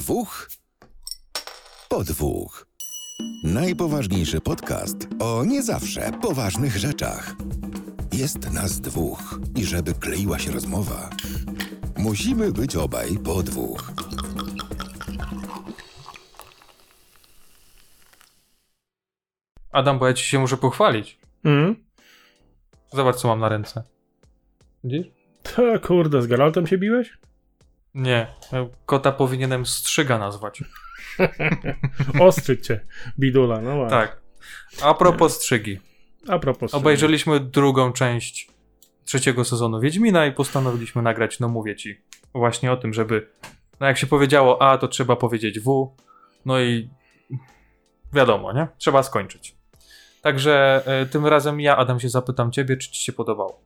dwóch 0.00 0.50
po 1.88 2.04
dwóch. 2.04 2.66
Najpoważniejszy 3.44 4.40
podcast 4.40 4.96
o 5.18 5.44
nie 5.44 5.62
zawsze 5.62 6.10
poważnych 6.22 6.76
rzeczach. 6.76 7.34
Jest 8.12 8.52
nas 8.52 8.80
dwóch 8.80 9.40
i 9.56 9.64
żeby 9.64 9.94
kleiła 9.94 10.38
się 10.38 10.52
rozmowa, 10.52 11.10
musimy 11.96 12.52
być 12.52 12.76
obaj 12.76 13.18
po 13.24 13.42
dwóch. 13.42 13.92
Adam, 19.72 19.98
bo 19.98 20.06
ja 20.06 20.14
ci 20.14 20.24
się 20.24 20.38
muszę 20.38 20.56
pochwalić. 20.56 21.18
Mhm. 21.44 21.84
Zobacz, 22.92 23.16
co 23.16 23.28
mam 23.28 23.40
na 23.40 23.48
ręce. 23.48 23.82
Widzisz? 24.84 25.06
To 25.42 25.80
kurde, 25.80 26.22
z 26.22 26.26
Geraltem 26.26 26.66
się 26.66 26.78
biłeś? 26.78 27.18
Nie. 27.94 28.26
Kota 28.86 29.12
powinienem 29.12 29.66
strzyga 29.66 30.18
nazwać. 30.18 30.64
Ostrzyć 32.20 32.66
cię, 32.66 32.80
bidula, 33.18 33.60
no 33.60 33.76
ładnie. 33.76 33.90
Tak. 33.90 34.20
A 34.82 34.94
propos 34.94 35.36
strzygi. 35.36 35.80
A 36.28 36.38
propos. 36.38 36.74
Obejrzeliśmy 36.74 37.40
drugą 37.40 37.92
część 37.92 38.50
trzeciego 39.04 39.44
sezonu 39.44 39.80
Wiedźmina 39.80 40.26
i 40.26 40.32
postanowiliśmy 40.32 41.02
nagrać, 41.02 41.40
no 41.40 41.48
mówię 41.48 41.76
ci, 41.76 42.00
właśnie 42.34 42.72
o 42.72 42.76
tym, 42.76 42.92
żeby, 42.92 43.30
no 43.80 43.86
jak 43.86 43.98
się 43.98 44.06
powiedziało 44.06 44.62
A, 44.62 44.78
to 44.78 44.88
trzeba 44.88 45.16
powiedzieć 45.16 45.60
W, 45.60 45.96
no 46.44 46.60
i 46.60 46.90
wiadomo, 48.12 48.52
nie? 48.52 48.68
Trzeba 48.78 49.02
skończyć. 49.02 49.56
Także 50.22 50.82
y, 51.02 51.06
tym 51.06 51.26
razem 51.26 51.60
ja, 51.60 51.76
Adam, 51.76 52.00
się 52.00 52.08
zapytam 52.08 52.52
ciebie, 52.52 52.76
czy 52.76 52.90
ci 52.90 53.02
się 53.04 53.12
podobało. 53.12 53.60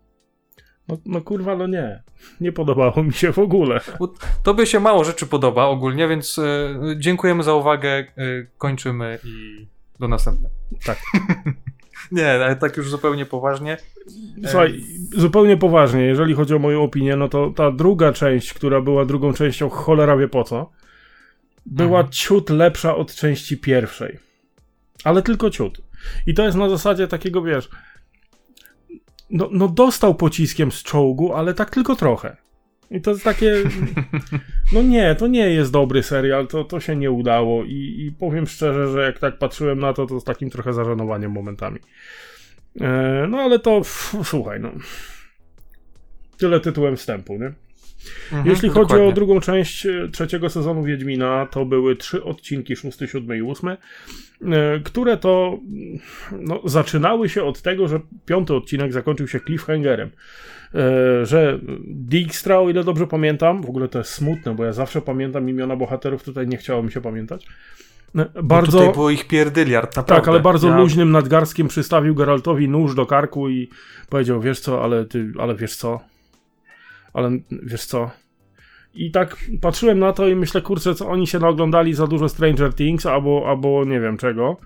No, 0.88 0.98
no 1.06 1.20
kurwa, 1.20 1.56
no 1.56 1.66
nie. 1.66 2.02
Nie 2.41 2.52
podobało 2.52 3.02
mi 3.02 3.12
się 3.12 3.33
w 3.33 3.38
ogóle. 3.38 3.80
Tobie 4.43 4.66
się 4.66 4.80
mało 4.80 5.05
rzeczy 5.05 5.27
podoba 5.27 5.65
ogólnie, 5.65 6.09
więc 6.09 6.38
y, 6.38 6.74
dziękujemy 6.98 7.43
za 7.43 7.55
uwagę, 7.55 8.05
y, 8.19 8.47
kończymy 8.59 9.19
i 9.24 9.66
do 10.01 10.09
następnego. 10.09 10.55
Tak. 10.85 10.99
nie, 12.12 12.30
ale 12.30 12.57
tak 12.57 12.77
już 12.77 12.90
zupełnie 12.90 13.27
poważnie. 13.27 13.77
Słuchaj, 14.46 14.80
zupełnie 15.16 15.57
poważnie, 15.57 16.02
jeżeli 16.02 16.35
chodzi 16.35 16.55
o 16.55 16.59
moją 16.59 16.82
opinię, 16.82 17.16
no 17.16 17.29
to 17.29 17.51
ta 17.57 17.71
druga 17.71 18.12
część, 18.12 18.55
która 18.55 18.80
była 18.80 19.05
drugą 19.05 19.32
częścią 19.32 19.68
cholera 19.68 20.16
wie 20.16 20.29
po 20.29 20.45
co, 20.45 20.71
była 21.66 21.99
mhm. 21.99 22.12
ciut 22.12 22.51
lepsza 22.51 22.96
od 22.96 23.15
części 23.15 23.59
pierwszej. 23.59 24.18
Ale 25.05 25.23
tylko 25.23 25.51
ciut. 25.51 25.80
I 26.27 26.35
to 26.35 26.45
jest 26.45 26.57
na 26.57 26.68
zasadzie 26.68 27.09
takiego, 27.09 27.43
wiesz, 27.43 27.68
no, 29.35 29.49
no 29.52 29.68
dostał 29.68 30.15
pociskiem 30.15 30.73
z 30.73 30.82
czołgu, 30.82 31.35
ale 31.35 31.54
tak 31.54 31.71
tylko 31.71 31.96
trochę. 31.96 32.37
I 32.90 33.01
to 33.01 33.10
jest 33.10 33.24
takie. 33.24 33.54
No 34.73 34.82
nie, 34.82 35.15
to 35.15 35.27
nie 35.27 35.51
jest 35.51 35.73
dobry 35.73 36.02
serial, 36.02 36.46
to, 36.46 36.65
to 36.65 36.80
się 36.80 36.96
nie 36.96 37.10
udało. 37.10 37.65
I, 37.65 37.96
I 38.07 38.12
powiem 38.12 38.46
szczerze, 38.46 38.88
że 38.93 39.02
jak 39.02 39.18
tak 39.18 39.38
patrzyłem 39.38 39.79
na 39.79 39.93
to, 39.93 40.07
to 40.07 40.21
z 40.21 40.24
takim 40.24 40.51
trochę 40.51 40.73
zażenowaniem 40.73 41.32
momentami. 41.32 41.79
E, 42.80 43.27
no 43.29 43.38
ale 43.38 43.59
to 43.59 43.82
słuchaj, 44.24 44.60
no. 44.60 44.71
Tyle 46.38 46.60
tytułem 46.60 46.96
wstępu, 46.96 47.38
nie? 47.38 47.52
Mhm, 48.33 48.51
Jeśli 48.51 48.69
chodzi 48.69 48.80
dokładnie. 48.80 49.09
o 49.09 49.13
drugą 49.13 49.41
część 49.41 49.87
e, 49.87 50.09
trzeciego 50.13 50.51
sezonu 50.51 50.85
Wiedźmina, 50.85 51.47
to 51.47 51.65
były 51.65 51.97
trzy 51.97 52.24
odcinki, 52.24 52.77
szósty, 52.77 53.09
siódmy 53.09 53.37
i 53.37 53.43
ósmy, 53.43 53.77
e, 54.43 54.80
które 54.85 55.16
to 55.16 55.59
no, 56.41 56.61
zaczynały 56.65 57.29
się 57.29 57.45
od 57.45 57.63
tego, 57.63 57.88
że 57.88 58.01
piąty 58.27 58.55
odcinek 58.55 58.93
zakończył 58.93 59.29
się 59.29 59.41
cliffhangerem. 59.41 60.11
E, 60.74 61.27
że 61.27 61.59
Dijkstra, 61.85 62.59
o 62.59 62.69
ile 62.69 62.85
dobrze 62.85 63.07
pamiętam, 63.07 63.63
w 63.63 63.69
ogóle 63.69 63.88
to 63.88 63.99
jest 63.99 64.11
smutne, 64.11 64.55
bo 64.55 64.65
ja 64.65 64.72
zawsze 64.72 65.03
pamiętam 65.03 65.49
imiona 65.49 65.77
bohaterów, 65.77 66.22
tutaj 66.22 66.47
nie 66.47 66.56
chciało 66.56 66.83
mi 66.83 66.93
się 66.93 67.00
pamiętać. 67.00 67.47
Bardzo, 68.43 68.78
tutaj 68.78 68.93
było 68.93 69.11
ich 69.11 69.28
pierdyliard, 69.28 69.97
naprawdę. 69.97 70.22
Tak, 70.22 70.28
ale 70.28 70.41
bardzo 70.41 70.69
ja... 70.69 70.77
luźnym 70.77 71.11
nadgarstkiem 71.11 71.69
przystawił 71.69 72.15
Geraltowi 72.15 72.69
nóż 72.69 72.94
do 72.94 73.06
karku 73.06 73.49
i 73.49 73.69
powiedział, 74.09 74.41
wiesz 74.41 74.61
co, 74.61 74.84
ale 74.84 75.05
ty, 75.05 75.33
ale 75.39 75.55
wiesz 75.55 75.77
co, 75.77 76.01
ale 77.15 77.31
wiesz 77.51 77.87
co. 77.87 78.11
I 78.95 79.11
tak 79.11 79.37
patrzyłem 79.61 79.99
na 79.99 80.13
to 80.13 80.29
i 80.29 80.37
myślę, 80.37 80.63
kurczę, 80.63 80.95
co 80.95 81.09
oni 81.09 81.27
się 81.27 81.39
naoglądali 81.39 81.95
za 81.95 82.07
dużo 82.07 82.29
Stranger 82.29 82.75
Things 82.75 83.07
albo, 83.07 83.45
albo 83.49 83.85
nie 83.85 84.01
wiem 84.01 84.17
czego, 84.17 84.57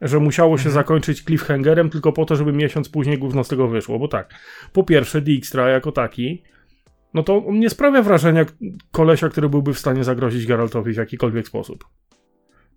że 0.00 0.20
musiało 0.20 0.58
się 0.58 0.68
mhm. 0.68 0.74
zakończyć 0.74 1.22
cliffhangerem 1.24 1.90
tylko 1.90 2.12
po 2.12 2.24
to, 2.24 2.36
żeby 2.36 2.52
miesiąc 2.52 2.88
później 2.88 3.18
gówno 3.18 3.44
z 3.44 3.48
tego 3.48 3.68
wyszło. 3.68 3.98
Bo 3.98 4.08
tak, 4.08 4.34
po 4.72 4.84
pierwsze, 4.84 5.20
Dijkstra 5.20 5.68
jako 5.68 5.92
taki, 5.92 6.42
no 7.14 7.22
to 7.22 7.46
on 7.46 7.58
nie 7.58 7.70
sprawia 7.70 8.02
wrażenia 8.02 8.44
kolesia, 8.92 9.28
który 9.28 9.48
byłby 9.48 9.74
w 9.74 9.78
stanie 9.78 10.04
zagrozić 10.04 10.46
Geraltowi 10.46 10.92
w 10.92 10.96
jakikolwiek 10.96 11.48
sposób. 11.48 11.84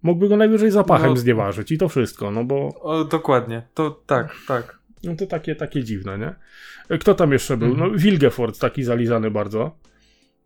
Mógłby 0.03 0.29
go 0.29 0.37
najwyżej 0.37 0.71
zapachem 0.71 1.09
no, 1.09 1.17
znieważyć 1.17 1.71
i 1.71 1.77
to 1.77 1.89
wszystko, 1.89 2.31
no 2.31 2.43
bo... 2.43 2.69
O, 2.81 3.03
dokładnie, 3.03 3.67
to 3.73 4.01
tak, 4.05 4.35
tak. 4.47 4.79
No 5.05 5.15
to 5.15 5.25
takie, 5.25 5.55
takie 5.55 5.83
dziwne, 5.83 6.17
nie? 6.17 6.35
Kto 6.97 7.13
tam 7.13 7.31
jeszcze 7.31 7.57
był? 7.57 7.77
No, 7.77 7.89
Wilgefort, 7.89 8.59
taki 8.59 8.83
zalizany 8.83 9.31
bardzo. 9.31 9.71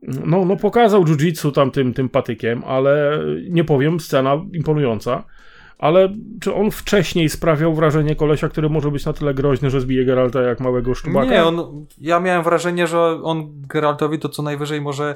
No, 0.01 0.45
no 0.45 0.55
pokazał 0.55 1.03
jiu-jitsu 1.03 1.51
tam 1.51 1.71
tym, 1.71 1.93
tym 1.93 2.09
patykiem, 2.09 2.63
ale 2.65 3.19
nie 3.49 3.63
powiem, 3.63 3.99
scena 3.99 4.45
imponująca. 4.53 5.23
Ale 5.77 6.15
czy 6.41 6.53
on 6.53 6.71
wcześniej 6.71 7.29
sprawiał 7.29 7.75
wrażenie 7.75 8.15
kolesia, 8.15 8.49
który 8.49 8.69
może 8.69 8.91
być 8.91 9.05
na 9.05 9.13
tyle 9.13 9.33
groźny, 9.33 9.69
że 9.69 9.81
zbije 9.81 10.05
Geralta 10.05 10.41
jak 10.41 10.59
małego 10.59 10.95
szczubaka? 10.95 11.31
Nie, 11.31 11.43
on, 11.43 11.85
ja 12.01 12.19
miałem 12.19 12.43
wrażenie, 12.43 12.87
że 12.87 13.01
on 13.23 13.61
Geraltowi 13.67 14.19
to 14.19 14.29
co 14.29 14.43
najwyżej 14.43 14.81
może 14.81 15.15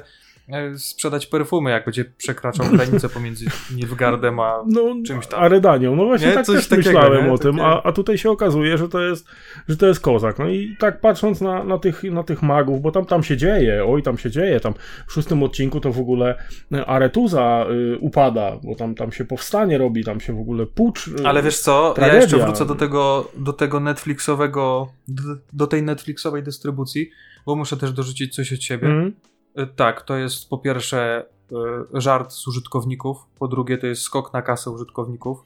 sprzedać 0.76 1.26
perfumy, 1.26 1.70
jak 1.70 1.84
będzie 1.84 2.04
przekraczał 2.04 2.66
granicę 2.66 3.08
pomiędzy 3.08 3.46
Nilfgaardem 3.76 4.40
a 4.40 4.62
no, 4.66 4.94
czymś 5.06 5.26
tam. 5.26 5.40
A 5.40 5.48
Redanią. 5.48 5.96
No 5.96 6.04
właśnie 6.04 6.28
nie? 6.28 6.34
tak 6.34 6.46
Coś 6.46 6.56
też 6.56 6.68
takiego, 6.68 6.88
myślałem 6.88 7.26
nie? 7.26 7.32
o 7.32 7.38
tym, 7.38 7.60
a, 7.60 7.82
a 7.82 7.92
tutaj 7.92 8.18
się 8.18 8.30
okazuje, 8.30 8.78
że 8.78 8.88
to 8.88 9.00
jest, 9.00 9.26
że 9.68 9.76
to 9.76 9.86
jest 9.86 10.00
kozak. 10.00 10.38
No 10.38 10.48
i 10.48 10.76
tak 10.78 11.00
patrząc 11.00 11.40
na, 11.40 11.64
na, 11.64 11.78
tych, 11.78 12.02
na 12.02 12.22
tych 12.22 12.42
magów, 12.42 12.82
bo 12.82 12.90
tam, 12.90 13.04
tam 13.04 13.22
się 13.22 13.36
dzieje, 13.36 13.84
oj 13.84 14.02
tam 14.02 14.18
się 14.18 14.30
dzieje, 14.30 14.60
tam 14.60 14.74
w 15.06 15.12
szóstym 15.12 15.42
odcinku 15.42 15.80
to 15.80 15.92
w 15.92 15.98
ogóle 16.00 16.38
e, 16.72 16.86
Aretuza 16.86 17.66
y, 17.70 17.98
upada, 17.98 18.58
bo 18.62 18.74
tam, 18.74 18.94
tam 18.94 19.12
się 19.12 19.24
powstanie 19.24 19.78
robi, 19.78 20.04
tam 20.04 20.20
się 20.20 20.32
w 20.36 20.40
ogóle 20.40 20.66
pucz. 20.66 21.08
Y, 21.08 21.26
Ale 21.26 21.42
wiesz 21.42 21.58
co, 21.58 21.92
tragedia. 21.94 22.16
ja 22.16 22.22
jeszcze 22.22 22.38
wrócę 22.38 22.66
do 22.66 22.74
tego, 22.74 23.30
do 23.36 23.52
tego 23.52 23.80
Netflixowego, 23.80 24.88
do, 25.08 25.22
do 25.52 25.66
tej 25.66 25.82
Netflixowej 25.82 26.42
dystrybucji, 26.42 27.10
bo 27.46 27.56
muszę 27.56 27.76
też 27.76 27.92
dorzucić 27.92 28.34
coś 28.34 28.52
od 28.52 28.62
siebie. 28.62 28.86
Mm. 28.86 29.12
Y, 29.58 29.66
tak, 29.66 30.02
to 30.02 30.16
jest 30.16 30.48
po 30.48 30.58
pierwsze 30.58 31.26
y, 31.94 32.00
żart 32.00 32.32
z 32.32 32.48
użytkowników, 32.48 33.26
po 33.38 33.48
drugie 33.48 33.78
to 33.78 33.86
jest 33.86 34.02
skok 34.02 34.32
na 34.32 34.42
kasę 34.42 34.70
użytkowników, 34.70 35.38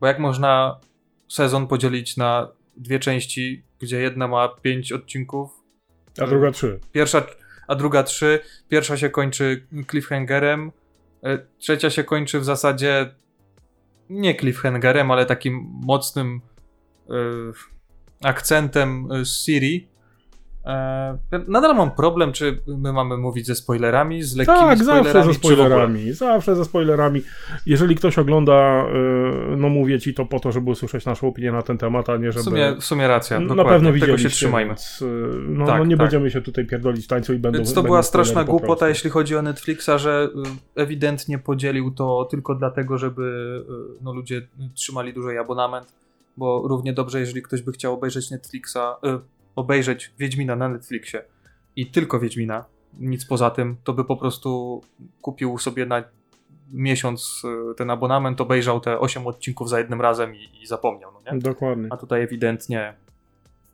bo 0.00 0.06
jak 0.06 0.18
można 0.18 0.80
sezon 1.28 1.66
podzielić 1.66 2.16
na 2.16 2.48
dwie 2.76 2.98
części, 2.98 3.64
gdzie 3.78 4.00
jedna 4.00 4.28
ma 4.28 4.48
pięć 4.48 4.92
odcinków, 4.92 5.50
a 6.20 6.26
druga 6.26 6.50
trzy. 6.50 6.80
Pierwsza, 6.92 7.26
a 7.68 7.74
druga 7.74 8.02
trzy. 8.02 8.40
Pierwsza 8.68 8.96
się 8.96 9.10
kończy 9.10 9.66
cliffhangerem, 9.90 10.72
y, 11.26 11.46
trzecia 11.58 11.90
się 11.90 12.04
kończy 12.04 12.40
w 12.40 12.44
zasadzie 12.44 13.14
nie 14.10 14.34
cliffhangerem, 14.34 15.10
ale 15.10 15.26
takim 15.26 15.66
mocnym 15.84 16.40
akcentem 18.22 19.08
z 19.24 19.44
Siri, 19.44 19.88
E, 19.91 19.91
nadal 21.48 21.76
mam 21.76 21.90
problem, 21.90 22.32
czy 22.32 22.58
my 22.66 22.92
mamy 22.92 23.16
mówić 23.16 23.46
ze 23.46 23.54
spoilerami, 23.54 24.22
z 24.22 24.36
lekkimi 24.36 24.58
tak, 24.58 24.78
spoilerami. 24.78 25.12
zawsze 25.12 25.32
ze 25.32 25.34
spoilerami. 25.34 26.12
Zawsze 26.12 26.56
ze 26.56 26.64
spoilerami. 26.64 27.22
Jeżeli 27.66 27.96
ktoś 27.96 28.18
ogląda, 28.18 28.52
e, 28.52 29.56
no 29.56 29.68
mówię 29.68 30.00
ci 30.00 30.14
to 30.14 30.26
po 30.26 30.40
to, 30.40 30.52
żeby 30.52 30.70
usłyszeć 30.70 31.06
naszą 31.06 31.28
opinię 31.28 31.52
na 31.52 31.62
ten 31.62 31.78
temat, 31.78 32.08
a 32.08 32.16
nie 32.16 32.32
żeby... 32.32 32.42
W 32.42 32.44
sumie, 32.44 32.76
w 32.80 32.84
sumie 32.84 33.08
racja, 33.08 33.40
Na 33.40 33.54
dokładnie. 33.54 33.92
pewno 33.92 34.06
Tego 34.06 34.18
się 34.18 34.28
trzymajmy. 34.28 34.68
Więc, 34.68 35.02
e, 35.02 35.06
no, 35.48 35.66
tak, 35.66 35.78
no, 35.78 35.84
nie 35.84 35.96
tak. 35.96 36.04
będziemy 36.04 36.30
się 36.30 36.40
tutaj 36.40 36.66
pierdolić 36.66 37.06
tańcu 37.06 37.32
i 37.32 37.38
będą... 37.38 37.58
Więc 37.58 37.74
to 37.74 37.82
była 37.82 38.02
straszna 38.02 38.44
głupota, 38.44 38.88
jeśli 38.88 39.10
chodzi 39.10 39.36
o 39.36 39.42
Netflixa, 39.42 39.90
że 39.96 40.28
ewidentnie 40.76 41.38
podzielił 41.38 41.90
to 41.90 42.28
tylko 42.30 42.54
dlatego, 42.54 42.98
żeby 42.98 43.56
no, 44.00 44.12
ludzie 44.12 44.48
trzymali 44.74 45.14
dłużej 45.14 45.38
abonament, 45.38 45.94
bo 46.36 46.62
równie 46.68 46.92
dobrze, 46.92 47.20
jeżeli 47.20 47.42
ktoś 47.42 47.62
by 47.62 47.72
chciał 47.72 47.94
obejrzeć 47.94 48.30
Netflixa, 48.30 48.78
obejrzeć 49.56 50.12
Wiedźmina 50.18 50.56
na 50.56 50.68
Netflixie 50.68 51.22
i 51.76 51.86
tylko 51.90 52.20
Wiedźmina, 52.20 52.64
nic 53.00 53.24
poza 53.24 53.50
tym, 53.50 53.76
to 53.84 53.92
by 53.92 54.04
po 54.04 54.16
prostu 54.16 54.80
kupił 55.20 55.58
sobie 55.58 55.86
na 55.86 56.04
miesiąc 56.72 57.42
e, 57.70 57.74
ten 57.74 57.90
abonament, 57.90 58.40
obejrzał 58.40 58.80
te 58.80 58.98
8 58.98 59.26
odcinków 59.26 59.68
za 59.68 59.78
jednym 59.78 60.00
razem 60.00 60.34
i, 60.34 60.62
i 60.62 60.66
zapomniał, 60.66 61.12
no 61.12 61.32
nie? 61.32 61.38
Dokładnie. 61.38 61.88
A 61.90 61.96
tutaj 61.96 62.22
ewidentnie 62.22 62.94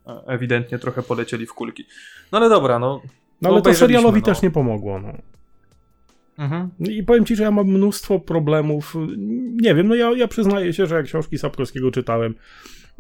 e, 0.07 0.23
ewidentnie 0.27 0.79
trochę 0.79 1.03
polecieli 1.03 1.47
w 1.47 1.55
kulki. 1.55 1.85
No 2.33 2.39
ale 2.39 2.49
dobra, 2.49 2.79
no. 2.79 3.03
No 3.43 3.51
ale 3.51 3.63
to 3.63 3.75
serialowi 3.75 4.21
no. 4.21 4.27
też 4.27 4.43
nie 4.43 4.51
pomogło, 4.51 5.01
no. 5.01 5.13
Mhm. 6.39 6.71
I 6.81 7.03
powiem 7.03 7.25
ci, 7.25 7.37
że 7.37 7.43
ja 7.43 7.51
mam 7.51 7.67
mnóstwo 7.67 8.21
problemów. 8.21 8.95
Nie 9.63 9.75
wiem, 9.75 9.89
no 9.89 9.95
ja, 9.95 10.13
ja 10.17 10.29
przyznaję 10.29 10.73
się, 10.73 10.87
że 10.87 10.95
jak 10.95 11.05
książki 11.05 11.39
Sapkowskiego 11.39 11.91
czytałem, 11.91 12.35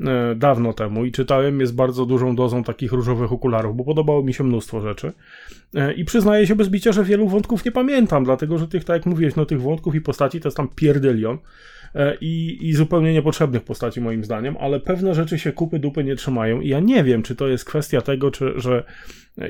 e, 0.01 0.35
dawno 0.35 0.73
temu 0.73 1.05
i 1.05 1.13
czytałem 1.13 1.61
je 1.61 1.67
z 1.67 1.73
bardzo 1.73 2.07
dużą 2.07 2.37
dozą 2.37 2.65
takich 2.65 2.93
różowych 2.93 3.33
okularów, 3.33 3.77
bo 3.77 3.85
podobało 3.85 4.23
mi 4.23 4.35
się 4.35 4.45
mnóstwo 4.45 4.81
rzeczy. 4.81 5.13
E, 5.75 5.93
I 5.93 6.05
przyznaję 6.05 6.47
się 6.47 6.57
bez 6.57 6.69
bicia, 6.69 6.93
że 6.93 7.05
wielu 7.05 7.29
wątków 7.29 7.65
nie 7.65 7.73
pamiętam, 7.73 8.25
dlatego 8.25 8.59
że 8.59 8.69
tych, 8.69 8.85
tak 8.85 8.97
jak 8.97 9.07
mówiłeś, 9.07 9.37
no 9.37 9.47
tych 9.47 9.63
wątków 9.63 9.95
i 9.95 10.01
postaci 10.01 10.41
to 10.41 10.49
jest 10.49 10.57
tam 10.57 10.69
pierdylion. 10.69 11.39
E, 11.95 12.17
I, 12.21 12.59
i 12.69 12.73
zupełnie 12.75 13.13
niepotrzebnych 13.13 13.63
postaci 13.63 14.01
moim 14.01 14.25
zdaniem, 14.25 14.57
ale 14.61 14.81
pewne 14.81 15.15
rzeczy 15.15 15.39
się 15.39 15.53
kupy 15.53 15.79
dupy 15.79 16.05
nie 16.05 16.17
trzymają 16.17 16.61
i 16.61 16.69
ja 16.69 16.81
nie 16.81 17.05
wiem, 17.05 17.23
czy 17.23 17.37
to 17.37 17.49
jest 17.49 17.65
kwestia 17.65 18.01
tego, 18.01 18.31
czy, 18.31 18.53
że 18.57 18.85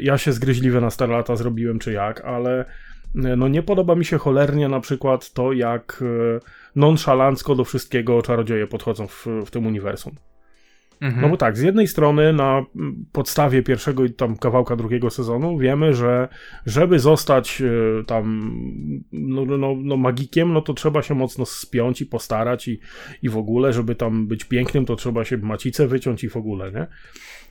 ja 0.00 0.18
się 0.18 0.32
zgryźliwe 0.32 0.80
na 0.80 0.90
stare 0.90 1.12
lata 1.12 1.36
zrobiłem, 1.36 1.78
czy 1.78 1.92
jak, 1.92 2.20
ale 2.24 2.64
no 3.14 3.48
nie 3.48 3.62
podoba 3.62 3.94
mi 3.94 4.04
się 4.04 4.18
cholernie 4.18 4.68
na 4.68 4.80
przykład 4.80 5.32
to, 5.32 5.52
jak 5.52 6.04
nonszalancko 6.76 7.54
do 7.54 7.64
wszystkiego 7.64 8.22
czarodzieje 8.22 8.66
podchodzą 8.66 9.06
w, 9.06 9.26
w 9.46 9.50
tym 9.50 9.66
uniwersum. 9.66 10.14
Mhm. 11.00 11.22
No 11.22 11.28
bo 11.28 11.36
tak, 11.36 11.58
z 11.58 11.60
jednej 11.60 11.88
strony 11.88 12.32
na 12.32 12.64
podstawie 13.12 13.62
pierwszego 13.62 14.04
i 14.04 14.10
tam 14.10 14.36
kawałka 14.36 14.76
drugiego 14.76 15.10
sezonu 15.10 15.58
wiemy, 15.58 15.94
że 15.94 16.28
żeby 16.66 16.98
zostać 16.98 17.62
e, 17.62 18.04
tam 18.04 18.50
no, 19.12 19.44
no, 19.44 19.74
no, 19.82 19.96
magikiem, 19.96 20.52
no 20.52 20.62
to 20.62 20.74
trzeba 20.74 21.02
się 21.02 21.14
mocno 21.14 21.46
spiąć 21.46 22.00
i 22.00 22.06
postarać 22.06 22.68
i, 22.68 22.80
i 23.22 23.28
w 23.28 23.36
ogóle, 23.36 23.72
żeby 23.72 23.94
tam 23.94 24.26
być 24.26 24.44
pięknym, 24.44 24.84
to 24.84 24.96
trzeba 24.96 25.24
się 25.24 25.36
macicę 25.36 25.86
wyciąć 25.86 26.24
i 26.24 26.28
w 26.28 26.36
ogóle, 26.36 26.72
nie? 26.72 26.86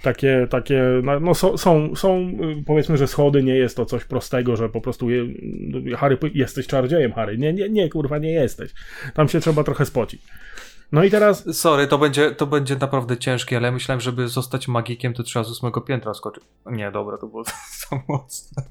Takie, 0.01 0.47
takie, 0.49 0.83
no, 1.03 1.19
no 1.19 1.33
są, 1.33 1.57
są, 1.57 1.95
są, 1.95 2.19
y, 2.59 2.63
powiedzmy, 2.65 2.97
że 2.97 3.07
schody 3.07 3.43
nie 3.43 3.55
jest 3.55 3.77
to 3.77 3.85
coś 3.85 4.05
prostego, 4.05 4.55
że 4.55 4.69
po 4.69 4.81
prostu 4.81 5.09
je, 5.09 5.25
Harry, 5.97 6.17
jesteś 6.33 6.67
czarodziejem, 6.67 7.13
Harry. 7.13 7.37
Nie, 7.37 7.53
nie, 7.53 7.69
nie, 7.69 7.89
kurwa, 7.89 8.17
nie 8.17 8.31
jesteś. 8.31 8.73
Tam 9.13 9.27
się 9.27 9.39
trzeba 9.39 9.63
trochę 9.63 9.85
spocić. 9.85 10.21
No 10.91 11.03
i 11.03 11.11
teraz. 11.11 11.57
Sorry, 11.57 11.87
to 11.87 11.97
będzie, 11.97 12.31
to 12.31 12.47
będzie 12.47 12.75
naprawdę 12.75 13.17
ciężkie, 13.17 13.57
ale 13.57 13.71
myślałem, 13.71 14.01
żeby 14.01 14.27
zostać 14.27 14.67
magikiem, 14.67 15.13
to 15.13 15.23
trzeba 15.23 15.43
z 15.43 15.51
ósmego 15.51 15.81
piętra 15.81 16.13
skoczyć. 16.13 16.43
Nie, 16.65 16.91
dobra, 16.91 17.17
to 17.17 17.27
było 17.27 17.43
za 17.89 18.01
mocne. 18.07 18.63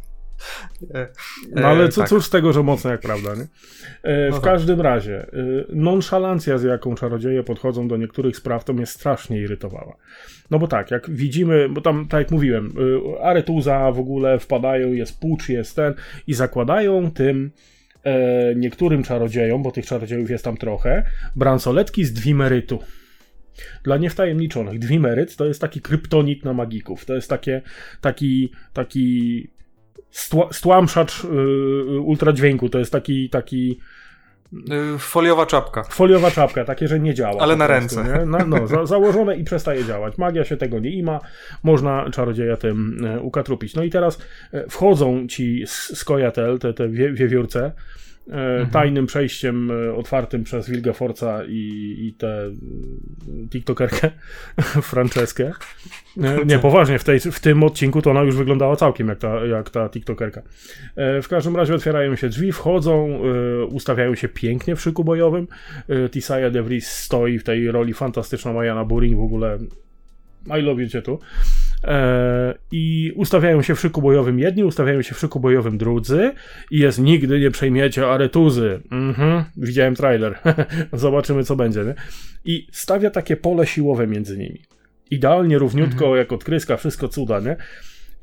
No 1.50 1.68
ale 1.68 1.88
co, 1.88 2.00
tak. 2.00 2.10
cóż 2.10 2.26
z 2.26 2.30
tego, 2.30 2.52
że 2.52 2.62
mocno 2.62 2.90
jak 2.90 3.00
prawda, 3.00 3.34
nie? 3.34 3.46
E, 4.02 4.28
w 4.28 4.30
no 4.30 4.36
tak. 4.36 4.44
każdym 4.44 4.80
razie, 4.80 5.22
e, 5.22 5.26
nonszalancja, 5.68 6.58
z 6.58 6.62
jaką 6.62 6.94
czarodzieje 6.94 7.42
podchodzą 7.42 7.88
do 7.88 7.96
niektórych 7.96 8.36
spraw, 8.36 8.64
to 8.64 8.72
mnie 8.72 8.86
strasznie 8.86 9.40
irytowała. 9.40 9.96
No 10.50 10.58
bo 10.58 10.68
tak, 10.68 10.90
jak 10.90 11.10
widzimy, 11.10 11.68
bo 11.68 11.80
tam, 11.80 12.08
tak 12.08 12.18
jak 12.20 12.30
mówiłem, 12.30 12.72
e, 13.18 13.24
aretuza 13.24 13.92
w 13.92 13.98
ogóle 13.98 14.38
wpadają, 14.38 14.92
jest 14.92 15.20
pucz, 15.20 15.48
jest 15.48 15.76
ten 15.76 15.94
i 16.26 16.34
zakładają 16.34 17.10
tym 17.10 17.50
e, 18.04 18.54
niektórym 18.54 19.02
czarodziejom, 19.02 19.62
bo 19.62 19.72
tych 19.72 19.86
czarodziejów 19.86 20.30
jest 20.30 20.44
tam 20.44 20.56
trochę, 20.56 21.04
bransoletki 21.36 22.04
z 22.04 22.12
dwimerytu. 22.12 22.78
Dla 23.84 23.96
niewtajemniczonych, 23.96 24.78
dwimeryt 24.78 25.36
to 25.36 25.46
jest 25.46 25.60
taki 25.60 25.80
kryptonit 25.80 26.44
na 26.44 26.52
magików. 26.52 27.04
To 27.04 27.14
jest 27.14 27.30
takie, 27.30 27.62
taki, 28.00 28.52
taki 28.72 29.55
stłamszacz 30.50 31.24
yy, 31.24 32.00
ultradźwięku. 32.00 32.68
To 32.68 32.78
jest 32.78 32.92
taki, 32.92 33.30
taki 33.30 33.80
y, 34.52 34.98
Foliowa 34.98 35.46
czapka. 35.46 35.82
Foliowa 35.82 36.30
czapka, 36.30 36.64
takie, 36.64 36.88
że 36.88 37.00
nie 37.00 37.14
działa. 37.14 37.42
Ale 37.42 37.56
na 37.56 37.66
prostu, 37.66 37.96
ręce. 37.96 38.18
Nie? 38.18 38.26
Na, 38.26 38.44
no, 38.44 38.66
za, 38.66 38.86
założone 38.96 39.36
i 39.36 39.44
przestaje 39.44 39.84
działać. 39.84 40.18
Magia 40.18 40.44
się 40.44 40.56
tego 40.56 40.78
nie 40.78 40.90
ima, 40.90 41.20
można 41.62 42.10
czarodzieja 42.10 42.56
tym 42.56 43.06
ukatrupić. 43.20 43.74
No 43.74 43.82
i 43.82 43.90
teraz 43.90 44.18
wchodzą 44.70 45.26
ci 45.26 45.64
skojatel, 45.66 46.58
te, 46.58 46.74
te 46.74 46.88
wie, 46.88 47.12
wiewiórce, 47.12 47.72
mhm. 48.28 48.70
tajnym 48.70 49.06
przejściem 49.06 49.70
e, 49.70 49.94
otwartym 49.94 50.44
przez 50.44 50.70
Wilgeforca 50.70 51.44
i, 51.48 51.94
i 51.98 52.14
tę 52.14 52.50
TikTokerkę 53.50 54.10
Franceskę. 54.90 55.52
E, 56.22 56.44
nie, 56.46 56.58
poważnie, 56.58 56.98
w, 56.98 57.04
tej, 57.04 57.20
w 57.20 57.40
tym 57.40 57.62
odcinku 57.62 58.02
to 58.02 58.10
ona 58.10 58.22
już 58.22 58.36
wyglądała 58.36 58.76
całkiem 58.76 59.08
jak 59.08 59.18
ta, 59.18 59.46
jak 59.46 59.70
ta 59.70 59.88
TikTokerka. 59.88 60.42
W 60.96 61.26
każdym 61.28 61.56
razie 61.56 61.74
otwierają 61.74 62.16
się 62.16 62.28
drzwi, 62.28 62.52
wchodzą, 62.52 63.20
ustawiają 63.70 64.14
się 64.14 64.28
pięknie 64.28 64.76
w 64.76 64.80
szyku 64.80 65.04
bojowym. 65.04 65.48
Tisaya 66.10 66.50
DeVries 66.50 66.90
stoi 66.90 67.38
w 67.38 67.44
tej 67.44 67.70
roli 67.70 67.94
fantastyczna 67.94 68.52
Majana 68.52 68.84
Buring, 68.84 69.16
w 69.16 69.22
ogóle 69.22 69.58
I 70.46 70.62
love 70.62 70.82
you, 70.82 71.02
tu. 71.02 71.18
E, 71.84 72.54
I 72.72 73.12
ustawiają 73.16 73.62
się 73.62 73.74
w 73.74 73.80
szyku 73.80 74.02
bojowym 74.02 74.38
jedni, 74.38 74.64
ustawiają 74.64 75.02
się 75.02 75.14
w 75.14 75.18
szyku 75.18 75.40
bojowym 75.40 75.78
drudzy 75.78 76.32
i 76.70 76.78
jest 76.78 76.98
nigdy 76.98 77.40
nie 77.40 77.50
przejmiecie 77.50 78.06
aretuzy. 78.06 78.80
Mhm, 78.90 79.44
widziałem 79.56 79.94
trailer. 79.94 80.38
Zobaczymy 80.92 81.44
co 81.44 81.56
będzie, 81.56 81.84
nie? 81.84 81.94
I 82.44 82.66
stawia 82.72 83.10
takie 83.10 83.36
pole 83.36 83.66
siłowe 83.66 84.06
między 84.06 84.38
nimi. 84.38 84.62
Idealnie 85.10 85.58
równiutko, 85.58 86.04
mhm. 86.04 86.16
jak 86.16 86.32
odkryska, 86.32 86.76
wszystko 86.76 87.08
cuda, 87.08 87.40
nie? 87.40 87.56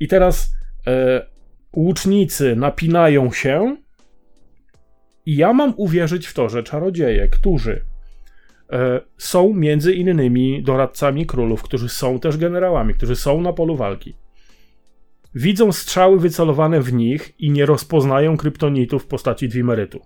I 0.00 0.08
teraz 0.08 0.54
e, 0.86 1.26
łucznicy 1.76 2.56
napinają 2.56 3.32
się 3.32 3.76
i 5.26 5.36
ja 5.36 5.52
mam 5.52 5.74
uwierzyć 5.76 6.26
w 6.26 6.34
to, 6.34 6.48
że 6.48 6.62
czarodzieje, 6.62 7.28
którzy 7.28 7.84
są 9.18 9.52
między 9.52 9.92
innymi 9.92 10.62
doradcami 10.62 11.26
królów, 11.26 11.62
którzy 11.62 11.88
są 11.88 12.20
też 12.20 12.36
generałami, 12.36 12.94
którzy 12.94 13.16
są 13.16 13.40
na 13.40 13.52
polu 13.52 13.76
walki. 13.76 14.14
Widzą 15.34 15.72
strzały 15.72 16.20
wycelowane 16.20 16.80
w 16.80 16.92
nich 16.92 17.40
i 17.40 17.50
nie 17.50 17.66
rozpoznają 17.66 18.36
kryptonitów 18.36 19.02
w 19.02 19.06
postaci 19.06 19.48
dwimerytu. 19.48 20.00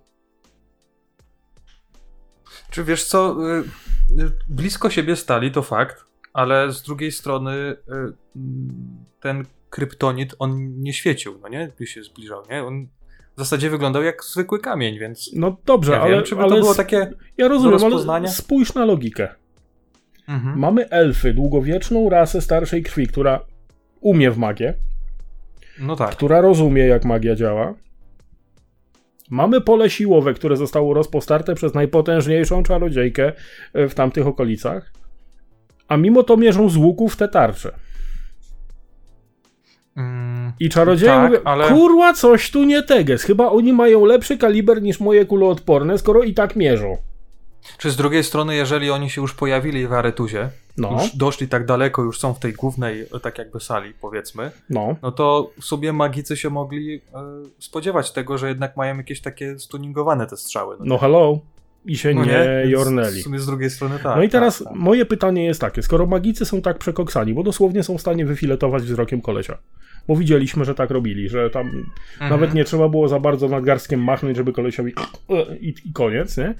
Czy 2.69 2.83
wiesz 2.83 3.03
co, 3.03 3.37
y, 3.49 3.63
y, 4.21 4.31
blisko 4.49 4.89
siebie 4.89 5.15
stali, 5.15 5.51
to 5.51 5.61
fakt, 5.61 6.05
ale 6.33 6.71
z 6.71 6.81
drugiej 6.81 7.11
strony 7.11 7.51
y, 7.51 7.75
ten 9.19 9.45
kryptonit, 9.69 10.35
on 10.39 10.81
nie 10.81 10.93
świecił, 10.93 11.39
no 11.41 11.49
nie? 11.49 11.71
Gdy 11.75 11.87
się 11.87 12.03
zbliżał, 12.03 12.43
nie? 12.49 12.63
On 12.63 12.87
w 13.39 13.41
zasadzie 13.41 13.69
wyglądał 13.69 14.03
jak 14.03 14.23
zwykły 14.23 14.59
kamień, 14.59 14.99
więc. 14.99 15.31
No 15.35 15.57
dobrze, 15.65 15.91
ja 15.91 16.01
ale. 16.01 16.11
Wiem, 16.11 16.23
czy 16.23 16.35
ale 16.35 16.49
to 16.49 16.55
było 16.55 16.75
takie. 16.75 17.11
Ja 17.37 17.47
rozumiem, 17.47 17.79
ale 18.09 18.27
spójrz 18.27 18.73
na 18.73 18.85
logikę. 18.85 19.27
Mhm. 20.27 20.59
Mamy 20.59 20.89
elfy, 20.89 21.33
długowieczną 21.33 22.09
rasę 22.09 22.41
starszej 22.41 22.83
krwi, 22.83 23.07
która 23.07 23.45
umie 24.01 24.31
w 24.31 24.37
magię. 24.37 24.73
No 25.79 25.95
tak. 25.95 26.11
Która 26.11 26.41
rozumie, 26.41 26.85
jak 26.85 27.05
magia 27.05 27.35
działa. 27.35 27.73
Mamy 29.29 29.61
pole 29.61 29.89
siłowe, 29.89 30.33
które 30.33 30.57
zostało 30.57 30.93
rozpostarte 30.93 31.55
przez 31.55 31.73
najpotężniejszą 31.73 32.63
czarodziejkę 32.63 33.33
e, 33.73 33.87
w 33.87 33.95
tamtych 33.95 34.27
okolicach. 34.27 34.93
A 35.87 35.97
mimo 35.97 36.23
to 36.23 36.37
mierzą 36.37 36.69
z 36.69 36.77
łuków 36.77 37.15
te 37.15 37.27
tarcze. 37.27 37.71
Mm, 39.97 40.28
I 40.59 40.69
czarodzieje 40.69 41.11
tak, 41.11 41.29
mówią, 41.29 41.41
ale... 41.43 41.67
kurwa, 41.67 42.13
coś 42.13 42.51
tu 42.51 42.63
nie 42.63 42.83
teges. 42.83 43.23
Chyba 43.23 43.49
oni 43.49 43.73
mają 43.73 44.05
lepszy 44.05 44.37
kaliber 44.37 44.81
niż 44.81 44.99
moje 44.99 45.25
kuloodporne, 45.25 45.97
skoro 45.97 46.23
i 46.23 46.33
tak 46.33 46.55
mierzą. 46.55 46.97
Czy 47.77 47.91
z 47.91 47.95
drugiej 47.95 48.23
strony, 48.23 48.55
jeżeli 48.55 48.91
oni 48.91 49.09
się 49.09 49.21
już 49.21 49.33
pojawili 49.33 49.87
w 49.87 49.93
Aretuzie, 49.93 50.49
no. 50.77 50.91
już 50.91 51.15
doszli 51.15 51.47
tak 51.47 51.65
daleko, 51.65 52.01
już 52.01 52.19
są 52.19 52.33
w 52.33 52.39
tej 52.39 52.53
głównej, 52.53 53.05
tak 53.23 53.37
jakby 53.37 53.59
sali, 53.59 53.93
powiedzmy, 54.01 54.51
no, 54.69 54.95
no 55.01 55.11
to 55.11 55.51
sobie 55.61 55.93
magicy 55.93 56.37
się 56.37 56.49
mogli 56.49 56.95
e, 56.95 57.01
spodziewać 57.59 58.11
tego, 58.11 58.37
że 58.37 58.47
jednak 58.47 58.77
mają 58.77 58.97
jakieś 58.97 59.21
takie 59.21 59.59
stuningowane 59.59 60.27
te 60.27 60.37
strzały. 60.37 60.75
No, 60.79 60.85
no 60.85 60.97
hello. 60.97 61.39
I 61.85 61.97
się 61.97 62.13
no 62.13 62.25
nie, 62.25 62.31
nie 62.31 62.71
jornęli. 62.71 63.19
W 63.19 63.23
sumie 63.23 63.39
z 63.39 63.45
drugiej 63.45 63.69
strony 63.69 63.99
tak. 64.03 64.17
No 64.17 64.23
i 64.23 64.29
teraz 64.29 64.57
tak, 64.57 64.67
tak. 64.67 64.77
moje 64.77 65.05
pytanie 65.05 65.45
jest 65.45 65.61
takie, 65.61 65.81
skoro 65.81 66.05
magicy 66.05 66.45
są 66.45 66.61
tak 66.61 66.77
przekoksani, 66.77 67.33
bo 67.33 67.43
dosłownie 67.43 67.83
są 67.83 67.97
w 67.97 68.01
stanie 68.01 68.25
wyfiletować 68.25 68.83
wzrokiem 68.83 69.21
kolesia, 69.21 69.57
bo 70.07 70.15
widzieliśmy, 70.15 70.65
że 70.65 70.75
tak 70.75 70.89
robili, 70.89 71.29
że 71.29 71.49
tam 71.49 71.67
mhm. 71.67 71.89
nawet 72.29 72.53
nie 72.53 72.63
trzeba 72.63 72.89
było 72.89 73.07
za 73.07 73.19
bardzo 73.19 73.47
nadgarstkiem 73.47 74.03
machnąć, 74.03 74.37
żeby 74.37 74.53
kolesiowi 74.53 74.93
i, 75.61 75.73
i 75.85 75.93
koniec, 75.93 76.37
nie? 76.37 76.55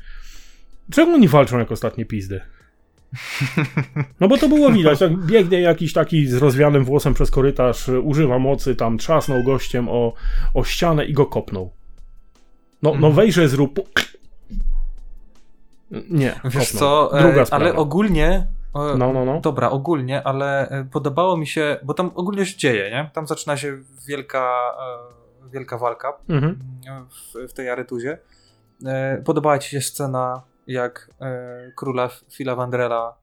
Czemu 0.92 1.14
oni 1.14 1.28
walczą 1.28 1.60
jak 1.60 1.72
ostatnie 1.72 2.06
pizdy? 2.06 2.42
No 4.20 4.28
bo 4.28 4.38
to 4.38 4.50
było 4.50 4.72
widać, 4.72 5.00
tak 5.00 5.18
biegnie 5.18 5.62
jakiś 5.62 5.94
taki 5.94 6.28
z 6.28 6.36
rozwianym 6.36 6.84
włosem 6.84 7.14
przez 7.14 7.32
korytarz, 7.32 7.90
używa 8.04 8.40
mocy, 8.40 8.76
tam 8.76 8.98
trzasnął 8.98 9.44
gościem 9.44 9.90
o, 9.90 10.14
o 10.54 10.64
ścianę 10.64 11.06
i 11.06 11.14
go 11.14 11.26
kopnął. 11.26 11.72
No, 12.82 12.90
no 12.90 12.96
mhm. 12.96 13.14
wejrze 13.14 13.50
zrób. 13.50 13.80
Nie. 16.10 16.40
Wiesz 16.44 16.72
co, 16.72 17.12
Druga 17.20 17.42
e, 17.42 17.46
sprawa. 17.46 17.66
ale 17.66 17.76
ogólnie 17.76 18.48
no, 18.74 19.14
no, 19.14 19.26
no. 19.26 19.40
Dobra, 19.42 19.70
ogólnie, 19.70 20.24
ale 20.24 20.70
e, 20.70 20.86
podobało 20.86 21.38
mi 21.38 21.48
się, 21.48 21.78
bo 21.84 21.94
tam 21.94 22.12
ogólnie 22.16 22.46
się 22.46 22.58
dzieje, 22.58 22.92
nie? 22.92 23.10
Tam 23.14 23.28
zaczyna 23.28 23.58
się 23.58 23.78
wielka, 24.08 24.74
e, 25.46 25.50
wielka 25.50 25.78
walka 25.78 26.14
mhm. 26.30 26.60
w, 27.10 27.50
w, 27.50 27.54
tej 27.54 27.70
aretuzie. 27.70 28.18
Podobała 29.26 29.60
ci 29.60 29.70
się 29.70 29.82
scena, 29.82 30.42
jak 30.68 31.10
króla 31.76 32.10
Phila 32.38 32.56
Vandrela 32.56 33.19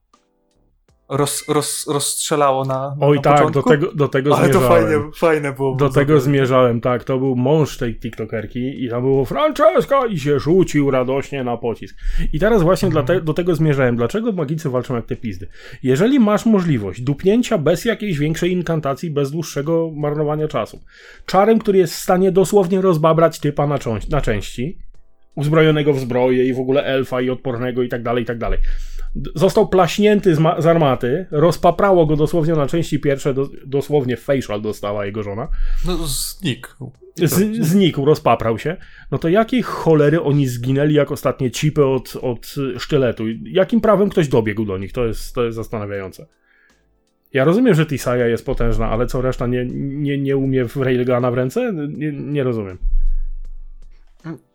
roz, 1.09 1.45
roz, 1.47 1.87
rozstrzelało 1.87 2.65
na, 2.65 2.95
na 2.99 3.07
Oj 3.07 3.15
na 3.15 3.21
tak, 3.21 3.37
do 3.39 3.45
początku. 3.45 3.69
tego, 3.69 3.91
do 3.95 4.07
tego 4.07 4.37
Ale 4.37 4.49
to 4.49 4.59
zmierzałem. 4.59 4.83
fajnie, 4.87 5.03
fajne 5.15 5.53
było. 5.53 5.75
Do 5.75 5.89
tego 5.89 6.19
zmierzałem, 6.19 6.81
tak. 6.81 7.03
To 7.03 7.17
był 7.17 7.35
mąż 7.35 7.77
tej 7.77 7.95
TikTokerki 7.99 8.83
i 8.85 8.89
tam 8.89 9.01
było 9.01 9.25
Francesca 9.25 10.05
i 10.05 10.19
się 10.19 10.39
rzucił 10.39 10.91
radośnie 10.91 11.43
na 11.43 11.57
pocisk. 11.57 11.97
I 12.33 12.39
teraz 12.39 12.63
właśnie 12.63 12.87
Mhm. 12.87 13.05
dlate, 13.05 13.21
do 13.25 13.33
tego 13.33 13.55
zmierzałem. 13.55 13.95
Dlaczego 13.95 14.31
magicy 14.31 14.69
walczą 14.69 14.95
jak 14.95 15.05
te 15.05 15.15
pizdy? 15.15 15.47
Jeżeli 15.83 16.19
masz 16.19 16.45
możliwość 16.45 17.01
dupnięcia 17.01 17.57
bez 17.57 17.85
jakiejś 17.85 18.17
większej 18.19 18.51
inkantacji, 18.51 19.11
bez 19.11 19.31
dłuższego 19.31 19.91
marnowania 19.95 20.47
czasu, 20.47 20.79
czarem, 21.25 21.59
który 21.59 21.77
jest 21.77 21.93
w 21.93 21.97
stanie 21.99 22.31
dosłownie 22.31 22.81
rozbabrać 22.81 23.39
typa 23.39 23.67
na, 23.67 23.77
cząś- 23.77 24.09
na 24.09 24.21
części, 24.21 24.77
uzbrojonego 25.35 25.93
w 25.93 25.99
zbroję 25.99 26.45
i 26.45 26.53
w 26.53 26.59
ogóle 26.59 26.83
elfa 26.83 27.21
i 27.21 27.29
odpornego 27.29 27.83
i 27.83 27.89
tak 27.89 28.03
dalej, 28.03 28.23
i 28.23 28.25
tak 28.25 28.37
dalej. 28.37 28.59
Został 29.35 29.67
plaśnięty 29.69 30.35
z, 30.35 30.39
z 30.59 30.65
armaty, 30.65 31.25
rozpaprało 31.31 32.05
go 32.05 32.15
dosłownie 32.15 32.53
na 32.53 32.67
części 32.67 32.99
pierwsze, 32.99 33.33
do- 33.33 33.49
dosłownie 33.65 34.17
facial 34.17 34.61
dostała 34.61 35.05
jego 35.05 35.23
żona, 35.23 35.47
No, 35.87 35.97
znikł. 36.07 36.91
z, 37.23 37.65
znikł, 37.65 38.05
rozpaprał 38.05 38.57
się, 38.59 38.77
no 39.11 39.17
to 39.17 39.29
jakiej 39.29 39.61
cholery 39.61 40.21
oni 40.21 40.47
zginęli 40.47 40.93
jak 40.93 41.11
ostatnie 41.11 41.51
cipy 41.51 41.85
od, 41.85 42.15
od 42.21 42.55
sztyletu? 42.77 43.23
Jakim 43.43 43.81
prawem 43.81 44.09
ktoś 44.09 44.27
dobiegł 44.27 44.65
do 44.65 44.77
nich? 44.77 44.93
To 44.93 45.05
jest, 45.05 45.35
to 45.35 45.43
jest 45.45 45.55
zastanawiające. 45.55 46.25
Ja 47.33 47.43
rozumiem, 47.43 47.73
że 47.75 47.85
Tisaya 47.85 48.29
jest 48.29 48.45
potężna, 48.45 48.89
ale 48.89 49.05
co 49.07 49.21
reszta 49.21 49.47
nie, 49.47 49.65
nie, 49.75 50.17
nie 50.17 50.37
umie 50.37 50.65
w 50.65 50.77
Railguna 50.77 51.31
w 51.31 51.33
ręce? 51.33 51.73
Nie, 51.89 52.11
nie 52.11 52.43
rozumiem. 52.43 52.77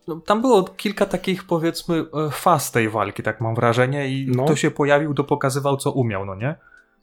No, 0.08 0.16
Tam 0.16 0.40
było 0.40 0.62
kilka 0.64 1.06
takich, 1.06 1.44
powiedzmy, 1.46 2.04
e, 2.26 2.30
faz 2.30 2.70
tej 2.72 2.88
walki, 2.88 3.22
tak 3.22 3.40
mam 3.40 3.54
wrażenie, 3.54 4.08
i 4.08 4.26
No. 4.36 4.44
kto 4.44 4.56
się 4.56 4.70
pojawił, 4.70 5.14
to 5.14 5.24
pokazywał, 5.24 5.76
co 5.76 5.92
umiał, 5.92 6.24
no 6.24 6.34
nie? 6.34 6.54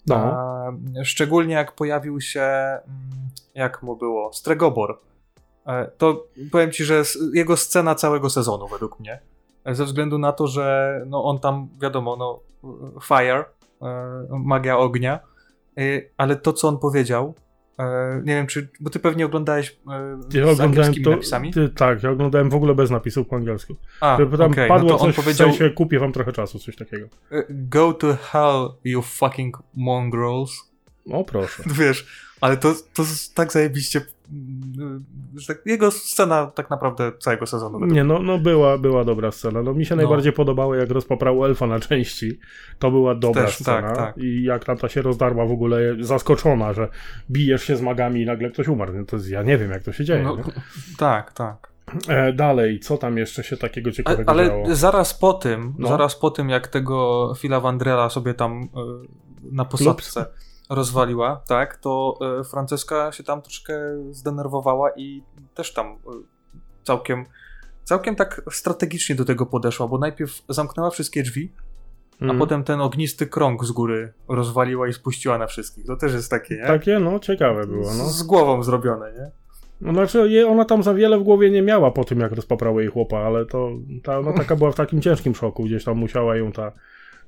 No. 0.07 0.15
A, 0.15 0.71
szczególnie 1.03 1.53
jak 1.53 1.71
pojawił 1.71 2.21
się, 2.21 2.41
mm, 2.41 2.79
jak 3.55 3.83
mu 3.83 3.95
było, 3.95 4.33
Stregobor. 4.33 4.97
E, 5.67 5.85
To 5.97 6.23
powiem 6.51 6.71
ci, 6.71 6.83
że 6.83 7.03
jego 7.33 7.57
scena 7.57 7.95
całego 7.95 8.29
sezonu, 8.29 8.67
według 8.67 8.99
mnie. 8.99 9.19
E, 9.65 9.75
Ze 9.75 9.85
względu 9.85 10.17
na 10.17 10.31
to, 10.31 10.47
że 10.47 11.01
no, 11.07 11.23
on 11.23 11.39
tam, 11.39 11.67
wiadomo, 11.81 12.15
no, 12.15 12.39
fire, 13.03 13.45
magia 14.29 14.77
ognia, 14.77 15.19
ale 16.17 16.35
to, 16.35 16.53
co 16.53 16.67
on 16.67 16.77
powiedział, 16.77 17.33
nie 18.23 18.33
wiem, 18.35 18.47
czy, 18.47 18.69
bo 18.79 18.89
ty 18.89 18.99
pewnie 18.99 19.25
oglądałeś 19.25 19.69
e, 19.69 20.19
Ja 20.33 20.45
z 20.45 20.59
oglądałem 20.59 20.69
angielskimi 20.71 21.05
to. 21.05 21.11
napisami. 21.11 21.53
Ty, 21.53 21.69
tak, 21.69 22.03
ja 22.03 22.09
oglądałem 22.11 22.49
w 22.49 22.55
ogóle 22.55 22.75
bez 22.75 22.91
napisów 22.91 23.27
po 23.27 23.35
angielsku. 23.35 23.75
A, 24.01 24.17
tam 24.37 24.51
okej, 24.51 24.69
padło 24.69 24.89
no 24.89 24.97
to 24.97 25.03
on 25.03 25.13
coś 25.13 25.23
powiedział, 25.25 25.49
w 25.49 25.51
sensie, 25.55 25.73
kupię 25.73 25.99
wam 25.99 26.11
trochę 26.11 26.31
czasu, 26.31 26.59
coś 26.59 26.75
takiego. 26.75 27.07
e, 27.31 27.43
go 27.49 27.93
to 27.93 28.17
hell, 28.21 28.69
you 28.83 29.01
fucking 29.01 29.57
mongrels. 29.75 30.68
O 31.11 31.23
proszę. 31.23 31.63
Wiesz, 31.79 32.07
ale 32.41 32.57
to, 32.57 32.73
to 32.93 33.01
jest 33.01 33.35
tak 33.35 33.51
zajebiście. 33.51 34.01
tak, 35.47 35.61
jego 35.65 35.91
scena 35.91 36.47
tak 36.47 36.69
naprawdę 36.69 37.11
całego 37.19 37.45
sezonu. 37.45 37.85
Nie, 37.85 38.03
no, 38.03 38.19
no 38.19 38.37
była, 38.37 38.77
była 38.77 39.03
dobra 39.05 39.31
scena. 39.31 39.63
No 39.63 39.73
mi 39.73 39.85
się 39.85 39.95
No. 39.95 40.01
najbardziej 40.01 40.33
podobało, 40.33 40.75
jak 40.75 40.89
rozpaprało 40.89 41.45
elfa 41.47 41.67
na 41.67 41.79
części. 41.79 42.39
To 42.79 42.91
była 42.91 43.15
dobra 43.15 43.43
Też, 43.45 43.55
scena. 43.55 43.81
tak, 43.81 43.97
tak. 43.97 44.17
I 44.17 44.43
jak 44.43 44.65
tam 44.65 44.77
ta 44.77 44.89
się 44.89 45.01
rozdarła 45.01 45.45
w 45.45 45.51
ogóle 45.51 45.79
zaskoczona, 45.99 46.73
że 46.73 46.87
bijesz 47.31 47.63
się 47.63 47.75
z 47.75 47.81
magami 47.81 48.21
i 48.21 48.25
nagle 48.25 48.49
ktoś 48.51 48.67
umarł. 48.67 48.93
No 48.93 49.05
to 49.05 49.15
jest, 49.15 49.29
ja 49.29 49.43
nie 49.43 49.57
wiem, 49.57 49.71
jak 49.71 49.83
to 49.83 49.91
się 49.93 50.05
dzieje. 50.05 50.23
No, 50.23 50.37
tak, 50.97 51.33
tak. 51.33 51.69
E, 52.07 52.33
dalej, 52.33 52.79
co 52.79 52.97
tam 52.97 53.17
jeszcze 53.17 53.43
się 53.43 53.57
takiego 53.57 53.91
ciekawego 53.91 54.31
ale 54.31 54.45
działo? 54.47 54.75
zaraz 54.75 55.13
po 55.13 55.33
tym, 55.33 55.73
No. 55.77 55.87
zaraz 55.87 56.15
po 56.15 56.31
tym, 56.31 56.49
jak 56.49 56.67
tego 56.67 57.33
Phila 57.37 57.59
Vandrella 57.59 58.09
sobie 58.09 58.33
tam 58.33 58.61
y, 58.63 58.67
na 59.51 59.65
posadzce 59.65 60.25
rozwaliła, 60.69 61.41
tak, 61.47 61.77
to 61.77 62.19
y, 62.41 62.43
Franceska 62.43 63.11
się 63.11 63.23
tam 63.23 63.41
troszkę 63.41 63.73
zdenerwowała 64.11 64.91
i 64.95 65.23
też 65.55 65.73
tam 65.73 65.87
y, 65.91 65.97
całkiem, 66.83 67.25
całkiem 67.83 68.15
tak 68.15 68.41
strategicznie 68.51 69.15
do 69.15 69.25
tego 69.25 69.45
podeszła, 69.45 69.87
bo 69.87 69.97
najpierw 69.97 70.41
zamknęła 70.49 70.89
wszystkie 70.89 71.23
drzwi, 71.23 71.51
a 72.21 72.23
Mm. 72.23 72.39
potem 72.39 72.63
ten 72.63 72.81
ognisty 72.81 73.27
krąg 73.27 73.65
z 73.65 73.71
góry 73.71 74.13
rozwaliła 74.27 74.87
i 74.87 74.93
spuściła 74.93 75.37
na 75.37 75.47
wszystkich. 75.47 75.85
To 75.85 75.95
też 75.95 76.13
jest 76.13 76.31
takie, 76.31 76.55
nie? 76.55 76.67
Takie, 76.67 76.99
no, 76.99 77.19
ciekawe 77.19 77.67
było, 77.67 77.83
no. 77.83 78.05
Z, 78.05 78.15
z 78.15 78.23
głową 78.23 78.63
zrobione, 78.63 79.13
nie? 79.13 79.31
no 79.81 79.93
znaczy, 79.93 80.47
ona 80.47 80.65
tam 80.65 80.83
za 80.83 80.93
wiele 80.93 81.19
w 81.19 81.23
głowie 81.23 81.51
nie 81.51 81.61
miała 81.61 81.91
po 81.91 82.03
tym, 82.03 82.19
jak 82.19 82.31
rozpaprało 82.31 82.79
jej 82.79 82.89
chłopa, 82.89 83.19
ale 83.19 83.45
to, 83.45 83.69
ta, 84.03 84.19
ona 84.19 84.33
taka 84.33 84.55
była 84.55 84.71
w 84.71 84.75
takim 84.75 85.01
ciężkim 85.01 85.35
szoku, 85.35 85.63
gdzieś 85.63 85.83
tam 85.83 85.97
musiała 85.97 86.35
ją 86.35 86.51
ta, 86.51 86.71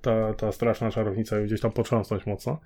ta, 0.01 0.33
ta 0.33 0.51
straszna 0.51 0.91
czarownica 0.91 1.39
ją 1.39 1.45
gdzieś 1.45 1.61
tam 1.61 1.71
potrząsnąć 1.71 2.25
mocno. 2.25 2.59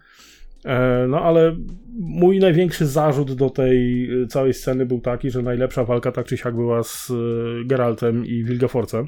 E, 0.66 1.06
No 1.08 1.22
ale 1.22 1.56
mój 2.00 2.40
największy 2.40 2.86
zarzut 2.86 3.34
do 3.34 3.50
tej 3.50 4.10
y, 4.24 4.28
całej 4.28 4.54
sceny 4.54 4.86
był 4.86 5.02
taki, 5.02 5.32
że 5.32 5.42
najlepsza 5.42 5.84
walka 5.84 6.12
tak 6.12 6.26
czy 6.26 6.38
siak 6.38 6.56
była 6.56 6.84
z 6.84 7.10
y, 7.10 7.66
Geraltem 7.66 8.26
i 8.26 8.44
Wilgeforcem. 8.44 9.06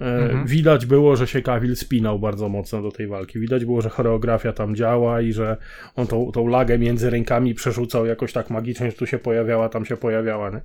E, 0.00 0.04
Mhm. 0.04 0.46
Widać 0.46 0.86
było, 0.86 1.16
że 1.16 1.26
się 1.26 1.42
Kawil 1.42 1.76
spinał 1.76 2.18
bardzo 2.18 2.48
mocno 2.48 2.82
do 2.82 2.90
tej 2.92 3.06
walki. 3.06 3.40
Widać 3.40 3.64
było, 3.64 3.82
że 3.82 3.88
choreografia 3.88 4.52
tam 4.52 4.76
działa 4.76 5.20
i 5.20 5.32
że 5.32 5.56
on 5.96 6.06
tą, 6.06 6.32
tą 6.32 6.46
lagę 6.46 6.78
między 6.78 7.10
rękami 7.10 7.54
przerzucał 7.54 8.06
jakoś 8.06 8.32
tak 8.32 8.50
magicznie, 8.50 8.90
że 8.90 8.96
tu 8.96 9.06
się 9.06 9.18
pojawiała, 9.18 9.68
tam 9.68 9.84
się 9.84 9.96
pojawiała. 9.96 10.50
Nie? 10.50 10.60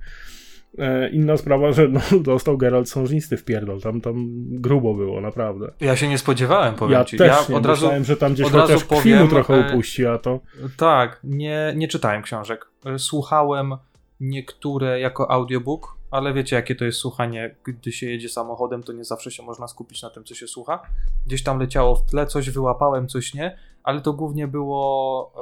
E, 0.78 1.08
Inna 1.08 1.36
sprawa, 1.36 1.72
że 1.72 1.88
no, 1.88 2.00
dostał 2.20 2.58
Geralt 2.58 2.88
sążnisty 2.88 3.36
w 3.36 3.44
pierdol. 3.44 3.80
Tam, 3.80 4.00
tam 4.00 4.26
grubo 4.50 4.94
było, 4.94 5.20
naprawdę. 5.20 5.72
Ja 5.80 5.96
się 5.96 6.08
nie 6.08 6.18
spodziewałem, 6.18 6.74
powiem 6.74 6.98
Ja 6.98 7.04
ci. 7.04 7.16
też 7.16 7.26
ja 7.28 7.44
nie 7.48 7.56
od 7.56 7.66
razu, 7.66 7.80
myślałem, 7.80 8.04
że 8.04 8.16
tam 8.16 8.34
gdzieś 8.34 8.46
od 8.46 8.52
chociaż 8.52 8.84
powiem, 8.84 9.28
trochę 9.28 9.54
e, 9.54 9.68
upuści, 9.68 10.06
a 10.06 10.18
to... 10.18 10.40
Tak, 10.76 11.20
nie, 11.24 11.72
nie 11.76 11.88
czytałem 11.88 12.22
książek. 12.22 12.66
E, 12.86 12.98
Słuchałem 12.98 13.76
niektóre 14.20 15.00
jako 15.00 15.30
audiobook, 15.30 15.96
ale 16.10 16.32
wiecie, 16.32 16.56
jakie 16.56 16.74
to 16.74 16.84
jest 16.84 16.98
słuchanie, 16.98 17.54
gdy 17.64 17.92
się 17.92 18.06
jedzie 18.06 18.28
samochodem, 18.28 18.82
to 18.82 18.92
nie 18.92 19.04
zawsze 19.04 19.30
się 19.30 19.42
można 19.42 19.68
skupić 19.68 20.02
na 20.02 20.10
tym, 20.10 20.24
co 20.24 20.34
się 20.34 20.46
słucha. 20.48 20.82
Gdzieś 21.26 21.42
tam 21.42 21.58
leciało 21.58 21.96
w 21.96 22.06
tle, 22.10 22.26
coś 22.26 22.50
wyłapałem, 22.50 23.08
coś 23.08 23.34
nie, 23.34 23.58
ale 23.82 24.00
to 24.00 24.12
głównie 24.12 24.48
było. 24.48 25.32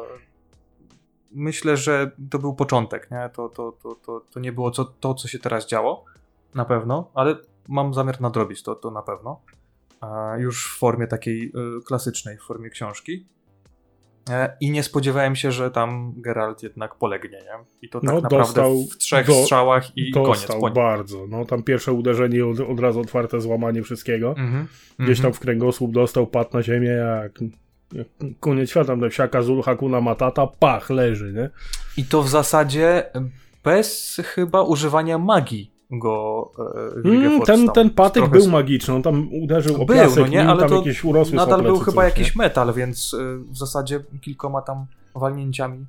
Myślę, 1.32 1.76
że 1.76 2.10
to 2.30 2.38
był 2.38 2.54
początek, 2.54 3.10
nie? 3.10 3.30
To, 3.32 3.48
to, 3.48 3.72
to, 3.82 3.94
to, 3.94 4.20
to 4.30 4.40
nie 4.40 4.52
było 4.52 4.70
co, 4.70 4.84
to, 4.84 5.14
co 5.14 5.28
się 5.28 5.38
teraz 5.38 5.66
działo, 5.66 6.04
na 6.54 6.64
pewno, 6.64 7.10
ale 7.14 7.36
mam 7.68 7.94
zamiar 7.94 8.20
nadrobić 8.20 8.62
to, 8.62 8.74
to 8.74 8.90
na 8.90 9.02
pewno. 9.02 9.40
Już 10.38 10.74
w 10.74 10.78
formie 10.78 11.06
takiej 11.06 11.52
e, 11.78 11.82
klasycznej, 11.86 12.38
w 12.38 12.42
formie 12.42 12.70
książki. 12.70 13.26
E, 14.30 14.56
I 14.60 14.70
nie 14.70 14.82
spodziewałem 14.82 15.36
się, 15.36 15.52
że 15.52 15.70
tam 15.70 16.12
Geralt 16.16 16.62
jednak 16.62 16.94
polegnie, 16.94 17.38
nie? 17.38 17.64
I 17.82 17.88
to 17.88 18.00
tak 18.00 18.08
No, 18.10 18.20
naprawdę 18.20 18.38
dostał 18.38 18.84
w 18.92 18.96
trzech 18.98 19.26
do- 19.26 19.32
strzałach 19.42 19.96
i 19.96 20.10
koniec 20.12 20.28
Dostał 20.28 20.60
po 20.60 20.66
nim. 20.68 20.74
bardzo. 20.74 21.26
No 21.28 21.44
tam 21.44 21.62
pierwsze 21.62 21.92
uderzenie 21.92 22.46
od, 22.46 22.60
od 22.60 22.80
razu 22.80 23.00
otwarte 23.00 23.40
złamanie 23.40 23.82
wszystkiego. 23.82 24.28
Mhm, 24.30 24.66
Gdzieś 24.98 25.18
tam 25.18 25.26
mhm. 25.26 25.34
w 25.34 25.40
kręgosłup 25.40 25.92
dostał, 25.92 26.26
padł 26.26 26.50
na 26.52 26.62
ziemię 26.62 26.88
jak 26.88 27.32
koniec 28.40 28.70
świata. 28.70 28.86
Tam 28.86 29.10
wsiaka 29.10 29.42
Zul 29.42 29.62
Hakuna 29.62 30.00
Matata, 30.00 30.46
pach, 30.46 30.90
leży, 30.90 31.32
nie? 31.32 31.50
I 31.96 32.04
to 32.04 32.22
w 32.22 32.28
zasadzie 32.28 33.10
bez 33.64 34.20
chyba 34.24 34.62
używania 34.62 35.18
magii 35.18 35.70
go 35.90 36.50
e, 37.04 37.08
Mm, 37.08 37.40
ten, 37.40 37.68
ten 37.68 37.90
patyk 37.90 38.22
trochę 38.22 38.38
był 38.38 38.50
magiczny, 38.50 38.94
on 38.94 39.02
tam 39.02 39.28
uderzył 39.42 39.82
o 39.82 39.84
Był, 39.84 39.96
piasek, 39.96 40.18
no 40.18 40.26
nie, 40.26 40.38
nim 40.38 40.50
ale 40.50 40.68
tam 40.68 40.78
jakieś 40.78 41.04
urosły 41.04 41.36
Nadal 41.36 41.62
był 41.62 41.78
chyba 41.78 42.02
coś, 42.02 42.18
jakiś 42.18 42.36
metal, 42.36 42.74
więc 42.74 43.14
e, 43.14 43.36
w 43.38 43.56
zasadzie 43.56 44.00
kilkoma 44.20 44.62
tam 44.62 44.86
walnięciami 45.14 45.86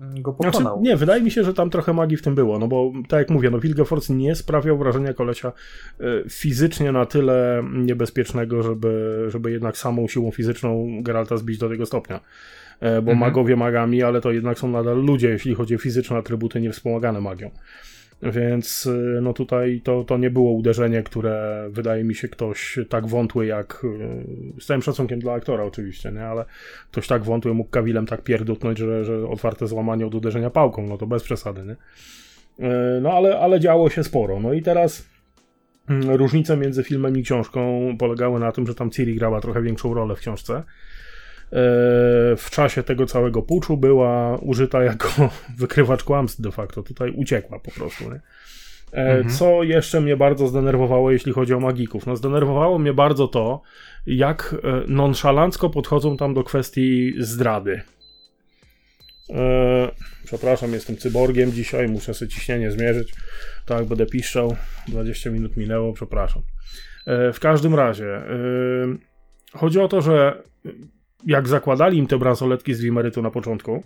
go 0.00 0.32
Znaczy, 0.40 0.52
pokonał. 0.52 0.82
nie, 0.82 0.96
wydaje 0.96 1.22
mi 1.22 1.30
się, 1.30 1.44
że 1.44 1.54
tam 1.54 1.70
trochę 1.70 1.92
magii 1.92 2.16
w 2.16 2.22
tym 2.22 2.34
było, 2.34 2.58
no 2.58 2.68
bo 2.68 2.92
tak 3.08 3.18
jak 3.18 3.30
mówię, 3.30 3.50
no 3.50 3.60
Wilgefortz 3.60 4.08
nie 4.10 4.34
sprawiał 4.34 4.78
wrażenia 4.78 5.14
kolesia 5.14 5.52
e, 6.00 6.04
fizycznie 6.30 6.92
na 6.92 7.06
tyle 7.06 7.64
niebezpiecznego, 7.72 8.62
żeby, 8.62 9.24
żeby 9.28 9.50
jednak 9.50 9.76
samą 9.76 10.08
siłą 10.08 10.30
fizyczną 10.30 10.86
Geralta 11.02 11.36
zbić 11.36 11.58
do 11.58 11.68
tego 11.68 11.86
stopnia. 11.86 12.20
E, 12.80 12.92
Bo 13.02 13.12
Mhm. 13.12 13.18
magowie 13.18 13.56
magami, 13.56 14.02
ale 14.02 14.20
to 14.20 14.32
jednak 14.32 14.58
są 14.58 14.68
nadal 14.70 15.04
ludzie, 15.04 15.28
jeśli 15.28 15.54
chodzi 15.54 15.74
o 15.74 15.78
fizyczne 15.78 16.16
atrybuty 16.16 16.60
niewspomagane 16.60 17.20
magią. 17.20 17.50
Więc 18.22 18.86
e, 18.86 19.20
no 19.20 19.32
tutaj 19.32 19.80
to, 19.84 20.04
to 20.04 20.18
nie 20.18 20.30
było 20.30 20.52
uderzenie, 20.52 21.02
które 21.02 21.66
wydaje 21.70 22.04
mi 22.04 22.14
się 22.14 22.28
ktoś 22.28 22.78
tak 22.88 23.06
wątły 23.06 23.46
jak, 23.46 23.84
e, 24.56 24.60
z 24.60 24.66
całym 24.66 24.82
szacunkiem 24.82 25.20
dla 25.20 25.32
aktora 25.32 25.64
oczywiście, 25.64 26.12
nie? 26.12 26.24
ale 26.24 26.44
ktoś 26.90 27.06
tak 27.06 27.24
wątły 27.24 27.54
mógł 27.54 27.70
kawilem 27.70 28.06
tak 28.06 28.22
pierdutnąć, 28.22 28.78
że, 28.78 29.04
że 29.04 29.28
otwarte 29.28 29.66
złamanie 29.66 30.06
od 30.06 30.14
uderzenia 30.14 30.50
pałką, 30.50 30.86
no 30.86 30.98
to 30.98 31.06
bez 31.06 31.22
przesady, 31.22 31.62
nie? 31.62 31.76
E, 32.68 33.00
No 33.00 33.12
ale, 33.12 33.38
ale 33.38 33.60
działo 33.60 33.90
się 33.90 34.04
sporo. 34.04 34.40
No 34.40 34.52
i 34.52 34.62
teraz 34.62 35.08
mm, 35.88 36.10
różnice 36.10 36.56
między 36.56 36.84
filmem 36.84 37.18
i 37.18 37.22
książką 37.22 37.80
polegały 37.98 38.40
na 38.40 38.52
tym, 38.52 38.66
że 38.66 38.74
tam 38.74 38.90
Ciri 38.90 39.14
grała 39.14 39.40
trochę 39.40 39.62
większą 39.62 39.94
rolę 39.94 40.16
w 40.16 40.18
książce. 40.18 40.62
E, 41.52 41.56
W 42.36 42.46
czasie 42.50 42.82
tego 42.82 43.06
całego 43.06 43.42
puczu 43.42 43.76
była 43.76 44.38
użyta 44.38 44.84
jako 44.84 45.08
wykrywacz 45.58 46.04
kłamstw 46.04 46.40
de 46.40 46.50
facto. 46.50 46.82
Tutaj 46.82 47.10
uciekła 47.10 47.58
po 47.60 47.70
prostu, 47.70 48.04
nie? 48.04 48.20
E, 48.92 49.12
Mhm. 49.16 49.28
Co 49.30 49.62
jeszcze 49.62 50.00
mnie 50.00 50.16
bardzo 50.16 50.48
zdenerwowało, 50.48 51.10
jeśli 51.10 51.32
chodzi 51.32 51.54
o 51.54 51.60
magików? 51.60 52.06
No, 52.06 52.16
zdenerwowało 52.16 52.78
mnie 52.78 52.92
bardzo 52.94 53.28
to, 53.28 53.62
jak 54.06 54.54
e, 54.64 54.82
nonszalancko 54.88 55.70
podchodzą 55.70 56.16
tam 56.16 56.34
do 56.34 56.44
kwestii 56.44 57.14
zdrady. 57.18 57.80
E, 59.30 59.90
przepraszam, 60.24 60.72
jestem 60.72 60.96
cyborgiem 60.96 61.52
dzisiaj, 61.52 61.88
muszę 61.88 62.14
sobie 62.14 62.30
ciśnienie 62.30 62.70
zmierzyć. 62.70 63.12
Tak, 63.66 63.84
będę 63.84 64.06
piszczał. 64.06 64.56
20 64.88 65.30
minut 65.30 65.56
minęło, 65.56 65.92
przepraszam. 65.92 66.42
E, 67.06 67.32
w 67.32 67.40
każdym 67.40 67.74
razie, 67.74 68.16
e, 68.16 68.26
chodzi 69.52 69.80
o 69.80 69.88
to, 69.88 70.00
że 70.02 70.42
jak 71.26 71.48
zakładali 71.48 71.98
im 71.98 72.06
te 72.06 72.18
bransoletki 72.18 72.74
z 72.74 72.80
Wimerytu 72.80 73.22
na 73.22 73.30
początku, 73.30 73.82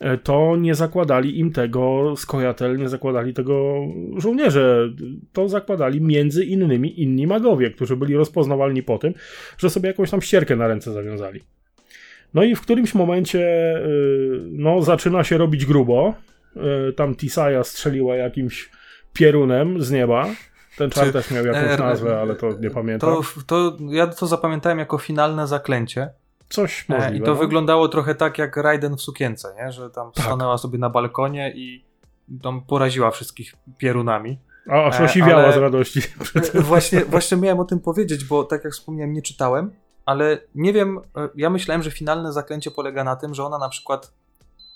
e, 0.00 0.18
to 0.18 0.56
nie 0.56 0.74
zakładali 0.74 1.38
im 1.38 1.52
tego 1.52 2.14
skojatel, 2.16 2.78
nie 2.78 2.88
zakładali 2.88 3.34
tego 3.34 3.74
żołnierze. 4.16 4.88
To 5.32 5.48
zakładali 5.48 6.00
między 6.00 6.44
innymi 6.44 7.02
inni 7.02 7.26
magowie, 7.26 7.70
którzy 7.70 7.96
byli 7.96 8.16
rozpoznawalni 8.16 8.82
po 8.82 8.98
tym, 8.98 9.14
że 9.58 9.70
sobie 9.70 9.88
jakąś 9.88 10.10
tam 10.10 10.22
ścierkę 10.22 10.56
na 10.56 10.68
ręce 10.68 10.92
zawiązali. 10.92 11.40
No 12.34 12.42
i 12.42 12.54
w 12.54 12.60
którymś 12.60 12.94
momencie 12.94 13.40
y, 13.78 14.40
no, 14.50 14.82
zaczyna 14.82 15.24
się 15.24 15.38
robić 15.38 15.66
grubo. 15.66 16.14
Y, 16.88 16.92
Tam 16.92 17.14
Tisaya 17.14 17.64
strzeliła 17.64 18.16
jakimś 18.16 18.70
pierunem 19.12 19.82
z 19.82 19.90
nieba. 19.90 20.26
Ten 20.76 20.90
czar 20.90 21.12
też 21.12 21.30
miał 21.30 21.46
jakąś 21.46 21.78
nazwę, 21.78 22.20
ale 22.20 22.34
to 22.34 22.48
nie 22.60 22.70
pamiętam. 22.70 23.10
To, 23.10 23.22
to 23.46 23.76
ja 23.90 24.06
to 24.06 24.26
zapamiętałem 24.26 24.78
jako 24.78 24.98
finalne 24.98 25.46
zaklęcie. 25.46 26.10
Coś 26.50 26.88
możliwe. 26.88 27.16
I 27.16 27.20
to 27.20 27.34
no. 27.34 27.34
wyglądało 27.34 27.88
trochę 27.88 28.14
tak 28.14 28.38
jak 28.38 28.56
Raiden 28.56 28.96
w 28.96 29.02
sukience, 29.02 29.54
nie? 29.58 29.72
że 29.72 29.90
tam 29.90 30.12
Tak. 30.12 30.24
stanęła 30.24 30.58
sobie 30.58 30.78
na 30.78 30.90
balkonie 30.90 31.52
i 31.56 31.84
tam 32.42 32.60
poraziła 32.60 33.10
wszystkich 33.10 33.54
pierunami. 33.78 34.38
A 34.70 34.84
aż 34.84 35.00
e, 35.00 35.04
osiwiała 35.04 35.42
ale- 35.44 35.52
z 35.52 35.56
radości. 35.56 36.00
E, 36.54 36.60
Właśnie, 36.60 37.04
właśnie 37.04 37.36
miałem 37.36 37.60
o 37.60 37.64
tym 37.64 37.80
powiedzieć, 37.80 38.24
bo 38.24 38.44
tak 38.44 38.64
jak 38.64 38.72
wspomniałem, 38.72 39.12
nie 39.12 39.22
czytałem, 39.22 39.70
ale 40.06 40.38
nie 40.54 40.72
wiem, 40.72 40.98
e, 41.16 41.28
ja 41.34 41.50
myślałem, 41.50 41.82
że 41.82 41.90
finalne 41.90 42.32
zaklęcie 42.32 42.70
polega 42.70 43.04
na 43.04 43.16
tym, 43.16 43.34
że 43.34 43.44
ona 43.44 43.58
na 43.58 43.68
przykład, 43.68 44.12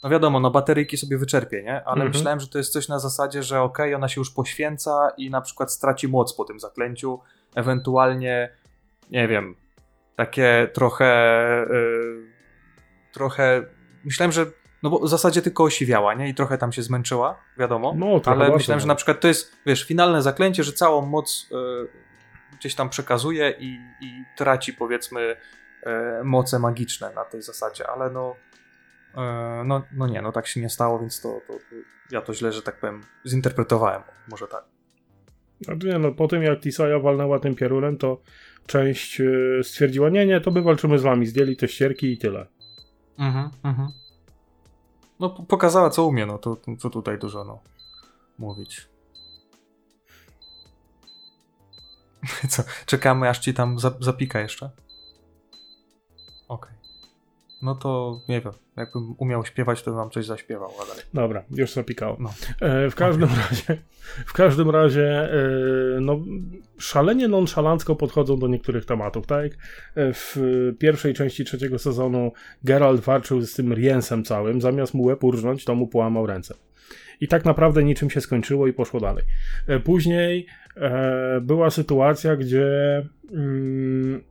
no 0.02 0.10
wiadomo, 0.10 0.40
no 0.40 0.50
bateryjki 0.50 0.96
sobie 0.96 1.18
wyczerpie, 1.18 1.62
nie? 1.62 1.74
Ale 1.84 1.94
Mhm. 1.94 2.10
myślałem, 2.12 2.40
że 2.40 2.48
to 2.48 2.58
jest 2.58 2.72
coś 2.72 2.88
na 2.88 2.98
zasadzie, 2.98 3.42
że 3.42 3.60
okej, 3.60 3.94
ona 3.94 4.08
się 4.08 4.20
już 4.20 4.30
poświęca 4.30 5.10
i 5.16 5.30
na 5.30 5.40
przykład 5.40 5.72
straci 5.72 6.08
moc 6.08 6.32
po 6.36 6.44
tym 6.44 6.60
zaklęciu, 6.60 7.20
ewentualnie, 7.54 8.50
nie 9.10 9.28
wiem, 9.28 9.56
takie 10.16 10.68
trochę, 10.72 11.04
e, 11.04 11.66
trochę, 13.12 13.64
myślałem, 14.04 14.32
że 14.32 14.46
no 14.84 14.90
bo 14.90 14.98
w 14.98 15.08
zasadzie 15.08 15.42
tylko 15.42 15.64
osiwiała, 15.64 16.14
nie? 16.14 16.28
I 16.28 16.34
trochę 16.34 16.58
tam 16.58 16.72
się 16.72 16.82
zmęczyła, 16.82 17.40
wiadomo. 17.58 17.94
No, 17.96 18.20
ale 18.24 18.36
bardzo 18.36 18.56
myślałem, 18.56 18.80
że 18.80 18.86
nawet. 18.86 18.86
na 18.86 18.94
przykład 18.94 19.20
to 19.20 19.28
jest, 19.28 19.56
wiesz, 19.66 19.84
finalne 19.84 20.22
zaklęcie, 20.22 20.64
że 20.64 20.72
całą 20.72 21.06
moc 21.06 21.48
e, 21.52 21.56
gdzieś 22.58 22.74
tam 22.74 22.88
przekazuje 22.88 23.54
i, 23.58 23.80
i 24.00 24.24
traci, 24.36 24.72
powiedzmy, 24.72 25.36
e, 25.82 26.20
moce 26.24 26.58
magiczne 26.58 27.12
na 27.14 27.24
tej 27.24 27.42
zasadzie, 27.42 27.86
ale 27.86 28.10
no, 28.10 28.36
e, 29.16 29.62
no, 29.64 29.82
no 29.92 30.06
nie, 30.06 30.22
no 30.22 30.32
tak 30.32 30.46
się 30.46 30.60
nie 30.60 30.70
stało, 30.70 30.98
więc 30.98 31.20
to, 31.20 31.40
to, 31.46 31.52
to 31.52 31.76
ja 32.10 32.20
to 32.20 32.34
źle, 32.34 32.52
że 32.52 32.62
tak 32.62 32.80
powiem, 32.80 33.02
zinterpretowałem, 33.26 34.02
może 34.28 34.46
tak. 34.48 34.64
Znaczy 35.60 35.86
nie, 35.86 35.98
no, 35.98 36.12
po 36.12 36.28
tym 36.28 36.42
jak 36.42 36.60
Tisaya 36.60 37.00
walnęła 37.02 37.38
tym 37.38 37.54
piorunem, 37.54 37.98
to 37.98 38.20
część 38.66 39.20
y, 39.20 39.60
stwierdziła, 39.62 40.08
nie, 40.08 40.26
nie, 40.26 40.40
to 40.40 40.50
my 40.50 40.62
walczymy 40.62 40.98
z 40.98 41.02
wami, 41.02 41.26
zdjęli 41.26 41.56
te 41.56 41.68
ścierki 41.68 42.12
i 42.12 42.18
tyle. 42.18 42.46
Mhm, 43.18 43.50
mhm. 43.62 43.88
No 45.20 45.30
pokazała, 45.30 45.90
co 45.90 46.06
umie, 46.06 46.26
no 46.26 46.38
to, 46.38 46.56
to 46.82 46.90
tutaj 46.90 47.18
dużo, 47.18 47.44
no, 47.44 47.60
mówić. 48.38 48.88
Co, 52.48 52.62
czekamy, 52.86 53.28
aż 53.28 53.38
ci 53.38 53.54
tam 53.54 53.78
za, 53.78 53.94
zapika 54.00 54.40
jeszcze? 54.40 54.70
Okej. 56.48 56.73
No 57.64 57.74
to 57.74 58.20
nie 58.28 58.40
wiem, 58.40 58.52
jakbym 58.76 59.14
umiał 59.18 59.44
śpiewać, 59.44 59.82
to 59.82 59.90
bym 59.90 59.98
wam 59.98 60.10
coś 60.10 60.26
zaśpiewał, 60.26 60.70
ale... 60.80 61.02
Dobra, 61.14 61.44
już 61.50 61.72
zapikało. 61.72 62.16
No. 62.20 62.30
E, 62.60 62.90
w 62.90 62.94
każdym 62.94 63.28
razie, 63.50 63.82
w 64.26 64.32
każdym 64.32 64.70
razie, 64.70 65.32
e, 65.32 65.36
no, 66.00 66.20
szalenie 66.78 67.28
nonszalancko 67.28 67.96
podchodzą 67.96 68.38
do 68.38 68.48
niektórych 68.48 68.84
tematów, 68.84 69.26
tak? 69.26 69.52
e, 69.94 70.12
W 70.12 70.36
pierwszej 70.78 71.14
części 71.14 71.44
trzeciego 71.44 71.78
sezonu 71.78 72.32
Geralt 72.64 73.00
walczył 73.00 73.42
z 73.42 73.54
tym 73.54 73.72
Riensem 73.74 74.24
całym, 74.24 74.60
zamiast 74.60 74.94
mu 74.94 75.02
łeb 75.02 75.24
urżnąć, 75.24 75.64
to 75.64 75.74
mu 75.74 75.86
połamał 75.88 76.26
ręce. 76.26 76.54
I 77.20 77.28
tak 77.28 77.44
naprawdę 77.44 77.84
niczym 77.84 78.10
się 78.10 78.20
skończyło 78.20 78.66
i 78.66 78.72
poszło 78.72 79.00
dalej. 79.00 79.24
E, 79.66 79.80
Później 79.80 80.46
e, 80.76 81.40
była 81.40 81.70
sytuacja, 81.70 82.36
gdzie 82.36 82.66
mm, 83.32 84.22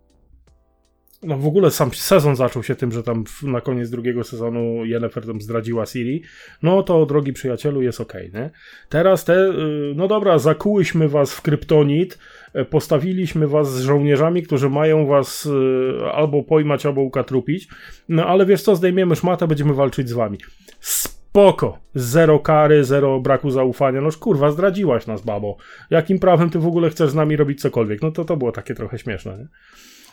no 1.24 1.38
w 1.38 1.48
ogóle 1.48 1.72
sam 1.72 1.94
sezon 1.94 2.36
zaczął 2.36 2.64
się 2.64 2.76
tym, 2.76 2.92
że 2.92 3.04
tam 3.04 3.24
na 3.44 3.62
koniec 3.62 3.90
drugiego 3.90 4.24
sezonu 4.24 4.86
Yennefer 4.86 5.26
tam 5.26 5.42
zdradziła 5.42 5.86
Ciri. 5.86 6.24
No 6.64 6.84
to 6.84 7.06
drogi 7.06 7.34
przyjacielu 7.34 7.82
jest 7.82 8.02
okej, 8.02 8.32
nie? 8.34 8.50
Teraz 8.90 9.26
te, 9.26 9.34
y, 9.34 9.94
no 9.96 10.08
dobra, 10.08 10.40
zakułyśmy 10.40 11.10
was 11.10 11.34
w 11.34 11.42
kryptonit, 11.42 12.20
e, 12.54 12.66
postawiliśmy 12.66 13.48
was 13.48 13.74
z 13.74 13.82
żołnierzami, 13.82 14.44
którzy 14.44 14.70
mają 14.70 15.06
was 15.06 15.46
y, 15.46 16.12
albo 16.14 16.44
pojmać, 16.44 16.86
albo 16.86 17.02
ukatrupić, 17.02 17.68
no 18.10 18.26
ale 18.26 18.46
wiesz 18.46 18.62
co, 18.62 18.76
zdejmiemy 18.76 19.16
szmatę, 19.16 19.48
będziemy 19.48 19.74
walczyć 19.74 20.10
z 20.10 20.14
wami. 20.14 20.38
Spoko! 20.80 21.80
Zero 21.96 22.40
kary, 22.40 22.84
zero 22.84 23.20
braku 23.20 23.52
zaufania. 23.52 24.02
Noż 24.02 24.18
kurwa, 24.18 24.52
zdradziłaś 24.52 25.08
nas, 25.08 25.22
babo. 25.22 25.58
Jakim 25.90 26.20
prawem 26.20 26.50
ty 26.50 26.60
w 26.60 26.68
ogóle 26.68 26.90
chcesz 26.90 27.10
z 27.10 27.16
nami 27.16 27.36
robić 27.36 27.62
cokolwiek? 27.62 28.02
No 28.02 28.12
to 28.12 28.26
to 28.26 28.38
było 28.38 28.52
takie 28.52 28.76
trochę 28.76 28.98
śmieszne, 28.98 29.38
nie? 29.38 29.48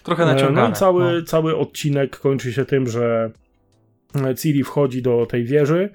Trochę 0.02 0.26
naciągane. 0.26 0.68
No 0.68 0.70
i 0.70 0.72
cały, 0.72 1.20
no. 1.20 1.22
cały 1.22 1.56
odcinek 1.56 2.16
kończy 2.16 2.52
się 2.52 2.64
tym, 2.64 2.86
że 2.86 3.30
e, 4.24 4.34
Ciri 4.34 4.64
wchodzi 4.64 5.02
do 5.02 5.26
tej 5.26 5.44
wieży. 5.44 5.88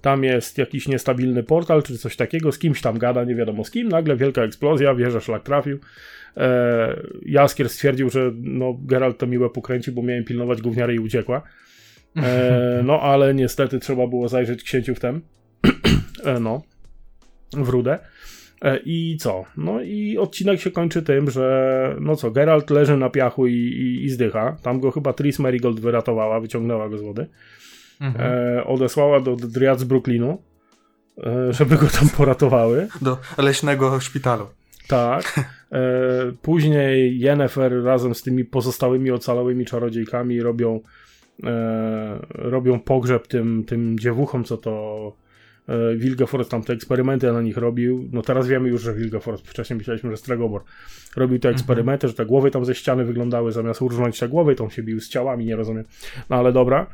Tam 0.00 0.24
jest 0.24 0.58
jakiś 0.58 0.88
niestabilny 0.88 1.42
portal, 1.42 1.82
czy 1.82 1.98
coś 1.98 2.16
takiego, 2.16 2.52
z 2.52 2.58
kimś 2.58 2.80
tam 2.80 2.98
gada, 2.98 3.24
nie 3.24 3.34
wiadomo 3.34 3.64
z 3.64 3.70
kim. 3.70 3.88
Nagle 3.88 4.16
wielka 4.16 4.42
eksplozja, 4.42 4.94
wieża 4.94 5.20
szlak 5.20 5.42
trafił. 5.42 5.78
E, 6.36 6.96
Jaskier 7.26 7.68
stwierdził, 7.68 8.10
że 8.10 8.30
no, 8.34 8.78
Geralt 8.84 9.18
to 9.18 9.26
miłe 9.26 9.50
pokręci, 9.50 9.92
bo 9.92 10.02
miałem 10.02 10.24
pilnować 10.24 10.62
gówniary 10.62 10.94
i 10.94 10.98
uciekła. 10.98 11.42
E, 12.16 12.82
no 12.86 13.00
ale 13.00 13.34
niestety 13.34 13.78
trzeba 13.78 14.06
było 14.06 14.28
zajrzeć 14.28 14.62
księciu 14.62 14.94
w 14.94 15.00
tem. 15.00 15.20
e, 16.24 16.40
no, 16.40 16.62
w 17.52 17.68
rudę. 17.68 17.98
E, 18.62 18.78
I 18.84 19.16
co? 19.20 19.44
No 19.56 19.80
i 19.80 20.18
odcinek 20.18 20.60
się 20.60 20.70
kończy 20.70 21.02
tym, 21.02 21.30
że 21.30 21.96
no 22.00 22.16
co, 22.16 22.30
Geralt 22.30 22.70
leży 22.70 22.96
na 22.96 23.10
piachu 23.10 23.46
i, 23.46 23.54
i, 23.54 24.04
i 24.04 24.08
zdycha. 24.08 24.56
Tam 24.62 24.80
go 24.80 24.90
chyba 24.90 25.12
Tris 25.12 25.38
Marigold 25.38 25.80
wyratowała, 25.80 26.40
wyciągnęła 26.40 26.88
go 26.88 26.98
z 26.98 27.02
wody. 27.02 27.26
Mhm. 28.00 28.32
E, 28.32 28.64
odesłała 28.64 29.20
do 29.20 29.36
Driad 29.36 29.80
z 29.80 29.84
Brooklynu, 29.84 30.42
e, 31.18 31.52
żeby 31.52 31.76
go 31.76 31.86
tam 31.86 32.08
poratowały. 32.08 32.88
Do 33.02 33.18
leśnego 33.38 34.00
szpitalu. 34.00 34.46
Tak. 34.88 35.40
E, 35.72 35.82
później 36.42 37.18
Yennefer 37.18 37.84
razem 37.84 38.14
z 38.14 38.22
tymi 38.22 38.44
pozostałymi 38.44 39.10
ocalałymi 39.10 39.64
czarodziejkami 39.64 40.40
robią, 40.40 40.80
e, 41.44 42.18
robią 42.28 42.80
pogrzeb 42.80 43.26
tym, 43.26 43.64
tym 43.64 43.98
dziewuchom, 43.98 44.44
co 44.44 44.56
to 44.56 45.12
Wilgefortz 45.96 46.48
tam 46.48 46.62
te 46.62 46.72
eksperymenty 46.72 47.32
na 47.32 47.42
nich 47.42 47.56
robił. 47.56 48.08
No 48.12 48.22
teraz 48.22 48.48
wiemy 48.48 48.68
już, 48.68 48.82
że 48.82 48.94
Wilgefortz, 48.94 49.42
wcześniej 49.44 49.76
myśleliśmy, 49.76 50.10
że 50.10 50.16
Stregobor 50.16 50.62
robił 51.16 51.38
te 51.38 51.48
eksperymenty, 51.48 52.08
że 52.08 52.14
te 52.14 52.26
głowy 52.26 52.50
tam 52.50 52.64
ze 52.64 52.74
ściany 52.74 53.04
wyglądały, 53.04 53.52
zamiast 53.52 53.82
urżnąć 53.82 54.18
te 54.18 54.28
głowy, 54.28 54.54
to 54.54 54.64
on 54.64 54.70
się 54.70 54.82
bił 54.82 55.00
z 55.00 55.08
ciałami, 55.08 55.44
nie 55.44 55.56
rozumiem. 55.56 55.84
No 56.30 56.36
ale 56.36 56.52
dobra. 56.52 56.86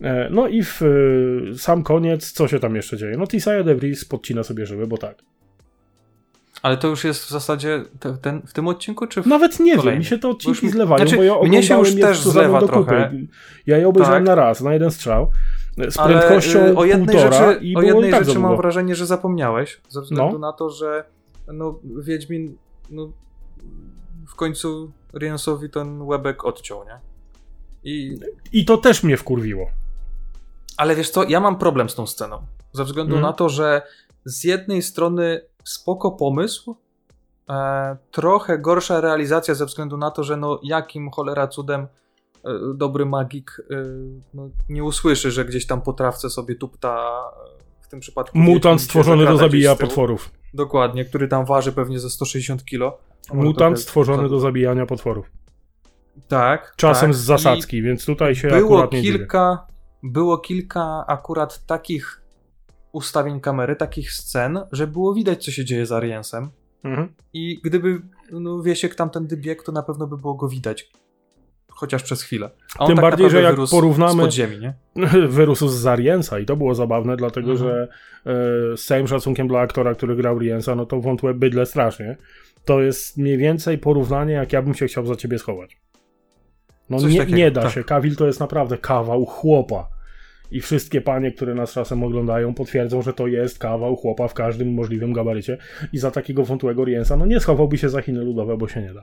E, 0.00 0.28
no 0.30 0.48
i 0.48 0.62
w 0.62 0.82
e, 0.82 1.58
sam 1.58 1.82
koniec, 1.82 2.32
co 2.32 2.48
się 2.48 2.58
tam 2.58 2.76
jeszcze 2.76 2.96
dzieje? 2.96 3.16
No 3.16 3.26
Tisaya 3.26 3.64
de 3.64 3.74
Vries 3.74 4.04
podcina 4.04 4.42
sobie 4.42 4.66
żyły, 4.66 4.86
bo 4.86 4.98
tak. 4.98 5.16
Ale 6.62 6.76
to 6.76 6.88
już 6.88 7.04
jest 7.04 7.24
w 7.24 7.30
zasadzie 7.30 7.82
te, 8.00 8.16
ten, 8.16 8.42
w 8.46 8.52
tym 8.52 8.68
odcinku, 8.68 9.06
czy 9.06 9.22
w... 9.22 9.26
Nawet 9.26 9.60
nie 9.60 9.70
wiem, 9.72 9.80
Kolejny. 9.80 9.98
mi 9.98 10.04
się 10.04 10.18
te 10.18 10.28
odcinki 10.28 10.60
Bo 10.60 10.66
już 10.66 10.72
zlewają, 10.74 10.98
znaczy, 10.98 11.16
bo 11.16 11.22
ja 11.22 11.34
mnie 11.48 11.62
się 11.62 11.78
już 11.78 11.94
też 11.94 12.20
zlewa 12.22 12.60
do 12.60 12.68
kupy. 12.68 12.84
trochę. 12.84 13.12
Ja 13.66 13.78
je 13.78 13.88
obejrzałem 13.88 14.24
Tak. 14.24 14.26
na 14.26 14.34
raz, 14.34 14.60
na 14.60 14.72
jeden 14.72 14.90
strzał, 14.90 15.30
z 15.88 15.98
Ale, 15.98 16.18
prędkością 16.18 16.58
y, 16.58 16.76
o 16.76 16.84
jednej 16.84 17.16
półtora 17.16 17.48
rzeczy, 17.52 17.64
i 17.64 17.76
o 17.76 17.82
jednej 17.82 18.10
tak 18.10 18.24
rzeczy 18.24 18.38
mam 18.38 18.56
wrażenie, 18.56 18.94
że 18.94 19.06
zapomniałeś, 19.06 19.80
ze 19.88 20.00
względu 20.00 20.32
No. 20.32 20.38
na 20.38 20.52
to, 20.52 20.70
że 20.70 21.04
no, 21.52 21.78
Wiedźmin 21.84 22.56
no, 22.90 23.12
w 24.28 24.34
końcu 24.34 24.92
Riensowi 25.18 25.70
ten 25.70 26.02
łebek 26.02 26.44
odciął, 26.44 26.84
nie? 26.84 26.98
I, 27.84 28.18
I 28.52 28.64
to 28.64 28.76
też 28.76 29.02
mnie 29.02 29.16
wkurwiło. 29.16 29.66
ale 30.76 30.96
wiesz 30.96 31.10
co, 31.10 31.24
ja 31.24 31.40
mam 31.40 31.58
problem 31.58 31.88
z 31.88 31.94
tą 31.94 32.06
sceną, 32.06 32.42
ze 32.72 32.84
względu 32.84 33.14
Mhm. 33.14 33.30
na 33.32 33.36
to, 33.36 33.48
że 33.48 33.82
z 34.24 34.44
jednej 34.44 34.82
strony 34.82 35.40
spoko 35.64 36.10
pomysł, 36.12 36.76
e, 37.50 37.96
trochę 38.10 38.58
gorsza 38.58 39.00
realizacja 39.00 39.54
ze 39.54 39.66
względu 39.66 39.96
na 39.96 40.10
to, 40.10 40.24
że 40.24 40.36
no 40.36 40.60
jakim 40.62 41.10
cholera 41.10 41.48
cudem 41.48 41.86
dobry 42.74 43.06
magik 43.06 43.60
e, 43.70 43.84
no, 44.34 44.50
nie 44.68 44.84
usłyszy, 44.84 45.30
że 45.30 45.44
gdzieś 45.44 45.66
tam 45.66 45.82
po 45.82 45.92
trawce 45.92 46.30
sobie 46.30 46.54
tupta 46.54 47.20
e, 47.80 47.82
w 47.82 47.88
tym 47.88 48.00
przypadku 48.00 48.38
Mutant 48.38 48.82
stworzony 48.82 49.24
do 49.24 49.30
zakrada 49.30 49.48
gdzieś 49.48 49.50
zabija 49.50 49.74
z 49.74 49.78
tyłu. 49.78 49.88
potworów. 49.88 50.30
Dokładnie, 50.54 51.04
który 51.04 51.28
tam 51.28 51.44
waży 51.44 51.72
pewnie 51.72 51.98
ze 51.98 52.10
160 52.10 52.64
kilo. 52.64 52.98
Mutant 53.32 53.80
stworzony 53.80 54.28
do 54.28 54.40
zabijania 54.40 54.86
potworów. 54.86 55.30
Tak. 56.28 56.74
Czasem 56.76 57.10
tak. 57.10 57.16
z 57.16 57.20
zasadzki, 57.20 57.76
I 57.76 57.82
więc 57.82 58.06
tutaj 58.06 58.34
się 58.34 58.48
było 58.48 58.58
akurat 58.58 58.92
nie 58.92 59.02
kilka, 59.02 59.66
dziwię. 59.66 60.12
Było 60.12 60.38
kilka 60.38 61.04
akurat 61.06 61.66
takich 61.66 62.20
ustawień 62.92 63.40
kamery, 63.40 63.76
takich 63.76 64.12
scen, 64.12 64.60
że 64.72 64.86
było 64.86 65.14
widać, 65.14 65.44
co 65.44 65.50
się 65.50 65.64
dzieje 65.64 65.86
z 65.86 65.92
Ariensem. 65.92 66.50
Mhm. 66.84 67.14
I 67.32 67.60
gdyby 67.64 68.02
no, 68.32 68.62
Wiesiek 68.62 68.94
tamtędy 68.94 69.36
biegł, 69.36 69.62
to 69.62 69.72
na 69.72 69.82
pewno 69.82 70.06
by 70.06 70.18
było 70.18 70.34
go 70.34 70.48
widać. 70.48 70.90
Chociaż 71.74 72.02
przez 72.02 72.22
chwilę. 72.22 72.50
A 72.78 72.86
Tym 72.86 72.96
tak 72.96 73.02
bardziej, 73.02 73.30
że 73.30 73.42
jak 73.42 73.56
porównamy. 73.70 74.30
Z 74.30 74.34
ziemi, 74.34 74.58
nie? 74.58 74.74
Wyrósł 75.28 75.68
z 75.68 75.86
Ariensa 75.86 76.38
i 76.38 76.46
to 76.46 76.56
było 76.56 76.74
zabawne, 76.74 77.16
dlatego 77.16 77.50
Mhm. 77.52 77.70
że 77.70 77.88
e, 78.72 78.76
z 78.76 78.84
całym 78.84 79.08
szacunkiem 79.08 79.48
dla 79.48 79.60
aktora, 79.60 79.94
który 79.94 80.16
grał 80.16 80.38
Riensa, 80.38 80.74
no 80.74 80.86
to 80.86 81.00
wątłe 81.00 81.34
bydle 81.34 81.66
strasznie. 81.66 82.16
To 82.64 82.80
jest 82.80 83.18
mniej 83.18 83.38
więcej 83.38 83.78
porównanie, 83.78 84.32
jak 84.32 84.52
ja 84.52 84.62
bym 84.62 84.74
się 84.74 84.86
chciał 84.86 85.06
za 85.06 85.16
ciebie 85.16 85.38
schować. 85.38 85.76
No 86.90 86.98
nie, 87.08 87.26
nie 87.26 87.50
da 87.50 87.62
tak. 87.62 87.72
się. 87.72 87.84
Kawil 87.84 88.16
to 88.16 88.26
jest 88.26 88.40
naprawdę 88.40 88.78
kawał 88.78 89.24
chłopa. 89.24 89.88
I 90.54 90.60
wszystkie 90.60 91.00
panie, 91.00 91.32
które 91.32 91.54
nas 91.54 91.72
czasem 91.72 92.02
oglądają, 92.04 92.54
potwierdzą, 92.54 93.02
że 93.02 93.12
to 93.12 93.26
jest 93.26 93.58
kawał 93.58 93.96
chłopa 93.96 94.28
w 94.28 94.34
każdym 94.34 94.74
możliwym 94.74 95.12
gabarycie. 95.12 95.58
I 95.92 95.98
za 95.98 96.10
takiego 96.10 96.44
wątłego 96.44 96.84
Riensa, 96.84 97.16
no 97.16 97.26
nie 97.26 97.40
schowałby 97.40 97.78
się 97.78 97.88
za 97.88 98.02
Chiny 98.02 98.24
Ludowe, 98.24 98.56
bo 98.56 98.68
się 98.68 98.82
nie 98.82 98.94
da. 98.94 99.02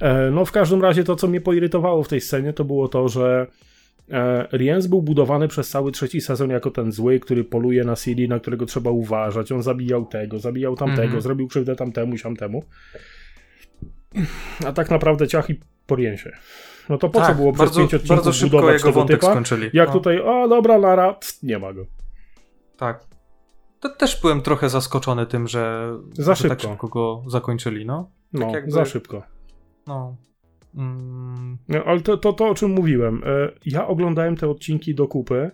E, 0.00 0.30
no 0.30 0.44
w 0.44 0.52
każdym 0.52 0.82
razie 0.82 1.04
to, 1.04 1.16
co 1.16 1.26
mnie 1.26 1.40
poirytowało 1.40 2.02
w 2.02 2.08
tej 2.08 2.20
scenie, 2.20 2.52
to 2.52 2.64
było 2.64 2.88
to, 2.88 3.08
że 3.08 3.46
e, 4.10 4.48
Riens 4.52 4.86
był 4.86 5.02
budowany 5.02 5.48
przez 5.48 5.68
cały 5.68 5.92
trzeci 5.92 6.20
sezon 6.20 6.50
jako 6.50 6.70
ten 6.70 6.92
zły, 6.92 7.20
który 7.20 7.44
poluje 7.44 7.84
na 7.84 7.96
Ciri, 7.96 8.28
na 8.28 8.40
którego 8.40 8.66
trzeba 8.66 8.90
uważać. 8.90 9.52
On 9.52 9.62
zabijał 9.62 10.06
tego, 10.06 10.38
zabijał 10.38 10.76
tamtego, 10.76 11.02
Mhm. 11.02 11.22
zrobił 11.22 11.48
krzywdę 11.48 11.76
tamtemu 11.76 12.14
i 12.14 12.18
tamtemu. 12.18 12.64
A 14.66 14.72
tak 14.72 14.90
naprawdę 14.90 15.28
ciach 15.28 15.50
i 15.50 15.60
po 15.86 15.96
Riensie. 15.96 16.30
No 16.88 16.98
to 16.98 17.08
po 17.08 17.20
co 17.20 17.26
tak, 17.26 17.36
było 17.36 17.52
przez 17.52 17.58
bardzo, 17.64 17.80
pięć 17.80 17.94
odcinków 17.94 18.16
bardzo 18.16 18.32
szybko 18.32 18.56
budować 18.56 18.74
jego 18.82 18.92
wątek 18.92 19.20
typa? 19.20 19.32
skończyli. 19.32 19.70
Jak 19.72 19.88
No, 19.88 19.92
tutaj, 19.94 20.20
o 20.20 20.48
dobra, 20.48 20.76
Lara, 20.76 21.12
pst, 21.14 21.42
nie 21.42 21.58
ma 21.58 21.72
go. 21.72 21.86
Tak. 22.76 23.04
To 23.80 23.88
też 23.88 24.20
byłem 24.20 24.40
trochę 24.42 24.68
zaskoczony 24.68 25.26
tym, 25.26 25.48
że, 25.48 25.92
Za 26.12 26.34
że 26.34 26.48
tak 26.48 26.60
szybko. 26.60 26.72
szybko 26.72 26.88
go 26.88 27.22
zakończyli, 27.30 27.86
no. 27.86 28.10
No, 28.32 28.50
jakby- 28.50 28.70
za 28.70 28.84
szybko. 28.84 29.22
No. 29.86 30.16
Mm, 30.76 31.58
No, 31.68 31.84
ale 31.84 32.00
to, 32.00 32.16
to, 32.16 32.32
to, 32.32 32.48
o 32.48 32.54
czym 32.54 32.70
mówiłem. 32.70 33.22
E, 33.26 33.52
Ja 33.66 33.86
oglądałem 33.86 34.36
te 34.36 34.48
odcinki 34.48 34.94
do 34.94 35.08
kupy. 35.08 35.50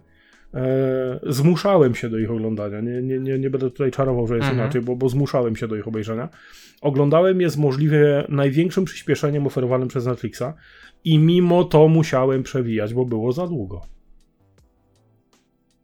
E, 0.54 1.20
zmuszałem 1.26 1.94
się 1.94 2.08
do 2.10 2.18
ich 2.18 2.30
oglądania. 2.30 2.80
Nie, 2.80 3.02
nie, 3.02 3.18
nie, 3.18 3.38
nie 3.38 3.50
będę 3.50 3.70
tutaj 3.70 3.90
czarował, 3.90 4.26
że 4.26 4.34
jest 4.36 4.48
Mhm. 4.48 4.58
inaczej, 4.64 4.82
bo, 4.82 4.96
bo 4.96 5.08
zmuszałem 5.08 5.56
się 5.56 5.68
do 5.68 5.76
ich 5.76 5.88
obejrzenia. 5.88 6.28
Oglądałem 6.80 7.40
je 7.40 7.50
z 7.50 7.56
możliwie 7.56 8.26
największym 8.28 8.84
przyspieszeniem 8.84 9.46
oferowanym 9.46 9.88
przez 9.88 10.06
Netflixa 10.06 10.42
i 11.04 11.18
mimo 11.18 11.64
to 11.64 11.88
musiałem 11.88 12.42
przewijać, 12.42 12.94
bo 12.94 13.04
było 13.04 13.32
za 13.32 13.46
długo. 13.46 13.80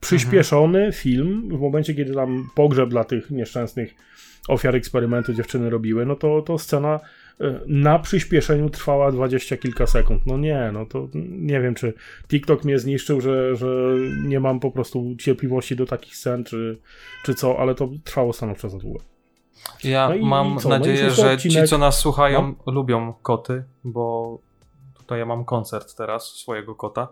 Przyspieszony 0.00 0.92
film, 0.92 1.48
w 1.58 1.60
momencie 1.60 1.94
kiedy 1.94 2.14
tam 2.14 2.48
pogrzeb 2.54 2.90
dla 2.90 3.04
tych 3.04 3.30
nieszczęsnych 3.30 3.94
ofiar 4.48 4.76
eksperymentu 4.76 5.32
dziewczyny 5.34 5.70
robiły, 5.70 6.06
no 6.06 6.16
to, 6.16 6.42
to 6.42 6.58
scena 6.58 7.00
e, 7.40 7.60
na 7.66 7.98
przyspieszeniu 7.98 8.70
trwała 8.70 9.12
dwadzieścia 9.12 9.56
kilka 9.56 9.86
sekund. 9.86 10.26
No 10.26 10.38
nie, 10.38 10.70
no 10.72 10.86
to 10.86 11.08
nie 11.30 11.60
wiem, 11.60 11.74
czy 11.74 11.92
TikTok 12.28 12.64
mnie 12.64 12.78
zniszczył, 12.78 13.20
że, 13.20 13.56
że 13.56 13.94
nie 14.24 14.40
mam 14.40 14.60
po 14.60 14.70
prostu 14.70 15.16
cierpliwości 15.18 15.76
do 15.76 15.86
takich 15.86 16.16
scen, 16.16 16.44
czy, 16.44 16.78
czy 17.24 17.34
co, 17.34 17.58
ale 17.58 17.74
to 17.74 17.88
trwało 18.04 18.32
stanowczo 18.32 18.68
za 18.70 18.78
długo. 18.78 19.00
ja 19.84 20.08
No 20.08 20.26
mam? 20.26 20.56
No 20.64 20.70
nadzieję, 20.70 21.08
szósty 21.10 21.22
że 21.22 21.36
odcinek- 21.36 21.62
ci, 21.62 21.68
co 21.68 21.78
nas 21.78 21.98
słuchają, 21.98 22.54
lubią 22.66 23.12
koty, 23.22 23.64
bo 23.84 24.38
tutaj 25.08 25.18
ja 25.18 25.26
mam 25.26 25.44
koncert 25.44 25.94
teraz 25.94 26.24
swojego 26.24 26.74
kota. 26.74 27.08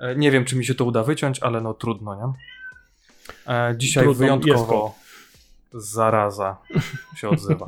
E, 0.00 0.16
Nie 0.16 0.30
wiem, 0.30 0.44
czy 0.44 0.56
mi 0.56 0.64
się 0.64 0.74
to 0.74 0.84
uda 0.84 1.02
wyciąć, 1.02 1.42
ale 1.42 1.60
no 1.60 1.74
trudno, 1.74 2.14
nie? 2.14 2.32
E, 3.54 3.74
dzisiaj 3.76 4.04
Trudno, 4.04 4.18
wyjątkowo 4.18 4.94
zaraza 5.72 6.56
się 7.16 7.28
odzywa. 7.34 7.66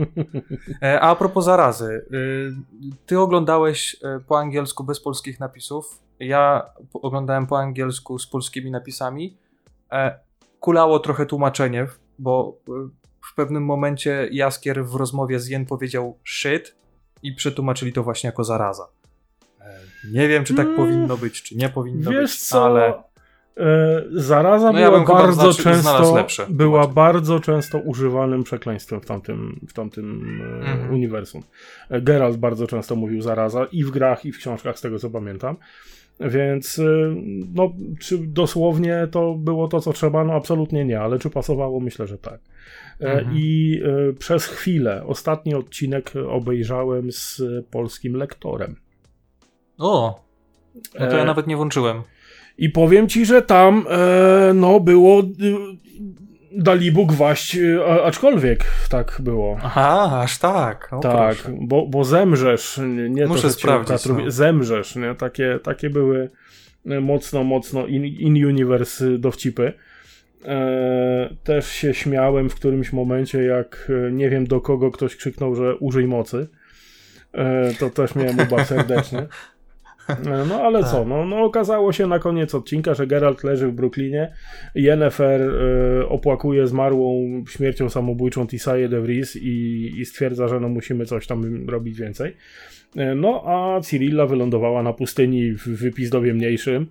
E, 0.83 1.01
a 1.01 1.15
propos 1.15 1.45
zarazy, 1.45 2.07
y, 2.13 2.53
ty 3.07 3.19
oglądałeś 3.21 3.97
po 4.27 4.39
angielsku 4.39 4.85
bez 4.85 5.01
polskich 5.01 5.41
napisów. 5.41 5.99
Ja 6.21 6.71
oglądałem 6.95 7.47
po 7.47 7.59
angielsku 7.59 8.19
z 8.19 8.27
polskimi 8.27 8.71
napisami. 8.71 9.37
Kulało 10.61 10.99
trochę 10.99 11.27
tłumaczenie, 11.27 11.87
bo 12.19 12.57
w 13.31 13.35
pewnym 13.35 13.65
momencie 13.65 14.29
Jaskier 14.33 14.85
w 14.85 14.95
rozmowie 14.95 15.41
z 15.41 15.49
Jen 15.49 15.67
powiedział 15.67 16.19
shit 16.25 16.75
i 17.23 17.35
przetłumaczyli 17.35 17.93
to 17.93 18.03
właśnie 18.03 18.29
jako 18.29 18.45
zaraza. 18.45 18.89
Nie 20.13 20.29
wiem, 20.29 20.45
czy 20.45 20.55
tak 20.55 20.67
Mm, 20.67 20.77
powinno 20.77 21.17
być, 21.17 21.43
czy 21.43 21.57
nie 21.57 21.69
powinno 21.69 22.11
Wiesz 22.11 22.21
być, 22.31 22.39
co? 22.41 22.65
ale 22.65 22.95
E, 23.57 24.03
zaraza 24.13 24.73
No 24.73 24.79
ja 24.79 24.87
była 24.87 24.99
bym 24.99 25.07
chyba 25.07 25.19
bardzo 25.19 25.53
znaczy- 25.53 25.63
często 25.63 26.15
lepsze 26.15 26.47
była 26.51 26.87
bardzo 26.87 27.41
często 27.41 27.79
używanym 27.79 28.45
przekleństwem 28.45 29.01
w 29.01 29.07
tamtym, 29.07 29.61
w 29.69 29.73
tamtym 29.73 30.21
Mhm. 30.61 30.95
uniwersum. 30.95 31.43
E, 31.91 32.01
Geralt 32.01 32.37
bardzo 32.37 32.67
często 32.67 32.97
mówił 32.97 33.23
zaraza 33.23 33.65
i 33.73 33.85
w 33.85 33.91
grach, 33.91 34.25
i 34.25 34.33
w 34.33 34.39
książkach, 34.39 34.79
z 34.79 34.81
tego 34.83 34.99
co 34.99 35.11
pamiętam. 35.11 35.57
Więc 36.21 36.81
no, 37.55 37.73
czy 38.01 38.19
dosłownie 38.19 39.09
to 39.11 39.35
było 39.35 39.69
to, 39.69 39.81
co 39.81 39.93
trzeba? 39.93 40.25
No 40.25 40.33
absolutnie 40.33 40.85
nie, 40.85 41.01
ale 41.01 41.19
czy 41.19 41.31
pasowało? 41.31 41.81
Myślę, 41.81 42.07
że 42.07 42.19
tak. 42.19 42.41
Mhm. 43.01 43.27
I 43.37 43.81
przez 44.19 44.45
chwilę 44.47 45.05
ostatni 45.07 45.55
odcinek 45.55 46.13
obejrzałem 46.29 47.13
z 47.13 47.43
polskim 47.71 48.15
lektorem. 48.17 48.77
O, 49.81 50.25
no 51.01 51.07
to 51.07 51.17
ja 51.17 51.23
E, 51.23 51.25
nawet 51.25 51.47
nie 51.47 51.57
włączyłem. 51.57 52.03
I 52.59 52.69
powiem 52.71 53.09
ci, 53.09 53.27
że 53.27 53.43
tam 53.43 53.87
e, 53.91 54.55
no 54.55 54.81
było 54.81 55.21
y, 55.21 55.25
Dalibóg 56.53 57.13
waść, 57.13 57.57
y, 57.57 57.81
a- 57.87 58.03
aczkolwiek 58.03 58.65
tak 58.89 59.17
było. 59.21 59.59
Aha, 59.63 60.21
aż 60.23 60.39
tak. 60.39 60.89
O, 60.93 60.99
tak, 61.01 61.37
proszę. 61.37 61.59
bo, 61.61 61.87
bo 61.87 62.05
zemrzesz, 62.05 62.81
nie, 63.09 63.27
Muszę 63.27 63.43
to, 63.43 63.49
cię 63.49 63.55
sprawdzić, 63.55 64.07
no. 64.07 64.31
zemrzesz, 64.31 64.97
nie? 64.97 65.15
Takie, 65.15 65.59
takie 65.63 65.91
były 65.91 66.31
e, 66.87 67.01
mocno, 67.01 67.45
mocno 67.45 67.87
in- 67.87 68.05
in-universe 68.05 69.19
dowcipy. 69.19 69.73
E, 70.45 71.35
też 71.45 71.67
się 71.69 71.95
śmiałem 71.95 72.51
w 72.51 72.55
którymś 72.55 72.93
momencie, 72.93 73.43
jak 73.43 73.91
e, 74.09 74.13
nie 74.13 74.31
wiem 74.31 74.47
do 74.47 74.61
kogo 74.61 74.91
ktoś 74.91 75.17
krzyknął, 75.17 75.55
że 75.55 75.77
użyj 75.77 76.07
mocy. 76.07 76.49
E, 77.33 77.75
to 77.75 77.91
też 77.91 78.15
miałem 78.15 78.37
ubaw 78.41 78.67
serdecznie. 78.75 79.27
E, 80.09 80.45
No 80.49 80.63
ale 80.63 80.81
Tak. 80.81 80.91
co, 80.91 81.05
no, 81.05 81.25
no 81.25 81.45
okazało 81.45 81.93
się 81.93 82.07
na 82.07 82.19
koniec 82.19 82.55
odcinka, 82.55 82.95
że 82.95 83.07
Geralt 83.07 83.45
leży 83.45 83.67
w 83.69 83.73
Brooklynie, 83.73 84.33
Yennefer 84.75 85.41
e, 85.43 86.09
opłakuje 86.09 86.67
zmarłą 86.67 87.21
śmiercią 87.49 87.89
samobójczą 87.89 88.47
Tisaję 88.47 88.89
de 88.89 89.01
Vries 89.01 89.37
i, 89.37 89.91
i 90.01 90.05
stwierdza, 90.07 90.49
że 90.49 90.61
no 90.61 90.69
musimy 90.69 91.07
coś 91.07 91.27
tam 91.27 91.69
robić 91.69 91.99
więcej. 91.99 92.37
E, 92.97 93.15
No 93.15 93.43
a 93.47 93.81
Cyrilla 93.81 94.27
wylądowała 94.27 94.83
na 94.83 94.93
pustyni 94.93 95.53
w 95.53 95.69
wypizdowie 95.69 96.35
mniejszym. 96.35 96.87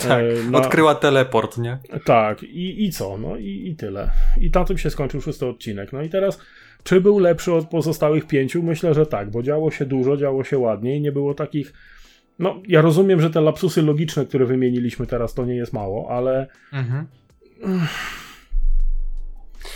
Tak, 0.00 0.24
e, 0.24 0.50
na- 0.50 0.58
odkryła 0.58 0.94
teleport, 0.94 1.58
nie? 1.58 1.78
Tak, 2.04 2.42
i, 2.42 2.84
i 2.84 2.90
co? 2.90 3.18
No 3.18 3.36
i, 3.36 3.68
i 3.68 3.76
tyle. 3.76 4.10
I 4.40 4.50
na 4.54 4.64
tym 4.64 4.78
się 4.78 4.90
skończył 4.90 5.20
szósty 5.20 5.46
odcinek. 5.46 5.92
No 5.92 6.02
i 6.02 6.08
teraz, 6.08 6.38
czy 6.84 7.00
był 7.00 7.18
lepszy 7.18 7.52
od 7.52 7.68
pozostałych 7.68 8.26
pięciu? 8.26 8.62
Myślę, 8.62 8.94
że 8.94 9.06
tak, 9.06 9.30
bo 9.30 9.42
działo 9.42 9.70
się 9.70 9.84
dużo, 9.86 10.16
działo 10.16 10.44
się 10.44 10.58
ładniej, 10.58 11.00
nie 11.00 11.12
było 11.12 11.34
takich. 11.34 11.72
No, 12.38 12.54
ja 12.68 12.80
rozumiem, 12.80 13.20
że 13.20 13.30
te 13.30 13.40
lapsusy 13.40 13.82
logiczne, 13.82 14.26
które 14.26 14.46
wymieniliśmy 14.46 15.06
teraz, 15.06 15.34
to 15.34 15.44
nie 15.44 15.54
jest 15.54 15.72
mało, 15.72 16.10
ale 16.10 16.46
Mhm. 16.72 17.06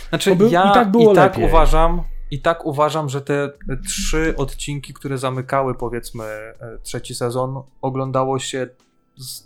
Znaczy, 0.09 0.35
był- 0.35 0.49
ja 0.51 0.71
i 0.71 0.73
tak 0.73 0.91
było 0.91 1.13
i 1.13 1.15
tak 1.15 1.37
uważam, 1.37 2.01
i 2.31 2.41
tak 2.41 2.65
uważam, 2.65 3.09
że 3.09 3.21
te 3.21 3.49
trzy 3.87 4.33
odcinki, 4.37 4.93
które 4.93 5.17
zamykały 5.17 5.75
powiedzmy 5.75 6.23
e, 6.23 6.53
trzeci 6.83 7.15
sezon, 7.15 7.61
oglądało 7.81 8.39
się 8.39 8.67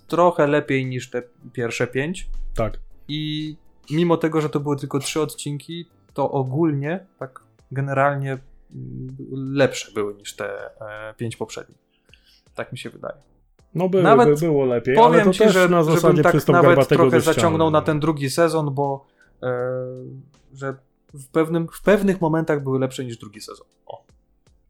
trochę 0.08 0.48
lepiej 0.48 0.86
niż 0.86 1.10
te 1.10 1.24
pierwsze 1.54 1.88
pięć. 1.88 2.30
tak. 2.56 2.80
I 3.08 3.56
mimo 3.92 4.18
tego, 4.18 4.42
że 4.42 4.50
to 4.50 4.60
były 4.60 4.78
tylko 4.78 5.00
trzy 5.00 5.22
odcinki, 5.22 5.86
to 6.14 6.32
ogólnie, 6.32 7.06
tak 7.20 7.40
generalnie 7.72 8.32
mm, 8.32 9.18
lepsze 9.32 9.92
były 9.92 10.14
niż 10.14 10.36
te 10.36 10.66
e, 10.82 11.14
pięć 11.18 11.36
poprzednich. 11.38 11.78
Tak 12.62 12.72
mi 12.72 12.78
się 12.78 12.90
wydaje. 12.90 13.16
No 13.76 13.90
by, 13.90 14.04
Nawet 14.04 14.30
by 14.30 14.36
było 14.36 14.66
lepiej, 14.66 14.98
ale 14.98 15.08
Powiem 15.08 15.26
to 15.26 15.34
ci, 15.34 15.40
też 15.40 15.54
że 15.54 15.70
na 15.70 15.84
zasadzie 15.84 16.24
tak 16.24 16.48
nawet 16.48 16.88
trochę 16.88 17.22
zaciągnął 17.22 17.72
na 17.72 17.82
ten 17.82 18.00
drugi 18.00 18.30
sezon, 18.30 18.74
bo 18.74 19.06
e, 19.44 19.50
że 20.54 20.74
w, 21.14 21.28
pewnym, 21.28 21.68
w 21.74 21.82
pewnych 21.82 22.22
momentach 22.22 22.64
były 22.64 22.80
lepsze 22.80 23.06
niż 23.06 23.18
drugi 23.18 23.42
sezon. 23.42 23.68
O. 23.86 24.06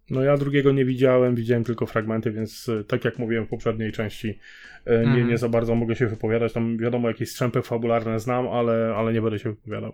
No 0.09 0.21
ja 0.21 0.37
drugiego 0.37 0.71
nie 0.71 0.85
widziałem, 0.85 1.35
widziałem 1.35 1.63
tylko 1.63 1.85
fragmenty, 1.85 2.31
więc 2.31 2.69
e, 2.69 2.83
tak 2.83 3.05
jak 3.05 3.19
mówiłem 3.19 3.45
w 3.45 3.49
poprzedniej 3.49 3.91
części, 3.91 4.39
e, 4.85 4.97
nie, 4.99 5.03
Mhm. 5.03 5.27
nie 5.27 5.37
za 5.37 5.49
bardzo 5.49 5.75
mogę 5.75 5.95
się 5.95 6.07
wypowiadać. 6.07 6.53
Tam 6.53 6.77
wiadomo, 6.77 7.07
jakieś 7.07 7.31
strzępy 7.31 7.61
fabularne 7.61 8.19
znam, 8.19 8.47
ale, 8.47 8.93
ale 8.97 9.13
nie 9.13 9.21
będę 9.21 9.39
się 9.39 9.49
wypowiadał. 9.49 9.93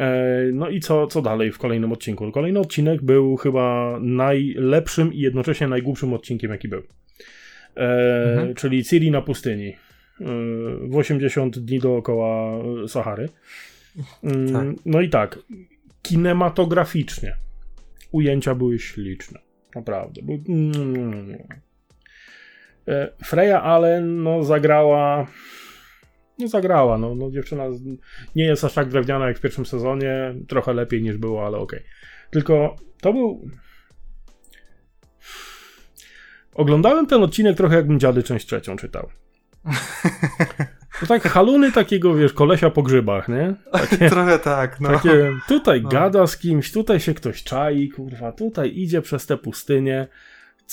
E, 0.00 0.44
no 0.52 0.68
i 0.68 0.80
co, 0.80 1.06
co 1.06 1.22
dalej 1.22 1.52
w 1.52 1.58
kolejnym 1.58 1.92
odcinku? 1.92 2.32
Kolejny 2.32 2.60
odcinek 2.60 3.02
był 3.02 3.36
chyba 3.36 3.98
najlepszym 4.00 5.12
i 5.12 5.18
jednocześnie 5.18 5.68
najgłupszym 5.68 6.12
odcinkiem, 6.12 6.50
jaki 6.50 6.68
był. 6.68 6.82
E, 7.76 8.32
mhm. 8.32 8.54
Czyli 8.54 8.84
Ciri 8.84 9.10
na 9.10 9.22
pustyni. 9.22 9.68
E, 9.68 9.76
w 10.80 10.96
80 10.96 11.58
dni 11.58 11.78
dookoła 11.78 12.62
Sahary. 12.88 13.28
Mm, 14.24 14.52
tak. 14.52 14.84
No 14.86 15.00
i 15.00 15.08
tak, 15.08 15.38
kinematograficznie 16.02 17.36
ujęcia 18.12 18.54
były 18.54 18.78
śliczne. 18.78 19.38
Naprawdę. 19.74 20.22
Freya 23.24 23.62
Allen 23.62 24.22
no, 24.22 24.44
zagrała 24.44 25.26
no 26.38 26.48
zagrała, 26.48 26.98
no, 26.98 27.14
no 27.14 27.30
dziewczyna 27.30 27.64
nie 28.36 28.44
jest 28.44 28.64
aż 28.64 28.74
tak 28.74 28.88
drewniana 28.88 29.26
jak 29.26 29.38
w 29.38 29.40
pierwszym 29.40 29.66
sezonie, 29.66 30.34
trochę 30.48 30.72
lepiej 30.72 31.02
niż 31.02 31.16
było, 31.16 31.46
ale 31.46 31.58
okej. 31.58 31.78
Okay. 31.78 31.90
Tylko 32.30 32.76
to 33.00 33.12
był... 33.12 33.50
Oglądałem 36.54 37.06
ten 37.06 37.22
odcinek 37.22 37.56
trochę 37.56 37.76
jakbym 37.76 38.00
Dziady 38.00 38.22
część 38.22 38.46
trzecią 38.46 38.76
czytał. 38.76 39.08
To 41.00 41.06
tak 41.06 41.22
haluny 41.22 41.72
takiego, 41.72 42.14
wiesz, 42.14 42.32
kolesia 42.32 42.70
po 42.70 42.82
grzybach, 42.82 43.28
nie? 43.28 43.54
Takie, 43.72 44.10
trochę 44.10 44.38
tak, 44.38 44.80
no. 44.80 44.88
Takie, 44.88 45.32
tutaj 45.48 45.82
no. 45.82 45.88
gada 45.88 46.26
z 46.26 46.38
kimś, 46.38 46.72
tutaj 46.72 47.00
się 47.00 47.14
ktoś 47.14 47.42
czai, 47.42 47.88
kurwa, 47.88 48.32
tutaj 48.32 48.78
idzie 48.78 49.02
przez 49.02 49.26
tę 49.26 49.36
pustynię, 49.36 50.08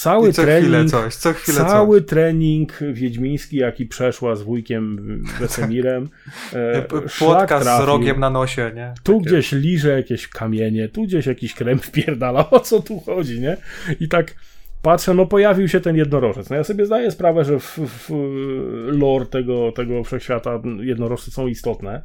Cały 0.00 0.32
co 0.32 0.42
trening, 0.42 0.64
chwilę 0.64 0.84
coś, 0.84 1.14
co 1.14 1.32
chwilę 1.32 1.58
cały 1.58 2.00
coś. 2.00 2.10
trening 2.10 2.78
wiedźmiński, 2.92 3.56
jaki 3.56 3.86
przeszła 3.86 4.36
z 4.36 4.42
wujkiem 4.42 5.24
Wesemirem. 5.40 6.08
E, 6.52 6.82
Płotka 7.18 7.64
z 7.64 7.84
rogiem 7.84 8.20
na 8.20 8.30
nosie, 8.30 8.72
nie? 8.74 8.94
Tu 9.02 9.18
Takie. 9.18 9.30
gdzieś 9.30 9.52
liże 9.52 9.88
jakieś 9.88 10.28
kamienie, 10.28 10.88
tu 10.88 11.02
gdzieś 11.02 11.26
jakiś 11.26 11.54
krem 11.54 11.78
wpierdala, 11.88 12.50
o 12.50 12.60
co 12.60 12.82
tu 12.82 13.00
chodzi, 13.00 13.40
nie? 13.40 13.56
I 14.00 14.08
tak 14.08 14.34
patrzę, 14.82 15.14
no 15.14 15.26
pojawił 15.26 15.68
się 15.68 15.80
ten 15.80 15.96
jednorożec. 15.96 16.50
No 16.50 16.56
ja 16.56 16.64
sobie 16.64 16.86
zdaję 16.86 17.10
sprawę, 17.10 17.44
że 17.44 17.58
w, 17.58 17.78
w 17.78 18.10
lore 18.86 19.26
tego, 19.26 19.72
tego 19.72 20.04
wszechświata 20.04 20.60
jednorożce 20.80 21.30
są 21.30 21.46
istotne. 21.46 22.02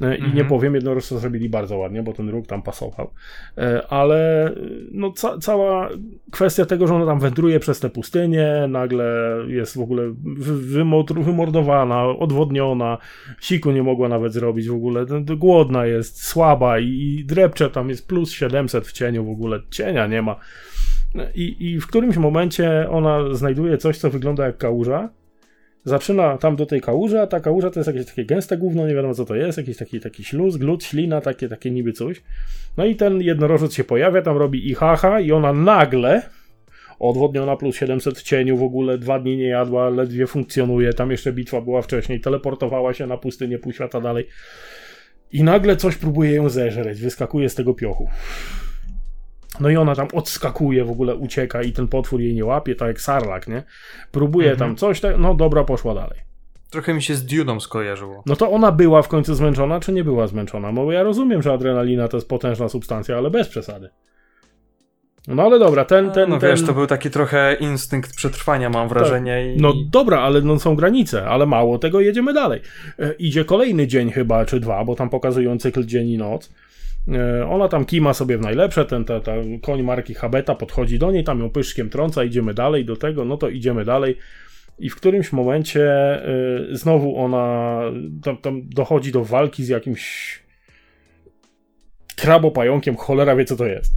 E, 0.00 0.16
I 0.16 0.22
nie 0.22 0.26
mhm. 0.26 0.46
powiem, 0.46 0.74
jednorożce 0.74 1.18
zrobili 1.18 1.48
bardzo 1.48 1.78
ładnie, 1.78 2.02
bo 2.02 2.12
ten 2.12 2.28
róg 2.28 2.46
tam 2.46 2.62
pasował. 2.62 3.10
E, 3.58 3.86
ale 3.88 4.52
no, 4.92 5.12
ca 5.12 5.38
cała 5.38 5.88
kwestia 6.30 6.64
tego, 6.64 6.86
że 6.86 6.94
ona 6.94 7.06
tam 7.06 7.20
wędruje 7.20 7.60
przez 7.60 7.80
te 7.80 7.90
pustynie, 7.90 8.66
nagle 8.68 9.36
jest 9.46 9.76
w 9.76 9.80
ogóle 9.80 10.02
wymordowana, 11.18 12.04
odwodniona, 12.04 12.98
siku 13.40 13.70
nie 13.70 13.82
mogła 13.82 14.08
nawet 14.08 14.32
zrobić 14.32 14.68
w 14.68 14.74
ogóle, 14.74 15.06
głodna 15.36 15.86
jest, 15.86 16.22
słaba 16.22 16.78
i, 16.78 16.88
i 16.88 17.24
drepcze, 17.24 17.70
tam 17.70 17.88
jest 17.88 18.08
plus 18.08 18.32
700 18.32 18.86
w 18.86 18.92
cieniu 18.92 19.24
w 19.24 19.30
ogóle, 19.30 19.60
cienia 19.70 20.06
nie 20.06 20.22
ma. 20.22 20.36
I, 21.34 21.56
I 21.60 21.80
w 21.80 21.86
którymś 21.86 22.16
momencie 22.16 22.86
ona 22.90 23.34
znajduje 23.34 23.78
coś, 23.78 23.98
co 23.98 24.10
wygląda 24.10 24.46
jak 24.46 24.58
kałuża, 24.58 25.08
zaczyna 25.86 26.38
tam 26.38 26.56
do 26.56 26.66
tej 26.66 26.80
kałuży, 26.80 27.20
a 27.20 27.26
ta 27.26 27.40
kałuża 27.40 27.70
to 27.70 27.80
jest 27.80 27.86
jakieś 27.86 28.06
takie 28.06 28.24
gęste 28.24 28.56
gówno, 28.56 28.86
nie 28.86 28.94
wiadomo 28.94 29.14
co 29.14 29.24
to 29.24 29.34
jest, 29.34 29.58
jakiś 29.58 29.76
taki, 29.76 30.00
taki 30.00 30.24
śluz, 30.24 30.56
glut, 30.56 30.84
ślina, 30.84 31.20
takie, 31.20 31.48
takie 31.48 31.70
niby 31.70 31.92
coś. 31.92 32.22
No 32.76 32.84
i 32.84 32.96
ten 32.96 33.20
jednorożec 33.20 33.74
się 33.74 33.84
pojawia, 33.84 34.22
tam 34.22 34.36
robi 34.36 34.70
i 34.70 34.74
haha 34.74 35.20
i 35.20 35.32
ona 35.32 35.52
nagle 35.52 36.22
odwodniona 36.98 37.56
plus 37.56 37.76
700 37.76 38.18
w 38.18 38.22
cieniu, 38.22 38.56
w 38.56 38.62
ogóle 38.62 38.98
dwa 38.98 39.18
dni 39.18 39.36
nie 39.36 39.48
jadła, 39.48 39.88
ledwie 39.88 40.26
funkcjonuje, 40.26 40.92
tam 40.92 41.10
jeszcze 41.10 41.32
bitwa 41.32 41.60
była 41.60 41.82
wcześniej, 41.82 42.20
teleportowała 42.20 42.94
się 42.94 43.06
na 43.06 43.16
pustynię 43.16 43.58
pół 43.58 43.72
świata 43.72 44.00
dalej 44.00 44.26
i 45.32 45.42
nagle 45.42 45.76
coś 45.76 45.96
próbuje 45.96 46.32
ją 46.32 46.48
zeżreć, 46.48 47.00
wyskakuje 47.00 47.48
z 47.48 47.54
tego 47.54 47.74
piochu. 47.74 48.08
No 49.60 49.70
i 49.70 49.76
ona 49.76 49.94
tam 49.94 50.08
odskakuje, 50.12 50.84
w 50.84 50.90
ogóle 50.90 51.14
ucieka 51.14 51.62
i 51.62 51.72
ten 51.72 51.88
potwór 51.88 52.20
jej 52.20 52.34
nie 52.34 52.44
łapie, 52.44 52.74
tak 52.74 52.88
jak 52.88 53.00
sarlak, 53.00 53.48
nie? 53.48 53.62
Próbuje 54.12 54.50
mhm. 54.50 54.68
tam 54.68 54.76
coś, 54.76 55.00
tak, 55.00 55.18
no 55.18 55.34
dobra, 55.34 55.64
poszła 55.64 55.94
dalej. 55.94 56.18
Trochę 56.70 56.94
mi 56.94 57.02
się 57.02 57.14
z 57.14 57.24
Duną 57.26 57.60
skojarzyło. 57.60 58.22
No 58.26 58.36
to 58.36 58.50
ona 58.50 58.72
była 58.72 59.02
w 59.02 59.08
końcu 59.08 59.34
zmęczona, 59.34 59.80
czy 59.80 59.92
nie 59.92 60.04
była 60.04 60.26
zmęczona? 60.26 60.72
Bo 60.72 60.92
ja 60.92 61.02
rozumiem, 61.02 61.42
że 61.42 61.52
adrenalina 61.52 62.08
to 62.08 62.16
jest 62.16 62.28
potężna 62.28 62.68
substancja, 62.68 63.16
ale 63.16 63.30
bez 63.30 63.48
przesady. 63.48 63.90
No 65.28 65.42
ale 65.42 65.58
dobra, 65.58 65.84
ten, 65.84 66.10
ten, 66.10 66.30
No 66.30 66.38
ten... 66.38 66.50
wiesz, 66.50 66.62
to 66.62 66.72
był 66.72 66.86
taki 66.86 67.10
trochę 67.10 67.56
instynkt 67.60 68.16
przetrwania, 68.16 68.70
mam 68.70 68.88
wrażenie. 68.88 69.52
Tak. 69.52 69.62
No 69.62 69.72
dobra, 69.90 70.20
ale 70.20 70.40
no 70.42 70.58
są 70.58 70.76
granice, 70.76 71.26
ale 71.26 71.46
mało 71.46 71.78
tego, 71.78 72.00
jedziemy 72.00 72.32
dalej. 72.32 72.60
E, 72.98 73.12
idzie 73.12 73.44
kolejny 73.44 73.86
dzień 73.86 74.10
chyba, 74.10 74.44
czy 74.44 74.60
dwa, 74.60 74.84
bo 74.84 74.96
tam 74.96 75.10
pokazują 75.10 75.58
cykl 75.58 75.84
dzień 75.84 76.08
i 76.08 76.18
noc. 76.18 76.52
E, 77.08 77.46
ona 77.46 77.68
tam 77.68 77.84
kima 77.84 78.14
sobie 78.14 78.38
w 78.38 78.40
najlepsze, 78.40 78.84
ten 78.84 79.04
ta, 79.04 79.20
ta 79.20 79.32
koń 79.62 79.82
marki 79.82 80.14
Habeta 80.14 80.54
podchodzi 80.54 80.98
do 80.98 81.10
niej, 81.10 81.24
tam 81.24 81.40
ją 81.40 81.50
pyszkiem 81.50 81.90
trąca, 81.90 82.24
idziemy 82.24 82.54
dalej 82.54 82.84
do 82.84 82.96
tego, 82.96 83.24
no 83.24 83.36
to 83.36 83.48
idziemy 83.48 83.84
dalej. 83.84 84.16
I 84.78 84.90
w 84.90 84.96
którymś 84.96 85.32
momencie 85.32 86.18
y, 86.70 86.76
znowu 86.76 87.16
ona 87.18 87.80
tam, 88.22 88.36
tam, 88.36 88.68
dochodzi 88.68 89.12
do 89.12 89.24
walki 89.24 89.64
z 89.64 89.68
jakimś 89.68 90.38
krabopająkiem, 92.16 92.96
cholera 92.96 93.36
wie 93.36 93.44
co 93.44 93.56
to 93.56 93.66
jest. 93.66 93.92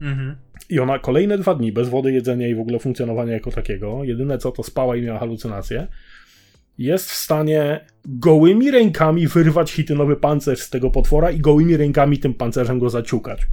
Mhm. 0.00 0.36
I 0.70 0.80
ona 0.80 0.98
kolejne 0.98 1.38
dwa 1.38 1.54
dni 1.54 1.72
bez 1.72 1.88
wody, 1.88 2.12
jedzenia 2.12 2.48
i 2.48 2.54
w 2.54 2.60
ogóle 2.60 2.78
funkcjonowania 2.78 3.32
jako 3.32 3.50
takiego, 3.50 4.04
jedyne 4.04 4.38
co 4.38 4.52
to 4.52 4.62
spała 4.62 4.96
i 4.96 5.02
miała 5.02 5.18
halucynacje 5.18 5.86
jest 6.82 7.10
w 7.10 7.14
stanie 7.14 7.86
gołymi 8.04 8.70
rękami 8.70 9.26
wyrwać 9.26 9.72
hitynowy 9.72 10.16
pancerz 10.16 10.62
z 10.62 10.70
tego 10.70 10.90
potwora 10.90 11.30
i 11.30 11.40
gołymi 11.40 11.76
rękami 11.76 12.18
tym 12.18 12.34
pancerzem 12.34 12.78
go 12.78 12.90
zaciukać. 12.90 13.46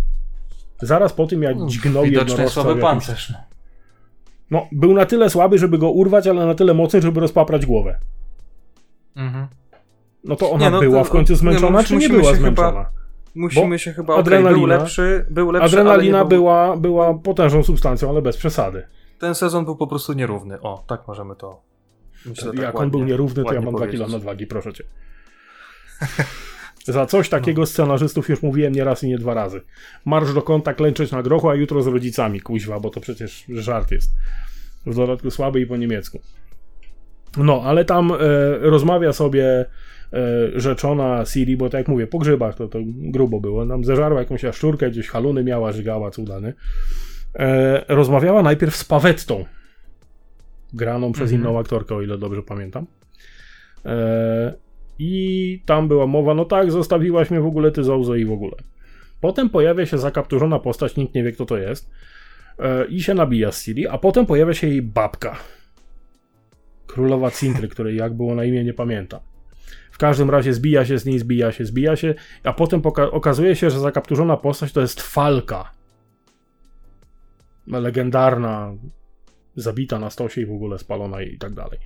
Zaraz 0.82 1.14
po 1.14 1.28
tym, 1.28 1.44
jak 1.44 1.66
dźgnął 1.66 2.06
jednorożca... 2.06 2.64
słaby 2.64 2.82
pancerz. 2.82 3.34
No, 4.52 4.68
był 4.72 4.94
na 4.94 5.06
tyle 5.06 5.30
słaby, 5.30 5.58
żeby 5.58 5.78
go 5.78 5.92
urwać, 5.92 6.28
ale 6.28 6.46
na 6.46 6.56
tyle 6.56 6.74
mocny, 6.74 7.02
żeby 7.02 7.20
rozpaprać 7.20 7.66
głowę. 7.66 8.00
Mhm. 9.16 9.48
No 10.24 10.36
to 10.36 10.52
ona 10.52 10.66
nie, 10.66 10.72
no 10.72 10.80
była 10.80 11.00
to, 11.00 11.06
w 11.06 11.10
końcu 11.10 11.36
zmęczona, 11.36 11.80
nie, 11.80 11.86
czy 11.86 11.98
nie 11.98 12.10
była 12.10 12.34
zmęczona? 12.34 12.70
Chyba, 12.70 12.92
musimy 13.36 13.70
Bo 13.70 13.78
się 13.78 13.94
chyba... 13.94 14.16
Adrenalina, 14.16 14.50
okay, 14.50 14.60
był 14.60 14.68
lepszy, 14.68 15.26
był 15.30 15.52
lepszy, 15.52 15.66
Adrenalina 15.66 16.26
był... 16.26 16.28
była, 16.28 16.78
była 16.78 17.14
potężną 17.14 17.64
substancją, 17.64 18.10
ale 18.10 18.22
bez 18.22 18.38
przesady. 18.38 18.88
Ten 19.20 19.36
sezon 19.36 19.66
był 19.66 19.76
po 19.76 19.88
prostu 19.88 20.14
nierówny. 20.14 20.62
O, 20.62 20.84
tak 20.88 21.08
możemy 21.08 21.36
to 21.36 21.69
Myślę, 22.26 22.52
Jak 22.56 22.66
tak 22.66 22.76
on 22.76 22.92
był 22.92 23.04
nierówny, 23.04 23.44
to 23.44 23.54
ja 23.54 23.62
mam 23.62 23.76
2 23.76 23.88
kg 23.88 24.12
nadwagi, 24.12 24.48
proszę 24.48 24.74
cię. 24.74 24.84
Za 26.84 27.06
coś 27.06 27.30
takiego 27.30 27.62
no. 27.62 27.66
scenarzystów 27.66 28.30
już 28.30 28.42
mówiłem 28.42 28.74
nie 28.74 28.84
raz 28.84 29.04
i 29.04 29.08
nie 29.08 29.18
dwa 29.18 29.34
razy. 29.34 29.62
Marsz 30.06 30.34
do 30.34 30.42
kąta, 30.42 30.74
klęczeć 30.74 31.12
na 31.12 31.24
grochu, 31.24 31.50
a 31.50 31.56
jutro 31.56 31.84
z 31.84 31.88
rodzicami, 31.88 32.42
kuźwa, 32.42 32.80
bo 32.80 32.90
to 32.90 33.02
przecież 33.02 33.46
żart 33.50 33.92
jest. 33.92 34.12
W 34.86 34.96
dodatku 34.96 35.32
słaby 35.32 35.62
i 35.62 35.66
po 35.66 35.78
niemiecku. 35.78 36.20
No, 37.38 37.62
ale 37.66 37.86
tam 37.86 38.12
e, 38.12 38.16
rozmawia 38.60 39.14
sobie 39.14 39.46
e, 39.46 39.66
rzeczona 40.56 41.26
Siri, 41.26 41.58
bo 41.58 41.70
tak 41.70 41.80
jak 41.80 41.88
mówię, 41.88 42.08
po 42.08 42.18
grzybach 42.18 42.56
to, 42.56 42.68
to 42.68 42.80
grubo 42.86 43.40
było. 43.40 43.66
Nam 43.66 43.84
zeżarła 43.86 44.20
jakąś 44.20 44.44
jaszczurkę, 44.44 44.90
gdzieś 44.92 45.08
haluny 45.08 45.44
miała, 45.44 45.72
żygała, 45.72 46.12
cudany. 46.12 46.54
E, 47.36 47.86
rozmawiała 47.88 48.44
najpierw 48.44 48.76
z 48.76 48.84
Pawettą, 48.84 49.46
graną 50.74 51.12
przez 51.12 51.32
mhm. 51.32 51.42
inną 51.42 51.60
aktorkę, 51.60 51.96
o 51.96 52.02
ile 52.02 52.18
dobrze 52.18 52.44
pamiętam. 52.44 52.86
E, 53.86 54.54
I 55.00 55.62
tam 55.66 55.88
była 55.88 56.08
mowa, 56.08 56.34
no 56.34 56.46
tak, 56.46 56.72
zostawiłaś 56.72 57.32
mnie 57.32 57.42
w 57.42 57.46
ogóle 57.46 57.72
ty 57.72 57.84
Zouzo 57.84 58.16
i 58.16 58.26
w 58.26 58.32
ogóle. 58.32 58.56
Potem 59.22 59.50
pojawia 59.50 59.86
się 59.86 59.98
zakapturzona 59.98 60.60
postać, 60.60 60.96
nikt 60.96 61.16
nie 61.16 61.24
wie 61.24 61.32
kto 61.32 61.46
to 61.46 61.58
jest. 61.58 61.90
E, 62.60 62.86
I 62.86 63.02
się 63.02 63.14
nabija 63.14 63.52
z 63.52 63.64
Ciri, 63.64 63.88
a 63.88 63.98
potem 63.98 64.26
pojawia 64.26 64.54
się 64.54 64.68
jej 64.68 64.82
babka. 64.82 65.36
Królowa 66.88 67.32
Cintry, 67.32 67.68
której 67.68 67.98
jak 67.98 68.14
było 68.14 68.36
na 68.36 68.44
imię 68.44 68.64
nie 68.64 68.74
pamiętam. 68.74 69.20
W 69.92 69.98
każdym 69.98 70.30
razie 70.30 70.54
zbija 70.54 70.86
się 70.86 70.98
z 70.98 71.06
niej, 71.06 71.20
zbija 71.20 71.52
się, 71.52 71.66
zbija 71.66 71.96
się, 71.96 72.16
a 72.44 72.54
potem 72.54 72.82
okazuje 73.12 73.56
się, 73.56 73.70
że 73.70 73.80
zakapturzona 73.80 74.38
postać 74.38 74.72
to 74.72 74.82
jest 74.82 75.02
Falka. 75.02 75.72
Legendarna 77.68 78.74
zabita 79.62 80.00
na 80.00 80.10
stosie 80.10 80.42
i 80.42 80.46
w 80.46 80.52
ogóle 80.52 80.80
spalona 80.80 81.22
i 81.22 81.38
tak 81.38 81.54
dalej. 81.54 81.80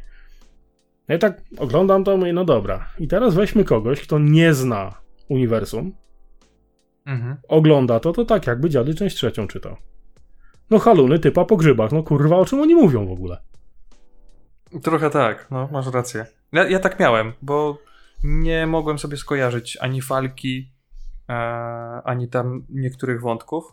Ja 1.08 1.18
tak 1.18 1.42
oglądam 1.58 2.04
to 2.04 2.14
i 2.14 2.18
mówię, 2.18 2.34
no 2.34 2.46
dobra. 2.46 2.90
I 3.00 3.08
teraz 3.08 3.36
weźmy 3.36 3.64
kogoś, 3.64 4.02
kto 4.02 4.20
nie 4.20 4.54
zna 4.54 5.02
uniwersum, 5.30 5.96
mhm. 7.06 7.38
ogląda 7.48 8.00
to, 8.00 8.12
to 8.12 8.26
tak 8.26 8.48
jakby 8.48 8.70
dziady 8.70 8.96
część 8.96 9.16
trzecią 9.16 9.48
czytał. 9.48 9.76
No 10.70 10.80
haluny 10.80 11.20
typa 11.20 11.46
po 11.46 11.58
grzybach, 11.58 11.92
no 11.92 12.04
kurwa, 12.04 12.38
o 12.38 12.46
czym 12.46 12.60
oni 12.60 12.76
mówią 12.76 13.06
w 13.06 13.12
ogóle? 13.12 13.38
Trochę 14.84 15.10
tak, 15.10 15.48
no 15.52 15.70
masz 15.72 15.88
rację. 15.88 16.26
Ja, 16.52 16.70
ja 16.70 16.80
tak 16.80 17.00
miałem, 17.00 17.34
bo 17.42 17.78
nie 18.24 18.68
mogłem 18.68 19.00
sobie 19.00 19.18
skojarzyć 19.18 19.78
ani 19.82 20.02
falki, 20.02 20.72
e, 21.30 21.34
ani 22.04 22.28
tam 22.28 22.66
niektórych 22.70 23.22
wątków. 23.22 23.64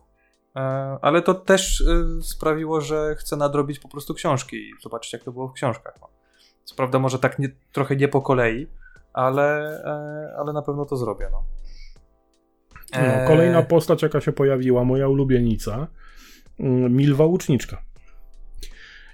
E, 0.61 0.99
ale 1.03 1.23
to 1.23 1.35
też 1.35 1.81
e, 1.81 2.23
sprawiło, 2.23 2.81
że 2.81 3.17
chcę 3.19 3.37
nadrobić 3.37 3.79
po 3.79 3.89
prostu 3.89 4.15
książki 4.15 4.57
i 4.57 4.73
zobaczyć, 4.83 5.13
jak 5.13 5.25
to 5.25 5.33
było 5.33 5.49
w 5.49 5.53
książkach. 5.53 5.95
No. 6.01 6.09
Co 6.65 6.75
prawda, 6.75 6.99
może 6.99 7.19
tak 7.19 7.39
nie, 7.39 7.49
trochę 7.73 7.97
nie 7.97 8.09
po 8.09 8.23
kolei, 8.23 8.67
ale, 9.13 9.79
e, 9.85 10.37
ale 10.39 10.53
na 10.53 10.63
pewno 10.63 10.85
to 10.85 10.97
zrobię. 10.97 11.29
No. 11.33 11.43
No, 12.93 13.29
kolejna 13.29 13.63
postać, 13.63 14.03
jaka 14.03 14.21
się 14.21 14.33
pojawiła, 14.33 14.85
moja 14.85 15.09
ulubienica, 15.09 15.87
mm, 16.59 16.97
Milwa 16.97 17.25
Łuczniczka. 17.25 17.83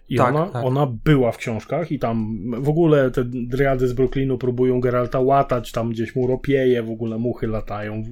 I 0.08 0.16
Tak, 0.16 0.34
ona, 0.34 0.46
tak. 0.46 0.64
ona 0.64 0.86
była 1.04 1.32
w 1.32 1.36
książkach 1.36 1.92
i 1.92 1.98
tam 1.98 2.38
w 2.62 2.68
ogóle 2.68 3.10
te 3.10 3.24
driady 3.24 3.88
z 3.88 3.92
Brooklynu 3.92 4.38
próbują 4.38 4.80
Geralta 4.80 5.20
łatać, 5.20 5.72
tam 5.72 5.90
gdzieś 5.90 6.16
mu 6.16 6.26
ropieje, 6.26 6.82
w 6.82 6.90
ogóle 6.90 7.18
muchy 7.18 7.46
latają. 7.46 8.02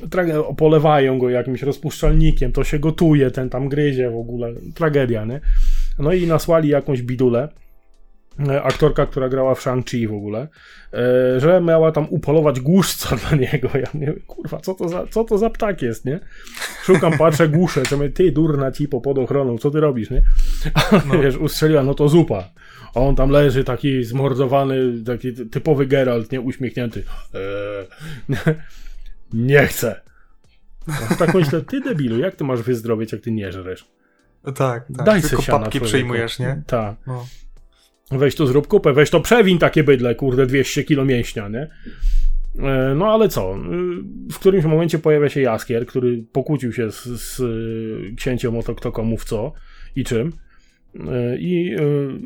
W 0.00 0.04
ogóle 0.04 0.24
Tra- 0.24 0.54
polewają 0.56 1.18
go 1.18 1.30
jakimś 1.30 1.62
rozpuszczalnikiem, 1.62 2.52
to 2.52 2.64
się 2.64 2.78
gotuje, 2.78 3.30
ten 3.30 3.50
tam 3.50 3.68
gryzie 3.68 4.10
w 4.10 4.16
ogóle. 4.16 4.52
Tragedia, 4.74 5.24
nie? 5.24 5.40
No 5.98 6.12
i 6.12 6.26
nasłali 6.26 6.68
jakąś 6.68 7.02
bidulę. 7.02 7.48
e, 8.48 8.62
Aktorka, 8.62 9.06
która 9.06 9.28
grała 9.28 9.54
w 9.54 9.60
Shang-Chi 9.60 10.08
w 10.08 10.12
ogóle, 10.14 10.48
e, 10.92 11.40
że 11.40 11.60
miała 11.60 11.92
tam 11.92 12.06
upolować 12.10 12.60
głuszca 12.60 13.16
dla 13.28 13.38
niego. 13.38 13.68
Ja 13.74 13.86
mówię, 13.94 14.14
kurwa, 14.26 14.60
co 14.60 14.74
to 14.74 14.88
za, 14.88 15.06
co 15.06 15.24
to 15.24 15.38
za 15.38 15.50
ptak 15.50 15.82
jest, 15.82 16.04
nie? 16.04 16.20
Szukam, 16.82 17.18
patrzę, 17.18 17.48
głuszę, 17.48 17.82
co 17.82 17.96
mówię, 17.96 18.10
ty 18.10 18.32
durna 18.32 18.72
cipo 18.72 19.00
pod 19.00 19.18
ochroną, 19.18 19.58
co 19.58 19.70
ty 19.70 19.80
robisz, 19.80 20.10
nie? 20.10 20.22
A 21.12 21.16
wiesz, 21.22 21.36
ustrzeliła, 21.36 21.82
no 21.82 21.94
to 21.94 22.08
zupa. 22.08 22.44
A 22.94 23.00
on 23.00 23.16
tam 23.16 23.30
leży 23.30 23.64
taki 23.64 24.04
zmordowany, 24.04 25.04
taki 25.06 25.32
typowy 25.32 25.86
Geralt, 25.86 26.32
nie? 26.32 26.40
Uśmiechnięty. 26.40 27.02
Eee, 27.34 27.86
nie 29.32 29.66
chcę. 29.66 30.00
A 31.10 31.14
tak 31.14 31.34
myślę, 31.34 31.60
ty 31.62 31.80
debilu, 31.80 32.18
jak 32.18 32.34
ty 32.36 32.44
masz 32.44 32.62
wyzdrowieć, 32.62 33.12
jak 33.12 33.20
ty 33.20 33.30
nie 33.30 33.52
żresz? 33.52 33.88
Tak, 34.44 34.54
tak. 34.54 34.84
Daj 34.90 35.22
Tylko 35.22 35.42
siana, 35.42 35.58
papki 35.58 35.78
człowieku. 35.78 35.86
przejmujesz, 35.88 36.38
nie? 36.38 36.62
Tak. 36.66 36.96
No. 37.06 37.26
Weź 38.10 38.34
to 38.34 38.46
zrób 38.46 38.66
kupę, 38.66 38.92
weź 38.92 39.10
to 39.10 39.20
przewin 39.20 39.58
takie 39.58 39.84
bydle, 39.84 40.14
kurde, 40.14 40.46
200 40.46 40.84
kilo 40.84 41.04
mięśnia, 41.04 41.48
nie? 41.48 41.68
E, 42.58 42.94
No 42.94 43.12
ale 43.12 43.28
co? 43.28 43.56
Y, 43.56 43.58
W 44.32 44.38
którymś 44.38 44.64
momencie 44.64 44.98
pojawia 44.98 45.28
się 45.28 45.40
Jaskier, 45.40 45.86
który 45.86 46.24
pokłócił 46.32 46.72
się 46.72 46.90
z, 46.90 47.04
z 47.04 47.40
y, 47.40 48.14
księciem 48.16 48.56
o 48.56 48.62
to, 48.62 48.74
kto 48.74 48.92
komu 48.92 49.16
w 49.16 49.24
co 49.24 49.52
i 49.96 50.04
czym. 50.04 50.32
E, 50.94 51.36
I 51.38 51.76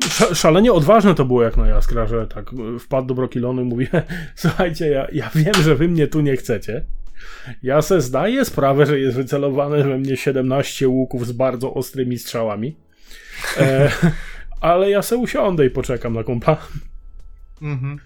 sz- 0.05 0.37
szalenie 0.37 0.73
odważne 0.73 1.15
to 1.15 1.25
było 1.25 1.43
jak 1.43 1.57
na 1.57 1.67
Jaskra, 1.67 2.07
że 2.07 2.27
tak 2.27 2.53
y, 2.75 2.79
wpadł 2.79 3.07
do 3.07 3.13
Brokilonu 3.13 3.61
i 3.61 3.65
mówi 3.65 3.87
słuchajcie, 4.35 4.87
ja, 4.87 5.07
ja 5.13 5.29
wiem, 5.35 5.53
że 5.63 5.75
wy 5.75 5.87
mnie 5.87 6.07
tu 6.07 6.21
nie 6.21 6.37
chcecie. 6.37 6.85
Ja 7.63 7.81
se 7.81 8.01
zdaję 8.01 8.45
sprawę, 8.45 8.85
że 8.85 8.99
jest 8.99 9.17
wycelowane 9.17 9.83
we 9.83 9.97
mnie 9.97 10.17
17 10.17 10.87
łuków 10.87 11.27
z 11.27 11.31
bardzo 11.31 11.73
ostrymi 11.73 12.17
strzałami. 12.17 12.75
E, 13.57 13.91
ale 14.61 14.89
ja 14.89 15.01
se 15.01 15.17
usiądę 15.17 15.65
i 15.65 15.69
poczekam 15.69 16.13
na 16.13 16.23
kumpla. 16.23 16.57
Mhm. 17.61 17.99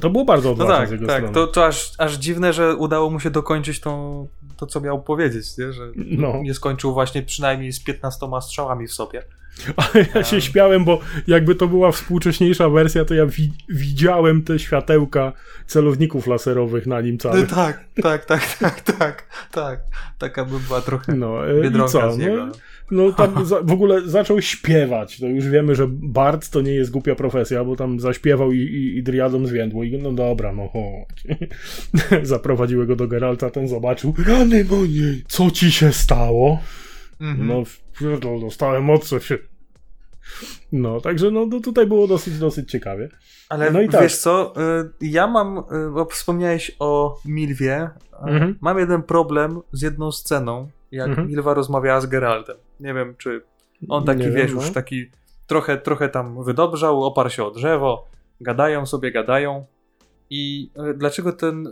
To 0.00 0.10
było 0.10 0.24
bardzo 0.24 0.48
No 0.48 0.52
odważne 0.64 0.78
tak, 0.78 0.88
z 0.88 0.92
jego 0.92 1.06
tak. 1.06 1.16
strony. 1.16 1.34
To, 1.34 1.46
to 1.46 1.66
aż, 1.66 1.92
aż 1.98 2.14
dziwne, 2.16 2.52
że 2.52 2.76
udało 2.76 3.10
mu 3.10 3.20
się 3.20 3.30
dokończyć 3.30 3.80
tą, 3.80 4.26
to, 4.56 4.66
co 4.66 4.80
miał 4.80 5.02
powiedzieć, 5.02 5.58
nie? 5.58 5.72
że 5.72 5.82
No. 5.96 6.40
nie 6.42 6.54
skończył 6.54 6.92
właśnie 6.92 7.22
przynajmniej 7.22 7.72
z 7.72 7.80
15 7.84 8.26
strzałami 8.40 8.86
w 8.86 8.92
sobie. 8.92 9.22
Ale 9.76 10.06
ja 10.14 10.24
się 10.24 10.40
śmiałem, 10.40 10.84
bo 10.84 11.00
jakby 11.26 11.54
to 11.54 11.68
była 11.68 11.92
współcześniejsza 11.92 12.68
wersja, 12.68 13.04
to 13.04 13.14
ja 13.14 13.26
wi- 13.26 13.52
widziałem 13.68 14.42
te 14.42 14.58
światełka 14.58 15.32
celowników 15.66 16.26
laserowych 16.26 16.86
na 16.86 17.00
nim 17.00 17.12
No, 17.24 17.30
całych. 17.30 17.48
tak, 17.50 17.84
tak, 18.02 18.24
tak, 18.24 18.56
tak, 18.58 18.80
tak, 18.80 19.24
tak. 19.52 19.80
Taka 20.18 20.44
by 20.44 20.60
była 20.60 20.80
trochę 20.80 21.14
No 21.14 21.48
e, 21.50 21.62
biedronka 21.62 21.92
co? 21.92 22.12
z 22.12 22.18
niego. 22.18 22.46
No, 22.46 22.52
no 22.90 23.12
tam 23.12 23.46
za, 23.46 23.62
w 23.62 23.72
ogóle 23.72 24.00
zaczął 24.08 24.42
śpiewać. 24.42 25.20
To 25.20 25.26
już 25.26 25.46
wiemy, 25.46 25.74
że 25.74 25.86
Bart 25.90 26.50
to 26.50 26.60
nie 26.60 26.72
jest 26.74 26.90
głupia 26.90 27.14
profesja, 27.14 27.64
bo 27.64 27.76
tam 27.76 28.00
zaśpiewał 28.00 28.52
i, 28.52 28.58
i, 28.58 28.96
i 28.98 29.02
driadom 29.02 29.46
zwiędło. 29.46 29.84
I 29.84 29.98
no 29.98 30.12
dobra, 30.12 30.52
no 30.52 30.68
chodź. 30.68 31.38
Zaprowadziły 32.22 32.86
go 32.86 32.96
do 32.96 33.08
Geralta, 33.08 33.50
ten 33.50 33.68
zobaczył. 33.68 34.14
Rany 34.26 34.64
moje, 34.64 35.14
co 35.28 35.50
ci 35.50 35.72
się 35.72 35.92
stało? 35.92 36.60
Mhm. 37.20 37.46
No, 37.48 37.62
pierdol, 38.00 38.40
dostałem 38.40 38.84
mocno 38.84 39.20
się. 39.20 39.38
No, 40.72 41.00
także 41.00 41.30
no, 41.30 41.46
no 41.46 41.60
tutaj 41.60 41.86
było 41.86 42.06
dosyć, 42.06 42.38
dosyć 42.38 42.70
ciekawie. 42.70 43.08
Ale 43.48 43.70
no 43.70 43.80
i 43.80 43.88
tak. 43.88 44.02
wiesz 44.02 44.16
co, 44.18 44.54
y, 44.80 44.90
ja 45.00 45.26
mam, 45.26 45.58
y, 45.58 45.62
bo 45.94 46.04
wspomniałeś 46.04 46.76
o 46.78 47.18
Milwie, 47.24 47.90
Mhm. 48.22 48.58
mam 48.60 48.78
jeden 48.78 49.02
problem 49.02 49.60
z 49.72 49.82
jedną 49.82 50.12
sceną, 50.12 50.68
jak 50.92 51.08
Mhm. 51.08 51.28
Milwa 51.28 51.54
rozmawiała 51.54 52.00
z 52.00 52.06
Geraltem. 52.06 52.56
Nie 52.80 52.94
wiem, 52.94 53.14
czy 53.18 53.42
on 53.88 54.04
taki, 54.04 54.20
Nie 54.20 54.30
wiesz, 54.30 54.46
wiem, 54.46 54.56
już 54.56 54.66
no. 54.68 54.74
taki 54.74 55.10
trochę, 55.46 55.76
trochę 55.78 56.08
tam 56.08 56.44
wydobrzał, 56.44 57.04
oparł 57.04 57.30
się 57.30 57.44
o 57.44 57.50
drzewo, 57.50 58.08
gadają 58.40 58.86
sobie, 58.86 59.12
gadają 59.12 59.66
i 60.30 60.70
y, 60.90 60.94
dlaczego 60.94 61.32
ten, 61.32 61.66
y, 61.66 61.70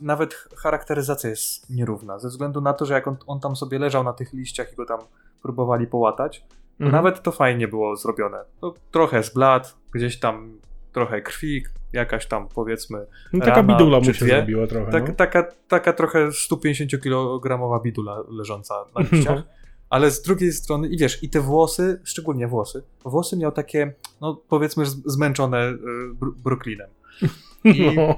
nawet 0.00 0.34
charakteryzacja 0.56 1.30
jest 1.30 1.70
nierówna, 1.70 2.18
ze 2.18 2.28
względu 2.28 2.60
na 2.60 2.72
to, 2.72 2.86
że 2.86 2.94
jak 2.94 3.08
on, 3.08 3.16
on 3.26 3.40
tam 3.40 3.56
sobie 3.56 3.78
leżał 3.78 4.04
na 4.04 4.12
tych 4.12 4.32
liściach 4.32 4.72
i 4.72 4.76
go 4.76 4.86
tam 4.86 5.00
próbowali 5.42 5.86
połatać, 5.86 6.40
to 6.78 6.84
Mhm. 6.84 6.92
nawet 7.04 7.22
to 7.22 7.32
fajnie 7.32 7.68
było 7.68 7.96
zrobione. 7.96 8.38
No, 8.62 8.74
trochę 8.90 9.22
zblat, 9.22 9.74
gdzieś 9.94 10.18
tam 10.18 10.58
trochę 10.92 11.22
krwi, 11.22 11.62
jakaś 11.92 12.26
tam 12.26 12.48
powiedzmy 12.48 13.06
No, 13.32 13.40
taka 13.40 13.54
rana 13.54 13.74
bidula 13.74 13.98
mu 13.98 14.04
się 14.04 14.12
zrobiła 14.26 14.66
trochę. 14.66 14.92
tak, 14.92 15.08
no. 15.08 15.14
taka, 15.14 15.44
taka 15.68 15.92
trochę 15.92 16.28
150-kilogramowa 16.28 17.82
bidula 17.82 18.22
leżąca 18.28 18.74
na 18.94 19.00
liściach. 19.02 19.36
No. 19.36 19.42
Ale 19.90 20.10
z 20.10 20.22
drugiej 20.22 20.52
strony, 20.52 20.88
i 20.88 20.98
wiesz, 20.98 21.22
i 21.22 21.28
te 21.30 21.40
włosy, 21.40 22.00
szczególnie 22.04 22.48
włosy, 22.48 22.82
włosy 23.04 23.36
miał 23.36 23.52
takie, 23.52 23.94
no 24.20 24.40
powiedzmy, 24.48 24.86
zmęczone 24.86 25.68
y, 25.68 25.78
br- 26.20 26.34
Brooklynem. 26.36 26.90
I, 27.64 27.96
No. 27.96 28.14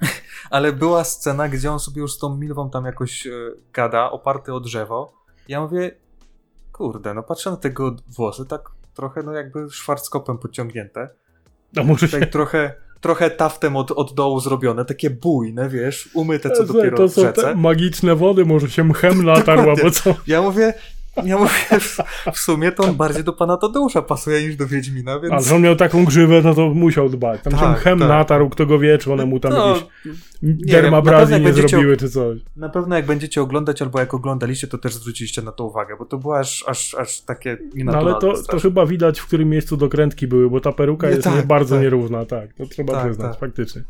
ale 0.50 0.72
była 0.72 1.04
scena, 1.04 1.48
gdzie 1.48 1.72
on 1.72 1.80
sobie 1.80 2.02
już 2.02 2.12
z 2.12 2.18
tą 2.18 2.36
Milwą 2.36 2.70
tam 2.70 2.84
jakoś 2.84 3.26
e, 3.26 3.30
gada, 3.72 4.10
oparty 4.10 4.54
o 4.54 4.60
drzewo. 4.60 5.12
Ja 5.48 5.60
mówię, 5.60 5.90
kurde, 6.72 7.14
no 7.14 7.22
patrzę 7.22 7.50
na 7.50 7.56
tego 7.56 7.96
włosy, 8.16 8.46
tak 8.46 8.70
trochę 8.94 9.22
no 9.22 9.32
jakby 9.32 9.70
szwarckopem 9.70 10.38
podciągnięte. 10.38 11.08
A 11.76 11.82
może 11.82 12.08
się 12.08 12.16
Tutaj 12.16 12.30
trochę, 12.30 12.74
trochę 13.00 13.30
taftem 13.30 13.76
od, 13.76 13.90
od 13.90 14.14
dołu 14.14 14.40
zrobione, 14.40 14.84
takie 14.84 15.10
bujne, 15.10 15.68
wiesz, 15.68 16.08
umyte 16.14 16.50
co 16.50 16.66
to, 16.66 16.72
dopiero 16.72 16.96
to 16.96 17.08
w 17.08 17.12
są 17.12 17.22
rzece. 17.22 17.42
te 17.42 17.54
magiczne 17.54 18.14
wody, 18.16 18.44
może 18.44 18.70
się 18.70 18.84
mchem 18.84 19.24
natarł, 19.24 19.58
Dokładnie. 19.58 19.82
albo 19.84 19.90
co? 19.90 20.14
Ja 20.26 20.42
mówię, 20.42 20.74
ja 21.24 21.38
mówię, 21.38 21.80
w, 22.32 22.38
sumie 22.38 22.72
to 22.72 22.82
on 22.82 22.94
bardziej 22.94 23.24
do 23.24 23.32
pana 23.32 23.56
Tadeusza 23.56 24.02
pasuje 24.02 24.42
niż 24.42 24.56
do 24.56 24.66
Wiedźmina, 24.66 25.20
więc... 25.20 25.32
Ale 25.32 25.42
że 25.42 25.54
on 25.54 25.62
miał 25.62 25.76
taką 25.76 26.04
grzywę, 26.04 26.40
no 26.44 26.54
to 26.54 26.68
musiał 26.68 27.08
dbać. 27.08 27.40
Tam 27.42 27.52
się 27.52 27.58
Tak, 27.58 27.78
mchem 27.78 27.98
tak. 27.98 28.08
natarł, 28.08 28.48
kto 28.48 28.66
go 28.66 28.78
wie, 28.78 28.98
czy 28.98 29.12
one 29.12 29.26
mu 29.26 29.40
tam 29.40 29.52
No, 29.52 29.68
jakieś 29.68 29.84
jak 30.72 31.30
nie 31.30 31.40
będziecie- 31.40 31.68
zrobiły, 31.68 31.96
czy 31.96 32.10
coś. 32.10 32.38
Na 32.56 32.68
pewno 32.68 32.96
jak 32.96 33.06
będziecie 33.06 33.42
oglądać, 33.42 33.82
albo 33.82 34.00
jak 34.00 34.14
oglądaliście, 34.14 34.66
to 34.66 34.78
też 34.78 34.94
zwróciliście 34.94 35.42
na 35.42 35.52
to 35.52 35.64
uwagę, 35.64 35.96
bo 35.98 36.04
to 36.04 36.18
było 36.18 36.38
aż, 36.38 36.64
aż, 36.68 36.94
aż 36.94 37.20
takie 37.20 37.58
No 37.60 37.68
nienaturalne. 37.74 38.10
ale 38.10 38.36
to, 38.36 38.42
to 38.42 38.60
chyba 38.60 38.86
widać, 38.86 39.20
w 39.20 39.26
którym 39.26 39.48
miejscu 39.48 39.76
dokrętki 39.76 40.26
były, 40.26 40.50
bo 40.50 40.60
ta 40.60 40.72
peruka 40.72 41.06
Nie, 41.06 41.12
jest 41.12 41.24
tak, 41.24 41.36
nie 41.36 41.42
bardzo 41.42 41.74
tak. 41.74 41.82
nierówna, 41.84 42.24
tak. 42.24 42.52
To 42.54 42.66
trzeba 42.66 42.92
Tak, 42.92 43.04
przyznać, 43.06 43.30
tak. 43.30 43.40
faktycznie. 43.40 43.82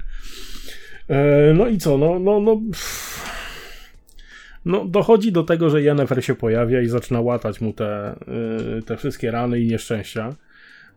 E, 1.08 1.54
no 1.54 1.66
i 1.66 1.78
co, 1.78 1.98
no, 1.98 2.18
no, 2.18 2.40
no... 2.40 2.56
pff. 2.56 3.38
No, 4.68 4.85
dochodzi 4.85 5.33
do 5.33 5.42
tego, 5.42 5.70
że 5.70 5.83
Yennefer 5.83 6.24
się 6.24 6.35
pojawia 6.35 6.81
i 6.83 6.87
zaczyna 6.87 7.20
łatać 7.20 7.61
mu 7.61 7.72
te, 7.72 8.14
y, 8.78 8.83
te 8.83 8.96
wszystkie 8.96 9.31
rany 9.31 9.61
i 9.61 9.66
nieszczęścia. 9.66 10.28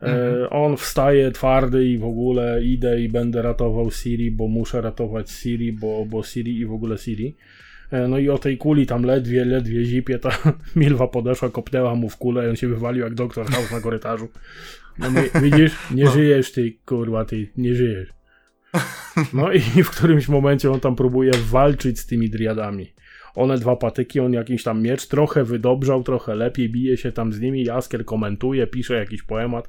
E, 0.02 0.06
Mhm. 0.06 0.48
On 0.50 0.78
wstaje 0.78 1.32
twardy 1.32 1.86
i 1.88 1.98
w 1.98 2.06
ogóle 2.06 2.64
idę 2.64 3.02
i 3.02 3.10
będę 3.10 3.42
ratował 3.42 3.92
Siri, 3.92 4.32
bo 4.32 4.48
muszę 4.48 4.82
ratować 4.82 5.32
Siri, 5.32 5.74
bo, 5.74 6.06
bo 6.06 6.24
Siri 6.24 6.58
i 6.60 6.66
w 6.66 6.72
ogóle 6.74 6.98
Siri. 6.98 7.36
E, 7.92 8.08
No 8.08 8.18
i 8.18 8.30
o 8.30 8.38
tej 8.38 8.58
kuli 8.58 8.86
tam 8.86 9.04
ledwie, 9.04 9.46
ledwie 9.46 9.86
zipie, 9.86 10.20
ta 10.20 10.30
Milwa 10.76 11.08
podeszła, 11.08 11.50
kopnęła 11.50 11.96
mu 11.96 12.10
w 12.10 12.18
kulę 12.18 12.46
i 12.46 12.50
on 12.50 12.56
się 12.56 12.68
wywalił 12.68 13.04
jak 13.04 13.14
doktor 13.14 13.46
House 13.46 13.72
na 13.72 13.82
korytarzu. 13.82 14.28
No 15.00 15.08
widzisz, 15.42 15.72
nie 15.92 16.04
No. 16.04 16.12
żyjesz 16.12 16.52
ty, 16.52 16.74
kurwa, 16.86 17.26
ty, 17.26 17.48
nie 17.58 17.76
żyjesz. 17.76 18.10
No 19.34 19.52
i 19.52 19.60
w 19.60 19.90
którymś 19.90 20.28
momencie 20.28 20.72
on 20.72 20.80
tam 20.80 20.96
próbuje 20.96 21.32
walczyć 21.52 22.00
z 22.00 22.06
tymi 22.06 22.30
driadami. 22.30 22.94
One 23.36 23.58
dwa 23.58 23.76
patyki, 23.76 24.20
on 24.20 24.34
jakiś 24.34 24.64
tam 24.64 24.82
miecz, 24.82 25.08
trochę 25.08 25.44
wydobrzał, 25.44 26.04
trochę 26.04 26.36
lepiej, 26.36 26.70
bije 26.70 26.98
się 26.98 27.12
tam 27.12 27.34
z 27.34 27.40
nimi, 27.40 27.64
Jaskier 27.64 28.06
komentuje, 28.06 28.68
pisze 28.68 28.94
jakiś 28.94 29.24
poemat 29.24 29.68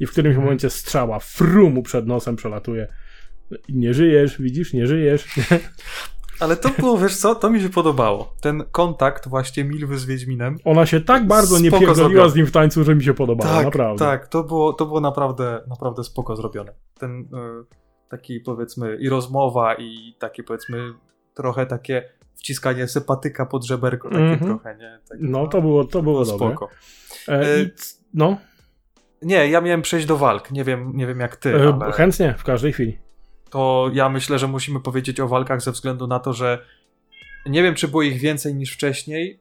i 0.00 0.06
w 0.06 0.10
którymś 0.10 0.36
momencie 0.36 0.70
strzała 0.70 1.18
fru 1.18 1.70
mu 1.70 1.82
przed 1.82 2.06
nosem 2.06 2.36
przelatuje. 2.36 2.88
Nie 3.68 3.94
żyjesz, 3.94 4.42
widzisz, 4.42 4.72
nie 4.72 4.86
żyjesz. 4.86 5.24
Ale 6.40 6.56
to 6.56 6.68
było, 6.78 6.98
wiesz 6.98 7.16
co, 7.16 7.34
to 7.34 7.50
mi 7.50 7.60
się 7.60 7.68
podobało. 7.68 8.34
Ten 8.40 8.64
kontakt 8.72 9.28
właśnie 9.28 9.64
Milwy 9.64 9.98
z 9.98 10.04
Wiedźminem. 10.04 10.56
Ona 10.64 10.86
się 10.86 11.00
tak 11.00 11.26
bardzo 11.26 11.58
nie 11.58 11.70
pierdoliła 11.70 12.28
z 12.28 12.34
nim 12.34 12.46
w 12.46 12.52
tańcu, 12.52 12.84
że 12.84 12.94
mi 12.94 13.04
się 13.04 13.14
podobało, 13.14 13.54
tak, 13.54 13.64
naprawdę. 13.64 14.04
tak, 14.04 14.28
to 14.28 14.44
było, 14.44 14.72
to 14.72 14.86
było 14.86 15.00
naprawdę, 15.00 15.60
naprawdę 15.68 16.04
spoko 16.04 16.36
zrobione. 16.36 16.72
Ten 16.98 17.20
y, 17.20 17.26
taki 18.08 18.40
powiedzmy 18.40 18.96
i 18.96 19.08
rozmowa 19.08 19.74
i 19.74 20.14
takie 20.18 20.42
powiedzmy 20.42 20.92
trochę 21.34 21.66
takie 21.66 22.08
wciskanie 22.40 22.88
sympatyka 22.88 23.46
pod 23.46 23.64
żeberko, 23.66 24.08
takie 24.10 24.20
Mhm. 24.22 24.50
trochę, 24.50 24.76
nie? 24.76 24.98
Tak, 25.08 25.18
No 25.20 25.46
to 25.46 25.60
było, 25.62 25.84
to 25.84 26.02
było 26.02 26.24
dobre. 26.24 26.36
spoko. 26.48 26.68
E, 27.28 27.70
c- 27.70 27.96
no, 28.14 28.36
Nie, 29.22 29.48
ja 29.50 29.60
miałem 29.60 29.82
przejść 29.82 30.06
do 30.06 30.16
walk, 30.16 30.50
nie 30.50 30.64
wiem, 30.64 30.92
nie 30.96 31.06
wiem 31.06 31.20
jak 31.20 31.36
ty, 31.36 31.56
e, 31.56 31.78
ale... 31.82 31.92
chętnie, 31.92 32.34
w 32.38 32.44
każdej 32.44 32.72
chwili. 32.72 32.98
to 33.50 33.90
ja 33.92 34.08
myślę, 34.08 34.38
że 34.38 34.48
musimy 34.48 34.80
powiedzieć 34.80 35.20
o 35.20 35.28
walkach 35.28 35.60
ze 35.62 35.72
względu 35.72 36.06
na 36.06 36.18
to, 36.20 36.32
że 36.32 36.64
nie 37.46 37.62
wiem, 37.62 37.74
czy 37.74 37.88
było 37.88 38.02
ich 38.02 38.20
więcej 38.20 38.54
niż 38.54 38.72
wcześniej. 38.74 39.40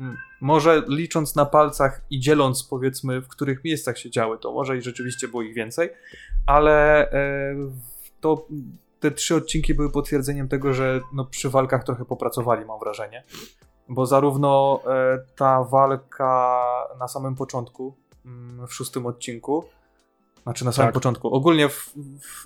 Mm, 0.00 0.16
Może 0.40 0.82
licząc 0.88 1.36
na 1.36 1.46
palcach 1.46 2.00
i 2.10 2.20
dzieląc, 2.20 2.62
powiedzmy, 2.64 3.20
w 3.20 3.28
których 3.28 3.64
miejscach 3.64 3.98
się 3.98 4.10
działy, 4.10 4.38
to 4.38 4.52
może 4.52 4.76
i 4.78 4.82
rzeczywiście 4.82 5.28
było 5.28 5.42
ich 5.42 5.54
więcej, 5.54 5.90
ale 6.46 7.06
e, 7.12 7.54
to 8.20 8.46
te 9.00 9.10
trzy 9.10 9.34
odcinki 9.34 9.74
były 9.74 9.90
potwierdzeniem 9.90 10.48
tego, 10.48 10.74
że 10.74 11.00
no, 11.12 11.24
przy 11.24 11.50
walkach 11.50 11.84
trochę 11.84 12.04
popracowali, 12.04 12.64
mam 12.64 12.80
wrażenie. 12.80 13.24
Bo 13.88 14.06
zarówno 14.06 14.80
e, 14.86 15.18
ta 15.36 15.64
walka 15.64 16.62
na 16.98 17.08
samym 17.08 17.34
początku, 17.36 17.96
mm, 18.26 18.66
w 18.66 18.74
szóstym 18.74 19.06
odcinku, 19.06 19.64
znaczy 20.42 20.64
na 20.64 20.72
samym 20.72 20.86
Tak. 20.88 20.94
początku, 20.94 21.34
ogólnie 21.34 21.68
w, 21.68 21.92
w 22.20 22.44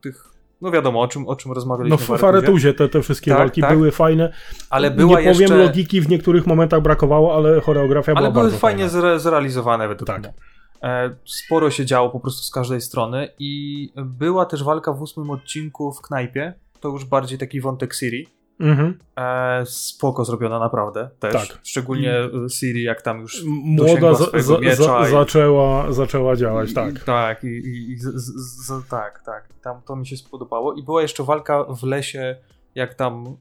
tych, 0.00 0.24
no 0.60 0.70
wiadomo 0.70 1.00
o 1.00 1.08
czym, 1.08 1.28
o 1.28 1.36
czym 1.36 1.48
No 1.48 1.54
rozmawialiśmy 1.54 1.98
w 1.98 2.00
w 2.00 2.10
Aretuzie, 2.10 2.26
Faretuzie 2.26 2.74
te, 2.74 2.88
te 2.88 3.02
wszystkie 3.02 3.30
Tak, 3.30 3.38
walki 3.38 3.60
tak. 3.60 3.70
były 3.70 3.90
fajne. 3.90 4.32
ale 4.70 4.90
była 4.90 5.20
Nie 5.20 5.26
powiem, 5.26 5.40
jeszcze... 5.40 5.56
logiki 5.56 6.00
w 6.00 6.08
niektórych 6.08 6.46
momentach 6.46 6.82
brakowało, 6.82 7.36
ale 7.36 7.60
choreografia 7.60 8.12
Ale 8.12 8.20
była 8.20 8.32
były 8.32 8.44
bardzo 8.44 8.58
fajnie 8.58 8.88
zre 8.88 9.20
zrealizowane 9.20 9.88
według 9.88 10.06
Tak. 10.06 10.18
mnie. 10.18 10.32
E, 10.82 11.10
Sporo 11.24 11.70
się 11.70 11.86
działo 11.86 12.10
po 12.10 12.20
prostu 12.20 12.42
z 12.42 12.50
każdej 12.50 12.80
strony 12.80 13.28
i 13.38 13.92
była 13.96 14.46
też 14.46 14.64
walka 14.64 14.92
w 14.92 15.02
ósmym 15.02 15.30
odcinku 15.30 15.92
w 15.92 16.00
knajpie. 16.02 16.54
To 16.80 16.88
już 16.88 17.04
bardziej 17.04 17.38
taki 17.38 17.60
wątek 17.60 17.94
Siri. 17.94 18.28
Mhm. 18.60 18.98
E, 19.16 19.66
spoko 19.66 20.24
zrobiona 20.24 20.58
naprawdę 20.58 21.10
też. 21.18 21.32
Tak. 21.48 21.58
Szczególnie 21.64 22.12
e, 22.18 22.30
Siri, 22.50 22.82
jak 22.82 23.02
tam 23.02 23.20
już 23.20 23.42
Młoda 23.46 24.14
za, 24.14 24.24
za, 24.24 24.40
za, 24.74 25.06
i- 25.08 25.10
zaczęła, 25.10 25.92
zaczęła 25.92 26.36
działać, 26.36 26.74
tak. 26.74 27.04
Tak, 27.04 27.44
i, 27.44 27.46
i, 27.46 27.92
i 27.92 27.98
z, 27.98 28.04
z, 28.66 28.88
tak, 28.88 29.22
tak. 29.26 29.48
Tam 29.62 29.82
to 29.86 29.96
mi 29.96 30.06
się 30.06 30.16
spodobało. 30.16 30.74
I 30.74 30.82
była 30.82 31.02
jeszcze 31.02 31.24
walka 31.24 31.64
w 31.64 31.82
lesie, 31.82 32.36
jak 32.74 32.94
tam 32.94 33.36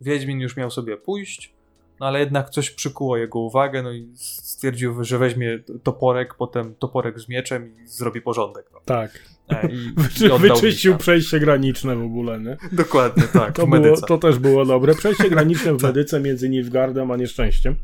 Wiedźmin 0.00 0.40
już 0.40 0.56
miał 0.56 0.70
sobie 0.70 0.96
pójść, 0.96 1.54
no 2.00 2.06
ale 2.06 2.20
jednak 2.20 2.50
coś 2.50 2.70
przykuło 2.70 3.16
jego 3.16 3.38
uwagę, 3.38 3.82
no 3.82 3.92
i 3.92 4.08
stwierdził, 4.14 5.04
że 5.04 5.18
weźmie 5.18 5.58
toporek, 5.82 6.34
potem 6.34 6.74
toporek 6.74 7.20
z 7.20 7.28
mieczem 7.28 7.72
i 7.84 7.86
zrobi 7.86 8.20
porządek. 8.20 8.66
No. 8.72 8.80
Tak. 8.84 9.10
E, 9.48 9.68
i, 9.68 9.76
i 10.36 10.38
wyczyścił 10.38 10.92
miecza. 10.92 11.02
przejście 11.02 11.40
graniczne 11.40 11.96
w 11.96 12.02
ogóle, 12.02 12.40
nie? 12.40 12.56
Dokładnie, 12.72 13.22
tak, 13.32 13.54
To, 13.54 13.66
było, 13.66 13.96
to 14.00 14.18
też 14.18 14.38
było 14.38 14.64
dobre. 14.64 14.94
Przejście 14.94 15.30
graniczne 15.30 15.72
w 15.72 15.76
Tak. 15.82 15.88
medyce 15.88 16.20
między 16.20 16.48
Nilfgaardem 16.48 17.10
a 17.10 17.16
nieszczęściem. 17.16 17.76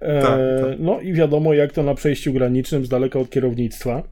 E, 0.00 0.22
Tak, 0.22 0.30
tak. 0.60 0.78
No 0.78 1.00
i 1.00 1.12
wiadomo, 1.12 1.54
jak 1.54 1.72
to 1.72 1.82
na 1.82 1.94
przejściu 1.94 2.32
granicznym 2.32 2.86
z 2.86 2.88
daleka 2.88 3.18
od 3.18 3.30
kierownictwa. 3.30 4.02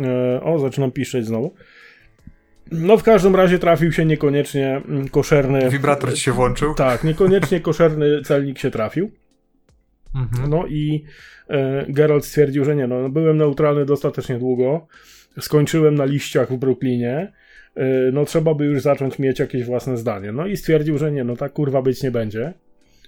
E, 0.00 0.40
o, 0.42 0.58
zaczynam 0.58 0.90
piszeć 0.92 1.26
znowu. 1.26 1.54
No 2.70 2.98
w 2.98 3.02
każdym 3.02 3.36
razie 3.36 3.58
trafił 3.58 3.92
się 3.92 4.04
niekoniecznie 4.04 4.82
mm, 4.88 5.08
koszerny. 5.08 5.70
Wibrator 5.70 6.14
ci 6.14 6.20
się 6.20 6.32
włączył. 6.32 6.74
Tak, 6.74 7.04
niekoniecznie 7.04 7.60
koszerny 7.60 8.22
celnik 8.24 8.58
się 8.58 8.70
trafił. 8.70 9.10
Mhm. 10.14 10.50
No 10.50 10.66
i 10.66 11.04
e, 11.48 11.86
Geralt 11.88 12.24
stwierdził, 12.24 12.64
że 12.64 12.76
nie, 12.76 12.86
no 12.86 13.08
byłem 13.08 13.36
neutralny 13.36 13.84
dostatecznie 13.84 14.38
długo, 14.38 14.86
skończyłem 15.40 15.94
na 15.94 16.04
liściach 16.04 16.52
w 16.52 16.56
Brooklynie, 16.56 17.32
e, 17.74 17.84
no 18.12 18.24
trzeba 18.24 18.54
by 18.54 18.64
już 18.64 18.82
zacząć 18.82 19.18
mieć 19.18 19.38
jakieś 19.38 19.64
własne 19.64 19.96
zdanie. 19.96 20.32
No 20.32 20.46
i 20.46 20.56
stwierdził, 20.56 20.98
że 20.98 21.12
nie, 21.12 21.24
no 21.24 21.36
tak 21.36 21.52
kurwa 21.52 21.82
być 21.82 22.02
nie 22.02 22.10
będzie. 22.10 22.52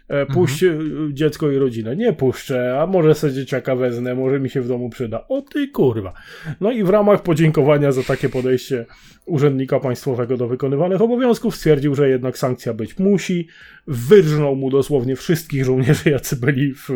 E, 0.09 0.27
puść 0.27 0.63
e, 0.63 0.79
dziecko 1.13 1.51
i 1.51 1.57
rodzinę. 1.57 1.97
Nie 1.97 2.13
puszczę, 2.13 2.81
a 2.81 2.87
może 2.87 3.15
sobie 3.15 3.33
dzieciaka 3.33 3.77
wezmę, 3.77 4.15
może 4.15 4.41
mi 4.41 4.51
się 4.51 4.61
w 4.61 4.69
domu 4.69 4.91
przyda. 4.91 5.29
O 5.29 5.43
ty 5.43 5.69
kurwa. 5.69 6.13
No 6.61 6.73
i 6.73 6.85
w 6.85 6.89
ramach 6.89 7.23
podziękowania 7.23 7.93
za 7.93 8.03
takie 8.03 8.29
podejście 8.29 8.87
urzędnika 9.27 9.81
państwowego 9.81 10.37
do 10.37 10.49
wykonywanych 10.49 11.03
obowiązków 11.03 11.57
stwierdził, 11.57 11.95
że 11.95 12.09
jednak 12.09 12.39
sankcja 12.39 12.75
być 12.75 12.99
musi. 12.99 13.49
Wyrżnął 13.87 14.57
mu 14.57 14.71
dosłownie 14.71 15.17
wszystkich 15.17 15.65
żołnierzy, 15.65 16.11
jacy 16.11 16.37
byli 16.37 16.75
w 16.75 16.91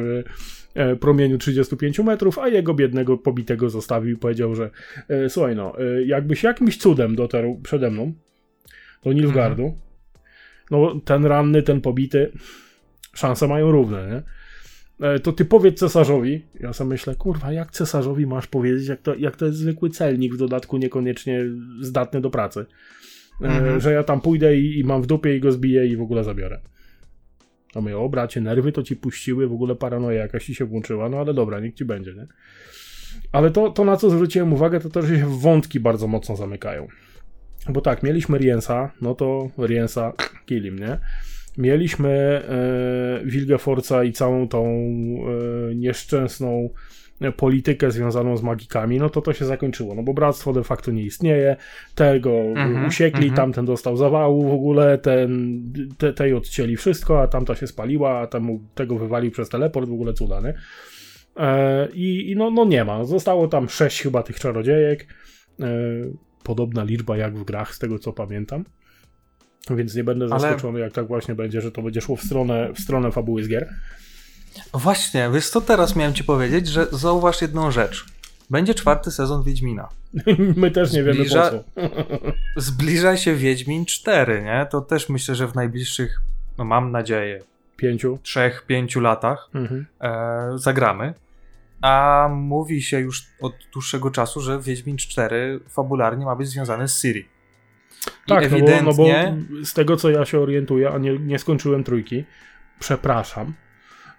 e, 0.74 0.96
promieniu 0.96 1.38
35 1.38 1.98
metrów, 1.98 2.38
a 2.38 2.48
jego 2.48 2.74
biednego 2.74 3.18
pobitego 3.18 3.70
zostawił 3.70 4.16
i 4.16 4.18
powiedział, 4.18 4.54
że 4.54 4.70
słuchaj 5.28 5.56
no, 5.56 5.72
jakbyś 6.06 6.42
jakimś 6.42 6.76
cudem 6.76 7.16
dotarł 7.16 7.60
przede 7.62 7.90
mną 7.90 8.12
do 9.04 9.12
Nilfgaardu, 9.12 9.74
no 10.70 11.00
ten 11.04 11.26
ranny, 11.26 11.62
ten 11.62 11.80
pobity, 11.80 12.32
szanse 13.14 13.48
mają 13.48 13.70
równe, 13.72 14.08
nie? 14.08 14.22
E, 15.08 15.18
To 15.18 15.32
ty 15.32 15.44
powiedz 15.44 15.78
cesarzowi. 15.78 16.44
Ja 16.60 16.72
sobie 16.72 16.90
myślę, 16.90 17.14
kurwa, 17.14 17.52
jak 17.52 17.70
cesarzowi 17.70 18.26
masz 18.26 18.46
powiedzieć, 18.46 18.88
jak 18.88 19.00
to, 19.02 19.14
jak 19.14 19.36
to 19.36 19.46
jest 19.46 19.58
zwykły 19.58 19.90
celnik, 19.90 20.34
w 20.34 20.38
dodatku 20.38 20.78
niekoniecznie 20.78 21.44
zdatny 21.80 22.20
do 22.20 22.30
pracy. 22.30 22.66
E, 23.40 23.44
Mhm. 23.46 23.80
Że 23.80 23.92
ja 23.92 24.02
tam 24.02 24.20
pójdę 24.20 24.56
i, 24.56 24.78
i 24.78 24.84
mam 24.84 25.02
w 25.02 25.06
dupie 25.06 25.36
i 25.36 25.40
go 25.40 25.52
zbiję 25.52 25.86
i 25.86 25.96
w 25.96 26.02
ogóle 26.02 26.24
zabiorę. 26.24 26.60
A 27.74 27.80
my, 27.80 27.96
o 27.96 28.08
bracie, 28.08 28.40
nerwy 28.40 28.72
to 28.72 28.82
ci 28.82 28.96
puściły, 28.96 29.46
w 29.48 29.52
ogóle 29.52 29.74
paranoja 29.74 30.20
jakaś 30.22 30.44
ci 30.46 30.54
się 30.54 30.64
włączyła, 30.64 31.08
no 31.08 31.18
ale 31.18 31.34
dobra, 31.34 31.60
niech 31.60 31.74
ci 31.74 31.84
będzie, 31.84 32.14
nie? 32.14 32.26
Ale 33.32 33.50
to, 33.50 33.70
to 33.70 33.84
na 33.84 33.96
co 33.96 34.10
zwróciłem 34.10 34.52
uwagę, 34.52 34.80
to 34.80 34.88
to, 34.90 35.02
że 35.02 35.18
się 35.18 35.38
wątki 35.40 35.80
bardzo 35.80 36.06
mocno 36.06 36.36
zamykają. 36.36 36.88
Bo 37.68 37.80
tak, 37.80 38.02
mieliśmy 38.02 38.38
Riensa, 38.38 38.90
no 39.00 39.14
to 39.14 39.50
Riensa 39.58 40.12
killim, 40.46 40.78
nie? 40.78 40.98
Mieliśmy 41.58 42.10
e, 42.10 43.26
Wilgefortza 43.26 44.04
i 44.04 44.12
całą 44.12 44.48
tą 44.48 44.66
e, 44.66 45.74
nieszczęsną 45.74 46.70
e, 47.20 47.32
politykę 47.32 47.90
związaną 47.90 48.36
z 48.36 48.42
magikami, 48.42 48.98
no 48.98 49.10
to 49.10 49.20
to 49.20 49.32
się 49.32 49.44
zakończyło, 49.44 49.94
no 49.94 50.02
bo 50.02 50.14
bractwo 50.14 50.52
de 50.52 50.64
facto 50.64 50.90
nie 50.90 51.02
istnieje, 51.02 51.56
tego 51.94 52.30
Mhm, 52.30 52.86
usiekli, 52.86 53.28
mhm. 53.28 53.36
tamten 53.36 53.64
dostał 53.64 53.96
zawału 53.96 54.48
w 54.48 54.52
ogóle, 54.52 54.98
ten, 54.98 55.62
te, 55.98 56.12
tej 56.12 56.34
odcięli 56.34 56.76
wszystko, 56.76 57.22
a 57.22 57.28
tamta 57.28 57.54
się 57.54 57.66
spaliła, 57.66 58.18
a 58.18 58.26
temu 58.26 58.60
tego 58.74 58.98
wywalił 58.98 59.30
przez 59.30 59.48
teleport, 59.48 59.88
w 59.88 59.92
ogóle 59.92 60.12
cuda, 60.12 60.40
nie? 60.40 60.54
E, 61.36 61.88
I 61.94 62.30
i 62.30 62.36
no, 62.36 62.50
no 62.50 62.64
nie 62.64 62.84
ma, 62.84 63.04
zostało 63.04 63.48
tam 63.48 63.68
sześć 63.68 64.02
chyba 64.02 64.22
tych 64.22 64.40
czarodziejek, 64.40 65.06
e, 65.60 65.66
podobna 66.44 66.84
liczba 66.84 67.16
jak 67.16 67.38
w 67.38 67.44
grach, 67.44 67.74
z 67.74 67.78
tego 67.78 67.98
co 67.98 68.12
pamiętam. 68.12 68.64
Więc 69.70 69.94
nie 69.94 70.04
będę 70.04 70.26
Ale- 70.30 70.40
zaskoczony, 70.40 70.80
jak 70.80 70.92
tak 70.92 71.06
właśnie 71.06 71.34
będzie, 71.34 71.60
że 71.60 71.72
to 71.72 71.82
będzie 71.82 72.00
szło 72.00 72.16
w 72.16 72.22
stronę, 72.22 72.72
w 72.74 72.80
stronę 72.80 73.12
fabuły 73.12 73.44
z 73.44 73.48
gier. 73.48 73.68
Właśnie, 74.74 75.30
wiesz 75.34 75.48
co 75.48 75.60
teraz 75.60 75.96
miałem 75.96 76.14
ci 76.14 76.24
powiedzieć, 76.24 76.66
że 76.68 76.86
zauważ 76.92 77.42
jedną 77.42 77.70
rzecz. 77.70 78.04
Będzie 78.50 78.74
czwarty 78.74 79.10
sezon 79.10 79.42
Wiedźmina. 79.42 79.88
My 80.56 80.70
też 80.70 80.92
nie 80.92 81.02
wiemy 81.02 81.24
Zbliża- 81.24 81.50
po 81.50 81.80
co. 81.80 82.32
Zbliża 82.56 83.16
się 83.16 83.34
Wiedźmin 83.34 83.84
4, 83.86 84.42
nie? 84.42 84.66
To 84.70 84.80
też 84.80 85.08
myślę, 85.08 85.34
że 85.34 85.48
w 85.48 85.54
najbliższych, 85.54 86.20
no 86.58 86.64
mam 86.64 86.90
nadzieję, 86.92 87.42
Pięciu. 87.76 88.18
trzech, 88.22 88.64
pięciu 88.66 89.00
latach 89.00 89.48
Mhm. 89.54 89.86
e, 90.00 90.58
zagramy. 90.58 91.14
A 91.82 92.28
mówi 92.32 92.82
się 92.82 93.00
już 93.00 93.26
od 93.40 93.52
dłuższego 93.72 94.10
czasu, 94.10 94.40
że 94.40 94.60
Wiedźmin 94.60 94.96
4 94.96 95.60
fabularnie 95.68 96.24
ma 96.24 96.36
być 96.36 96.48
związany 96.48 96.88
z 96.88 97.00
Siri. 97.00 97.28
Tak, 98.26 98.28
no 98.28 98.36
bo, 98.50 98.56
ewidentnie... 98.56 98.82
no 98.82 99.56
bo 99.60 99.64
z 99.64 99.74
tego 99.74 99.96
co 99.96 100.10
ja 100.10 100.24
się 100.24 100.40
orientuję, 100.40 100.90
a 100.90 100.98
nie, 100.98 101.18
nie 101.18 101.38
skończyłem 101.38 101.84
trójki, 101.84 102.24
przepraszam, 102.78 103.54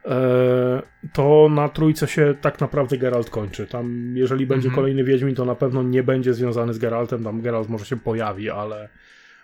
e, 0.05 0.81
to 1.13 1.47
na 1.51 1.69
trójce 1.69 2.07
się 2.07 2.35
tak 2.41 2.61
naprawdę 2.61 2.97
Geralt 2.97 3.29
kończy. 3.29 3.67
Tam, 3.67 4.13
jeżeli 4.17 4.47
będzie 4.47 4.67
Mhm. 4.67 4.75
kolejny 4.75 5.03
Wiedźmin, 5.03 5.35
to 5.35 5.45
na 5.45 5.55
pewno 5.55 5.83
nie 5.83 6.03
będzie 6.03 6.33
związany 6.33 6.73
z 6.73 6.77
Geraltem. 6.77 7.23
Tam 7.23 7.41
Geralt 7.41 7.69
może 7.69 7.85
się 7.85 7.97
pojawi, 7.97 8.49
ale, 8.49 8.89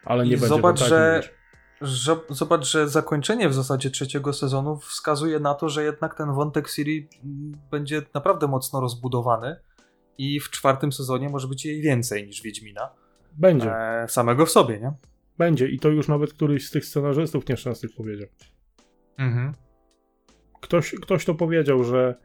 ale 0.06 0.24
nie 0.24 0.30
I 0.30 0.34
będzie 0.34 0.48
zobacz, 0.48 0.80
tak 0.80 0.90
że- 0.90 1.30
że, 1.82 2.16
zobacz, 2.30 2.72
że 2.72 2.90
zakończenie 2.90 3.50
w 3.50 3.54
zasadzie 3.54 3.90
trzeciego 3.90 4.34
sezonu 4.34 4.78
wskazuje 4.78 5.40
na 5.40 5.54
to, 5.54 5.70
że 5.70 5.84
jednak 5.84 6.16
ten 6.18 6.34
wątek 6.34 6.68
Siri 6.70 7.08
będzie 7.72 8.02
naprawdę 8.14 8.48
mocno 8.48 8.80
rozbudowany 8.82 9.56
i 10.18 10.40
w 10.40 10.50
czwartym 10.50 10.92
sezonie 10.92 11.30
może 11.30 11.48
być 11.48 11.66
jej 11.66 11.82
więcej 11.82 12.28
niż 12.28 12.42
Wiedźmina. 12.42 12.90
Będzie, 13.40 13.72
E, 13.72 14.06
samego 14.08 14.46
w 14.46 14.50
sobie, 14.50 14.80
nie? 14.80 14.92
będzie. 15.38 15.68
I 15.68 15.80
to 15.80 15.90
już 15.90 16.08
nawet 16.08 16.34
któryś 16.34 16.68
z 16.68 16.72
tych 16.72 16.86
scenarzystów 16.86 17.50
nieszczęsnych 17.50 17.92
powiedział. 17.96 18.28
Mhm. 19.18 19.54
Ktoś, 20.62 20.96
ktoś 21.02 21.26
to 21.26 21.36
powiedział, 21.36 21.84
że 21.84 22.16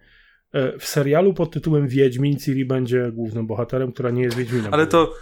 e, 0.53 0.79
w 0.79 0.85
serialu 0.85 1.35
pod 1.35 1.51
tytułem 1.51 1.89
Wiedźmin 1.89 2.37
Ciri 2.39 2.65
będzie 2.65 3.13
głównym 3.13 3.47
bohaterem, 3.47 3.93
która 3.93 4.11
nie 4.11 4.23
jest 4.23 4.37
Wiedźminem. 4.37 4.75
Ale 4.75 4.87
to, 4.87 5.13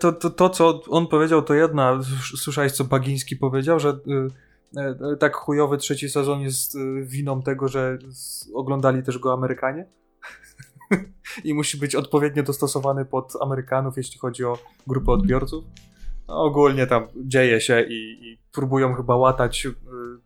to, 0.00 0.12
to, 0.12 0.30
to, 0.30 0.50
co 0.50 0.82
on 0.88 1.06
powiedział, 1.06 1.42
to 1.42 1.54
jedna. 1.54 2.00
Słyszałeś, 2.36 2.72
co 2.72 2.84
Bagiński 2.84 3.36
powiedział, 3.36 3.80
że 3.80 3.88
y, 3.88 4.80
y, 5.12 5.16
tak 5.16 5.36
chujowy 5.36 5.76
trzeci 5.78 6.08
sezon 6.08 6.40
jest 6.40 6.74
y, 6.74 6.78
winą 7.02 7.42
tego, 7.42 7.68
że 7.68 7.98
oglądali 8.54 9.02
też 9.02 9.18
go 9.18 9.32
Amerykanie. 9.32 9.86
I 11.44 11.54
musi 11.54 11.78
być 11.78 11.94
odpowiednio 11.94 12.42
dostosowany 12.42 13.04
pod 13.04 13.32
Amerykanów, 13.40 13.96
jeśli 13.96 14.18
chodzi 14.18 14.44
o 14.44 14.58
grupę 14.86 15.12
odbiorców. 15.12 15.64
No, 16.28 16.42
ogólnie 16.42 16.86
tam 16.86 17.06
dzieje 17.16 17.60
się 17.60 17.82
i, 17.88 18.28
i 18.28 18.38
próbują 18.52 18.94
chyba 18.94 19.16
łatać 19.16 19.66
y, 19.66 19.74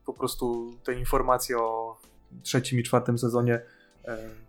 po 0.07 0.13
prostu 0.13 0.75
te 0.85 0.95
informacje 0.95 1.59
o 1.59 1.97
trzecim 2.43 2.81
i 2.81 2.83
czwartym 2.83 3.19
sezonie 3.19 3.55
y, 3.55 4.09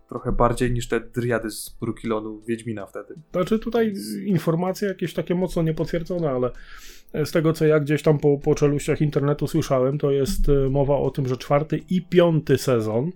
trochę 0.09 0.31
bardziej 0.31 0.71
niż 0.71 0.87
te 0.87 0.99
driady 0.99 1.51
z 1.51 1.69
Brookilonu 1.69 2.41
Wiedźmina 2.41 2.85
wtedy. 2.85 3.15
Znaczy 3.31 3.59
tutaj 3.59 3.93
informacje 4.25 4.87
jakieś 4.87 5.13
takie 5.13 5.35
mocno 5.35 5.61
niepotwierdzone, 5.61 6.29
ale 6.29 6.51
z 7.13 7.31
tego 7.31 7.53
co 7.53 7.65
ja 7.65 7.79
gdzieś 7.79 8.03
tam 8.03 8.19
po, 8.19 8.37
po 8.37 8.55
czeluściach 8.55 9.01
internetu 9.01 9.47
słyszałem, 9.47 9.97
to 9.97 10.11
jest 10.11 10.49
e, 10.49 10.69
mowa 10.69 10.97
o 10.97 11.09
tym, 11.09 11.27
że 11.27 11.37
czwarty 11.37 11.81
i 11.89 12.01
piąty 12.01 12.57
sezon 12.57 13.11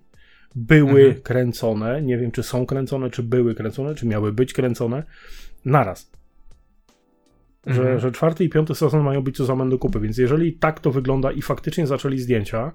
były 0.56 1.01
mhm. 1.01 1.22
kręcone, 1.22 2.01
nie 2.01 2.18
wiem 2.18 2.32
czy 2.32 2.43
są 2.43 2.66
kręcone, 2.66 3.10
czy 3.10 3.24
były 3.24 3.56
kręcone, 3.56 3.95
czy 3.95 4.06
miały 4.06 4.34
być 4.34 4.54
kręcone, 4.54 5.04
naraz. 5.66 6.12
Że, 7.68 7.82
mhm. 7.82 7.99
że 7.99 8.12
czwarty 8.12 8.43
i 8.43 8.49
piąty 8.49 8.76
sezon 8.76 9.04
mają 9.04 9.22
być 9.22 9.38
co 9.38 9.45
za 9.45 9.56
do 9.56 9.78
kupy, 9.78 9.99
więc 9.99 10.18
jeżeli 10.18 10.54
tak 10.54 10.80
to 10.80 10.91
wygląda 10.91 11.32
i 11.32 11.41
faktycznie 11.41 11.88
zaczęli 11.88 12.20
zdjęcia, 12.20 12.72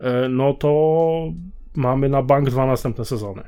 e, 0.00 0.28
no 0.28 0.54
to 0.54 1.32
mamy 1.74 2.08
na 2.08 2.22
bank 2.22 2.50
dwa 2.50 2.66
następne 2.66 3.04
sezony. 3.04 3.42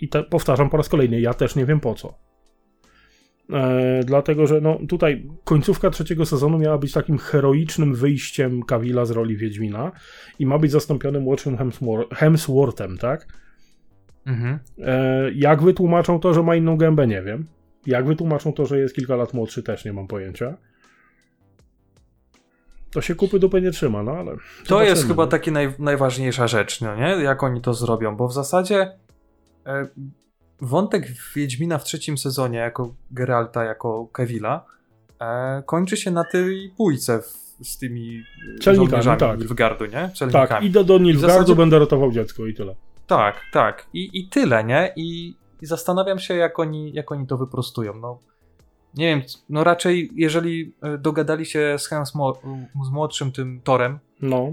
I 0.00 0.08
te, 0.08 0.22
powtarzam 0.22 0.70
po 0.70 0.76
raz 0.76 0.88
kolejny, 0.88 1.20
ja 1.20 1.34
też 1.34 1.56
nie 1.56 1.66
wiem 1.66 1.80
po 1.80 1.94
co. 1.94 2.27
E, 3.52 4.00
dlatego, 4.04 4.46
że 4.46 4.60
no, 4.60 4.78
tutaj 4.88 5.28
końcówka 5.44 5.90
trzeciego 5.90 6.26
sezonu 6.26 6.58
miała 6.58 6.78
być 6.78 6.92
takim 6.92 7.18
heroicznym 7.18 7.94
wyjściem 7.94 8.62
Kawila 8.62 9.04
z 9.04 9.10
roli 9.10 9.36
Wiedźmina 9.36 9.92
i 10.38 10.46
ma 10.46 10.58
być 10.58 10.70
zastąpiony 10.70 11.20
młodszym 11.20 11.56
Hemsworthem, 12.14 12.98
tak? 12.98 13.26
Mhm. 14.26 14.58
E, 14.78 15.30
jak 15.32 15.62
wytłumaczą 15.62 16.20
to, 16.20 16.34
że 16.34 16.42
ma 16.42 16.56
inną 16.56 16.76
gębę, 16.76 17.06
nie 17.06 17.22
wiem. 17.22 17.46
Jak 17.86 18.06
wytłumaczą 18.06 18.52
to, 18.52 18.66
że 18.66 18.78
jest 18.78 18.94
kilka 18.94 19.16
lat 19.16 19.34
młodszy, 19.34 19.62
też 19.62 19.84
nie 19.84 19.92
mam 19.92 20.06
pojęcia. 20.06 20.56
To 22.90 23.00
się 23.00 23.14
kupy 23.14 23.38
dupy 23.38 23.62
nie 23.62 23.70
trzyma, 23.70 24.02
no 24.02 24.12
ale. 24.12 24.36
To 24.66 24.82
jest 24.82 25.06
chyba 25.06 25.22
no. 25.22 25.28
taka 25.28 25.50
naj, 25.50 25.72
najważniejsza 25.78 26.48
rzecz, 26.48 26.80
no 26.80 26.96
nie? 26.96 27.24
Jak 27.24 27.42
oni 27.42 27.60
to 27.60 27.74
zrobią, 27.74 28.16
bo 28.16 28.28
w 28.28 28.34
zasadzie 28.34 28.92
e, 29.66 29.86
wątek 30.60 31.06
Wiedźmina 31.34 31.78
w 31.78 31.84
trzecim 31.84 32.18
sezonie 32.18 32.58
jako 32.58 32.94
Geralta, 33.10 33.64
jako 33.64 34.08
Kevila 34.12 34.64
e, 35.20 35.62
kończy 35.66 35.96
się 35.96 36.10
na 36.10 36.24
tej 36.24 36.72
bójce 36.78 37.22
w, 37.22 37.56
z 37.62 37.78
tymi 37.78 38.22
Celnikami, 38.62 39.18
tak. 39.18 39.38
Nilfgardu, 39.38 39.86
nie? 39.86 40.10
Celnikami. 40.14 40.48
Tak, 40.48 40.62
idę 40.62 40.84
do 40.84 40.98
Nilfgardu, 40.98 41.34
zasadzie... 41.34 41.54
będę 41.54 41.78
ratował 41.78 42.12
dziecko 42.12 42.46
i 42.46 42.54
tyle. 42.54 42.74
Tak, 43.06 43.40
tak. 43.52 43.86
I, 43.92 44.10
i 44.12 44.28
tyle, 44.28 44.64
nie? 44.64 44.92
I, 44.96 45.36
I, 45.62 45.66
zastanawiam 45.66 46.18
się, 46.18 46.34
jak 46.34 46.58
oni, 46.58 46.92
jak 46.92 47.12
oni 47.12 47.26
to 47.26 47.36
wyprostują. 47.36 47.94
No, 47.94 48.18
nie 48.94 49.06
wiem, 49.06 49.22
no 49.48 49.64
raczej 49.64 50.10
jeżeli 50.14 50.74
e, 50.82 50.98
dogadali 50.98 51.46
się 51.46 51.76
z 51.78 51.88
Hans 51.88 52.12
z 52.84 52.90
młodszym 52.90 53.32
tym 53.32 53.60
Torem, 53.64 53.98
no. 54.22 54.52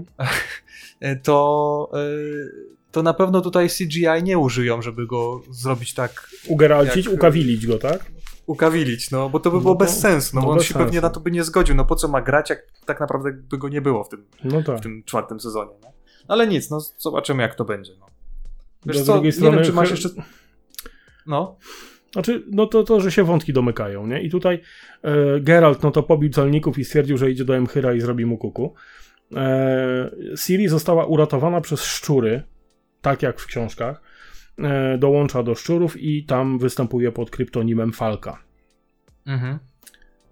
to 1.24 1.90
e, 1.94 2.75
to 2.96 3.02
na 3.02 3.14
pewno 3.14 3.40
tutaj 3.40 3.68
CGI 3.68 4.22
nie 4.22 4.38
użyją, 4.38 4.82
żeby 4.82 5.06
go 5.06 5.42
zrobić 5.50 5.94
tak. 5.94 6.30
Ugeralcić, 6.48 7.06
jak... 7.06 7.14
ukawilić 7.14 7.66
go, 7.66 7.78
tak? 7.78 8.04
Ukawilić, 8.46 9.10
no 9.10 9.28
bo 9.28 9.40
to 9.40 9.50
by 9.50 9.60
było 9.60 9.72
no, 9.72 9.78
bez 9.78 10.00
sensu. 10.00 10.36
No, 10.36 10.42
no 10.42 10.48
on 10.48 10.58
się 10.58 10.64
sensu. 10.64 10.78
pewnie 10.78 11.00
na 11.00 11.10
to 11.10 11.20
by 11.20 11.30
nie 11.30 11.44
zgodził. 11.44 11.74
No 11.74 11.84
po 11.84 11.96
co 11.96 12.08
ma 12.08 12.22
grać, 12.22 12.50
jak 12.50 12.66
tak 12.86 13.00
naprawdę 13.00 13.32
by 13.32 13.58
go 13.58 13.68
nie 13.68 13.80
było 13.80 14.04
w 14.04 14.08
tym, 14.08 14.24
no 14.44 14.62
tak. 14.62 14.78
w 14.78 14.80
tym 14.80 15.02
czwartym 15.04 15.40
sezonie. 15.40 15.70
No? 15.82 15.92
Ale 16.28 16.46
nic, 16.46 16.70
no 16.70 16.80
zobaczymy 16.98 17.42
jak 17.42 17.54
to 17.54 17.64
będzie. 17.64 17.92
No. 18.00 18.06
Wiesz 18.86 18.98
Do 18.98 19.04
co, 19.04 19.20
nie 19.20 19.32
strony... 19.32 19.56
wiem, 19.56 19.66
czy 19.66 19.72
masz 19.72 19.90
jeszcze. 19.90 20.08
No. 21.26 21.56
Znaczy, 22.12 22.44
no 22.50 22.66
to, 22.66 22.84
to, 22.84 23.00
że 23.00 23.12
się 23.12 23.24
wątki 23.24 23.52
domykają, 23.52 24.06
nie? 24.06 24.22
I 24.22 24.30
tutaj 24.30 24.60
e, 25.02 25.40
Geralt, 25.40 25.82
no 25.82 25.90
to 25.90 26.02
pobił 26.02 26.30
celników 26.30 26.78
i 26.78 26.84
stwierdził, 26.84 27.18
że 27.18 27.30
idzie 27.30 27.44
do 27.44 27.56
Emchyra 27.56 27.94
i 27.94 28.00
zrobi 28.00 28.26
mu 28.26 28.38
kuku. 28.38 28.74
E, 29.34 30.10
Ciri 30.44 30.68
została 30.68 31.06
uratowana 31.06 31.60
przez 31.60 31.82
szczury, 31.84 32.42
tak 33.02 33.22
jak 33.22 33.40
w 33.40 33.46
książkach, 33.46 34.02
e, 34.58 34.98
dołącza 34.98 35.42
do 35.42 35.54
szczurów 35.54 35.96
i 36.02 36.24
tam 36.24 36.58
występuje 36.58 37.12
pod 37.12 37.30
kryptonimem 37.30 37.92
Falka. 37.92 38.42
Mhm. 39.26 39.58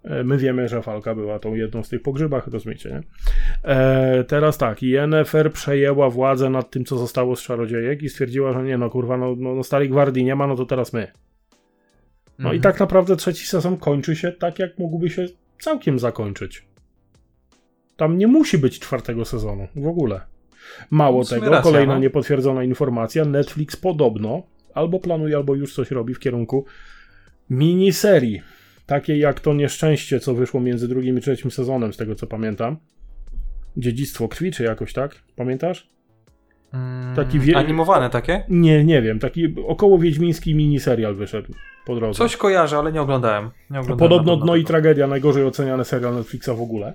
E, 0.03 0.23
my 0.23 0.37
wiemy, 0.37 0.67
że 0.67 0.81
Falka 0.81 1.15
była 1.15 1.39
tą 1.39 1.53
jedną 1.53 1.83
z 1.83 1.89
tych 1.89 2.01
pogrzebach, 2.01 2.47
rozumiecie, 2.47 2.89
nie? 2.89 3.01
E, 3.71 4.23
teraz 4.23 4.57
tak, 4.57 4.83
INFR 4.83 5.51
przejęła 5.51 6.09
władzę 6.09 6.49
nad 6.49 6.71
tym, 6.71 6.85
co 6.85 6.97
zostało 6.97 7.35
z 7.35 7.41
czarodziejek 7.41 8.03
i 8.03 8.09
stwierdziła, 8.09 8.53
że 8.53 8.63
nie 8.63 8.77
no, 8.77 8.89
kurwa, 8.89 9.17
no, 9.17 9.35
no, 9.37 9.55
no 9.55 9.63
Starej 9.63 9.89
Gwardii 9.89 10.23
nie 10.23 10.35
ma, 10.35 10.47
no 10.47 10.55
to 10.55 10.65
teraz 10.65 10.93
my. 10.93 11.11
No 12.39 12.43
mhm. 12.43 12.55
i 12.55 12.59
tak 12.59 12.79
naprawdę 12.79 13.15
trzeci 13.15 13.45
sezon 13.45 13.77
kończy 13.77 14.15
się 14.15 14.31
tak, 14.31 14.59
jak 14.59 14.79
mógłby 14.79 15.09
się 15.09 15.25
całkiem 15.59 15.99
zakończyć. 15.99 16.65
Tam 17.97 18.17
nie 18.17 18.27
musi 18.27 18.57
być 18.57 18.79
czwartego 18.79 19.25
sezonu, 19.25 19.67
w 19.75 19.87
ogóle. 19.87 20.21
Mało 20.89 21.25
tego, 21.25 21.49
racja, 21.49 21.61
kolejna 21.61 21.93
no. 21.93 21.99
niepotwierdzona 21.99 22.63
informacja, 22.63 23.25
Netflix 23.25 23.75
podobno 23.75 24.43
albo 24.73 24.99
planuje, 24.99 25.35
albo 25.35 25.55
już 25.55 25.73
coś 25.73 25.91
robi 25.91 26.13
w 26.13 26.19
kierunku 26.19 26.65
miniserii, 27.49 28.41
takiej 28.85 29.19
jak 29.19 29.39
to 29.39 29.53
nieszczęście, 29.53 30.19
co 30.19 30.33
wyszło 30.33 30.59
między 30.59 30.87
drugim 30.87 31.17
i 31.17 31.21
trzecim 31.21 31.51
sezonem, 31.51 31.93
z 31.93 31.97
tego 31.97 32.15
co 32.15 32.27
pamiętam. 32.27 32.77
Dziedzictwo 33.77 34.27
krwi, 34.27 34.51
czy 34.51 34.63
jakoś 34.63 34.93
tak? 34.93 35.15
Pamiętasz? 35.35 35.89
Mm, 36.73 37.15
taki 37.15 37.39
wie... 37.39 37.57
Animowane 37.57 38.09
takie? 38.09 38.43
Nie, 38.49 38.83
nie 38.83 39.01
wiem. 39.01 39.19
Taki 39.19 39.55
około 39.67 39.97
wiedźmiński 39.97 40.55
miniserial 40.55 41.15
wyszedł 41.15 41.53
po 41.85 41.95
drodze. 41.95 42.17
Coś 42.17 42.37
kojarzę, 42.37 42.77
ale 42.77 42.91
nie 42.91 43.01
oglądałem. 43.01 43.49
Nie 43.69 43.79
oglądałem 43.79 44.09
Podobno 44.09 44.37
Dno 44.37 44.55
i 44.55 44.63
Tragedia, 44.63 45.07
najgorzej 45.07 45.45
oceniany 45.45 45.85
serial 45.85 46.15
Netflixa 46.15 46.49
w 46.49 46.61
ogóle. 46.61 46.93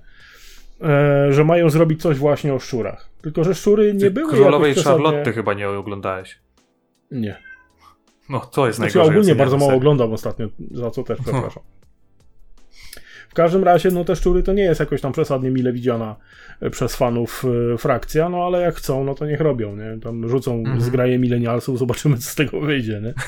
E, 0.83 1.33
że 1.33 1.45
mają 1.45 1.71
zrobić 1.71 2.03
coś 2.03 2.19
właśnie 2.19 2.55
o 2.55 2.59
szczurach. 2.59 3.11
Tylko, 3.23 3.45
że 3.45 3.55
szczury 3.55 3.95
nie 3.95 4.01
Ty 4.01 4.11
były 4.11 4.33
Królowej 4.33 4.75
Charlotte 4.75 5.33
chyba 5.33 5.55
nie 5.55 5.69
oglądałeś. 5.69 6.39
Nie. 7.11 7.37
No, 8.29 8.41
to 8.41 8.67
jest 8.67 8.77
znaczy, 8.77 8.97
najgorzej. 8.97 9.15
Ja 9.15 9.21
ogólnie 9.21 9.35
bardzo 9.35 9.59
mało 9.59 9.75
oglądam 9.75 10.13
ostatnio, 10.13 10.49
za 10.71 10.91
co 10.91 11.03
też 11.03 11.19
przepraszam. 11.21 11.63
W 13.31 13.35
każdym 13.35 13.65
razie, 13.65 13.91
no 13.91 14.05
te 14.05 14.17
szczury 14.17 14.43
to 14.43 14.53
nie 14.53 14.63
jest 14.63 14.81
jakoś 14.81 15.01
tam 15.01 15.13
przesadnie 15.13 15.51
mile 15.51 15.73
widziana 15.73 16.17
e, 16.61 16.71
przez 16.71 16.97
fanów 16.97 17.45
e, 17.75 17.79
frakcja, 17.79 18.29
no 18.29 18.45
ale 18.45 18.61
jak 18.61 18.75
chcą, 18.75 19.05
no 19.05 19.15
to 19.15 19.27
niech 19.27 19.41
robią, 19.41 19.77
nie? 19.77 20.01
Tam 20.01 20.29
rzucą 20.29 20.63
-hmm. 20.63 20.81
zgraje 20.81 21.19
milenialsów, 21.19 21.79
zobaczymy 21.79 22.17
co 22.17 22.23
z 22.23 22.35
tego 22.35 22.61
wyjdzie, 22.61 23.01
nie? 23.03 23.15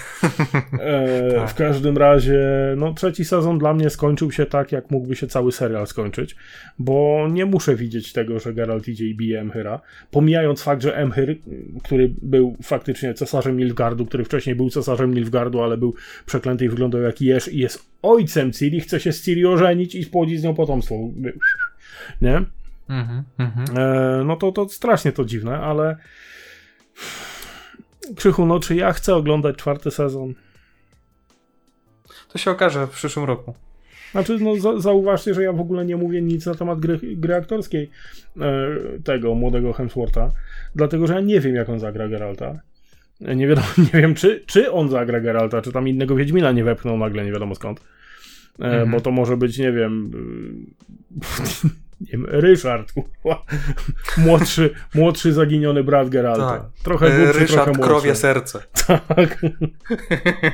E, 0.81 1.33
tak. 1.35 1.51
W 1.51 1.55
każdym 1.55 1.97
razie, 1.97 2.41
no 2.77 2.95
trzeci 2.95 3.25
sezon 3.25 3.59
dla 3.59 3.75
mnie 3.75 3.91
skończył 3.91 4.33
się 4.33 4.47
tak, 4.47 4.73
jak 4.73 4.91
mógłby 4.91 5.17
się 5.17 5.27
cały 5.27 5.53
serial 5.53 5.87
skończyć, 5.87 6.37
bo 6.79 7.29
nie 7.31 7.47
muszę 7.47 7.77
widzieć 7.77 8.13
tego, 8.13 8.41
że 8.41 8.55
Geralt 8.55 8.89
idzie 8.89 9.07
i 9.07 9.15
bije 9.15 9.41
Emhyra, 9.41 9.81
pomijając 10.11 10.63
fakt, 10.63 10.83
że 10.83 10.97
Emhyr, 10.97 11.37
który 11.83 12.15
był 12.23 12.57
faktycznie 12.63 13.15
cesarzem 13.15 13.57
Nilfgardu, 13.57 14.07
który 14.07 14.25
wcześniej 14.25 14.57
był 14.57 14.71
cesarzem 14.71 15.15
Nilfgardu, 15.15 15.63
ale 15.63 15.77
był 15.77 15.95
przeklęty 16.27 16.65
i 16.65 16.69
wyglądał 16.69 17.01
jak 17.01 17.21
Jesz 17.21 17.49
i 17.49 17.59
jest 17.59 17.93
ojcem 18.03 18.53
Ciri, 18.53 18.81
chce 18.81 19.01
się 19.01 19.13
z 19.13 19.23
Ciri 19.23 19.47
ożenić 19.47 19.92
i 19.95 20.05
spłodzić 20.05 20.41
z 20.41 20.43
nią 20.43 20.55
potomstwo. 20.55 20.95
Nie? 22.23 22.45
Mm 22.89 23.25
-hmm. 23.39 23.79
e, 23.79 24.25
no 24.25 24.37
to, 24.37 24.53
to 24.53 24.69
strasznie 24.69 25.13
to 25.13 25.25
dziwne, 25.25 25.59
ale 25.59 25.97
Krzychu, 28.17 28.47
no 28.47 28.61
czy 28.61 28.77
ja 28.77 28.93
chcę 28.93 29.15
oglądać 29.15 29.57
czwarty 29.57 29.91
sezon? 29.91 30.35
To 32.29 32.39
się 32.39 32.51
okaże 32.51 32.87
w 32.87 32.91
przyszłym 32.91 33.27
roku. 33.27 33.55
Znaczy, 34.13 34.39
no 34.41 34.57
za, 34.57 34.81
zauważcie, 34.81 35.35
że 35.35 35.43
ja 35.43 35.53
w 35.53 35.61
ogóle 35.61 35.85
nie 35.85 35.97
mówię 35.97 36.23
nic 36.23 36.47
na 36.47 36.55
temat 36.55 36.81
gry, 36.81 36.99
gry 37.03 37.35
aktorskiej 37.35 37.91
e, 38.41 38.69
tego 39.05 39.35
młodego 39.35 39.73
Hemswortha, 39.73 40.29
dlatego, 40.75 41.07
że 41.07 41.15
ja 41.15 41.21
nie 41.21 41.41
wiem, 41.41 41.55
jak 41.55 41.69
on 41.69 41.79
zagra 41.79 42.09
Geralta. 42.09 42.61
Nie 43.21 43.47
wiadomo, 43.47 43.67
nie 43.95 44.01
wiem, 44.01 44.15
czy, 44.15 44.43
czy 44.47 44.73
on 44.73 44.89
zagra 44.89 45.21
Geralta, 45.21 45.63
czy 45.63 45.73
tam 45.73 45.89
innego 45.89 46.17
Wiedźmina 46.17 46.53
nie 46.53 46.65
wepchnął 46.65 46.97
nagle, 46.99 47.25
nie 47.25 47.33
wiadomo 47.33 47.55
skąd. 47.55 47.81
E, 48.61 48.65
mhm. 48.65 48.91
Bo 48.91 49.01
to 49.01 49.11
może 49.11 49.37
być, 49.37 49.59
nie 49.59 49.73
wiem, 49.73 50.11
nie 52.01 52.13
wiem 52.13 52.27
Ryszard, 52.29 52.93
młodszy, 54.17 54.75
młodszy 54.95 55.33
zaginiony 55.33 55.85
brat 55.85 56.09
Geralta. 56.09 56.51
Tak. 56.51 56.63
Trochę 56.83 57.07
e, 57.07 57.25
głupszy, 57.25 57.41
Ryszard 57.41 57.65
trochę 57.65 57.81
krowie 57.81 58.15
serce. 58.15 58.63
Tak. 59.09 59.43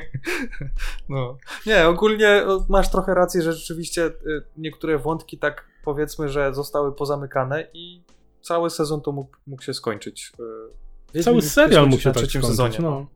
no. 1.09 1.39
Nie, 1.67 1.87
ogólnie 1.87 2.43
masz 2.69 2.91
trochę 2.91 3.15
rację, 3.15 3.43
że 3.43 3.53
rzeczywiście 3.53 4.07
e, 4.07 4.11
niektóre 4.57 4.99
wątki 4.99 5.39
tak 5.39 5.65
powiedzmy, 5.85 6.29
że 6.29 6.55
zostały 6.55 6.95
pozamykane 6.95 7.67
i 7.75 8.03
cały 8.43 8.71
sezon 8.71 9.01
to 9.01 9.13
mógł, 9.13 9.37
mógł 9.47 9.63
się 9.63 9.75
skończyć. 9.75 10.33
Cały 11.23 11.43
serial 11.43 11.89
mógł 11.89 12.03
się 12.03 12.13
tak 12.13 12.19
skończyć. 12.19 12.47
Sezonie, 12.47 12.79
no. 12.81 13.07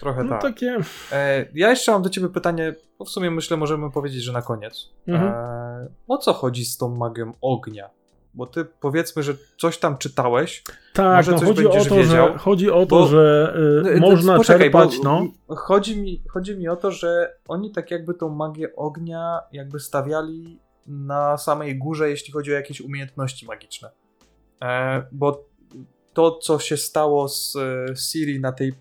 Trochę 0.00 0.24
no, 0.24 0.30
tak. 0.30 0.42
Takie... 0.42 0.76
E, 1.12 1.46
ja 1.54 1.70
jeszcze 1.70 1.92
mam 1.92 2.02
do 2.02 2.10
ciebie 2.10 2.28
pytanie, 2.28 2.74
bo 2.98 3.04
w 3.04 3.10
sumie 3.10 3.30
myślę, 3.30 3.56
możemy 3.56 3.90
powiedzieć, 3.90 4.22
że 4.22 4.32
na 4.32 4.42
koniec. 4.42 4.88
Mhm. 5.06 5.32
E, 5.32 5.88
o 6.08 6.18
co 6.18 6.32
chodzi 6.32 6.64
z 6.64 6.76
tą 6.76 6.96
magią 6.96 7.32
ognia? 7.40 7.90
Bo 8.34 8.46
ty 8.46 8.64
powiedzmy, 8.64 9.22
że 9.22 9.34
coś 9.58 9.78
tam 9.78 9.98
czytałeś. 9.98 10.64
Tak, 10.94 11.16
może 11.16 11.32
no, 11.32 11.38
coś 11.38 11.48
chodzi, 11.48 11.66
o 11.66 11.70
to, 11.70 11.94
wiedział, 11.94 12.32
że, 12.32 12.38
chodzi 12.38 12.70
o 12.70 12.80
to, 12.80 12.86
bo, 12.86 13.06
że 13.06 13.54
y, 13.96 14.00
można 14.00 14.36
poczekaj, 14.36 14.60
czerpać. 14.60 14.98
Bo, 14.98 15.04
no. 15.04 15.56
chodzi, 15.56 16.00
mi, 16.00 16.22
chodzi 16.28 16.56
mi 16.56 16.68
o 16.68 16.76
to, 16.76 16.90
że 16.90 17.36
oni 17.48 17.72
tak 17.72 17.90
jakby 17.90 18.14
tą 18.14 18.28
magię 18.28 18.76
ognia 18.76 19.40
jakby 19.52 19.80
stawiali 19.80 20.60
na 20.86 21.38
samej 21.38 21.78
górze, 21.78 22.10
jeśli 22.10 22.32
chodzi 22.32 22.52
o 22.52 22.54
jakieś 22.54 22.80
umiejętności 22.80 23.46
magiczne. 23.46 23.90
E, 24.62 25.02
bo 25.12 25.44
to, 26.12 26.38
co 26.38 26.58
się 26.58 26.76
stało 26.76 27.28
z 27.28 27.56
e, 27.56 27.96
Siri 27.96 28.40
na 28.40 28.52
tej 28.52 28.68
e, 28.68 28.74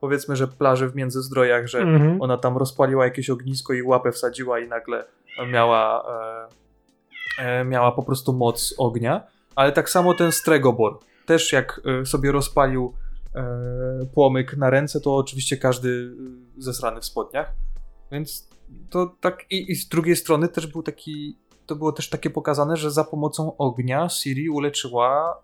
powiedzmy, 0.00 0.36
że 0.36 0.48
plaży 0.48 0.88
w 0.88 0.94
Międzyzdrojach, 0.96 1.66
że 1.66 1.78
Mhm. 1.78 2.22
ona 2.22 2.36
tam 2.36 2.56
rozpaliła 2.56 3.04
jakieś 3.04 3.30
ognisko 3.30 3.72
i 3.72 3.82
łapę 3.82 4.12
wsadziła 4.12 4.58
i 4.60 4.68
nagle 4.68 5.04
miała, 5.52 6.04
e, 7.38 7.60
e, 7.60 7.64
miała 7.64 7.92
po 7.92 8.02
prostu 8.02 8.32
moc 8.32 8.74
ognia. 8.78 9.22
Ale 9.54 9.72
tak 9.72 9.90
samo 9.90 10.14
ten 10.14 10.32
Stregobor. 10.32 10.98
Też 11.26 11.52
jak 11.52 11.80
e, 12.02 12.06
sobie 12.06 12.32
rozpalił 12.32 12.94
e, 13.34 13.42
płomyk 14.14 14.56
na 14.56 14.70
ręce, 14.70 15.00
to 15.00 15.16
oczywiście 15.16 15.56
każdy 15.56 16.12
e, 16.58 16.62
zesrany 16.62 17.00
w 17.00 17.04
spodniach. 17.04 17.52
Więc 18.12 18.48
to 18.90 19.16
tak 19.20 19.44
i, 19.50 19.72
i 19.72 19.74
z 19.74 19.88
drugiej 19.88 20.16
strony 20.16 20.48
też 20.48 20.66
był 20.66 20.82
taki 20.82 21.36
to 21.66 21.76
było 21.76 21.92
też 21.92 22.08
takie 22.08 22.30
pokazane, 22.30 22.76
że 22.76 22.90
za 22.90 23.04
pomocą 23.04 23.56
ognia 23.56 24.08
Siri 24.08 24.50
uleczyła 24.50 25.42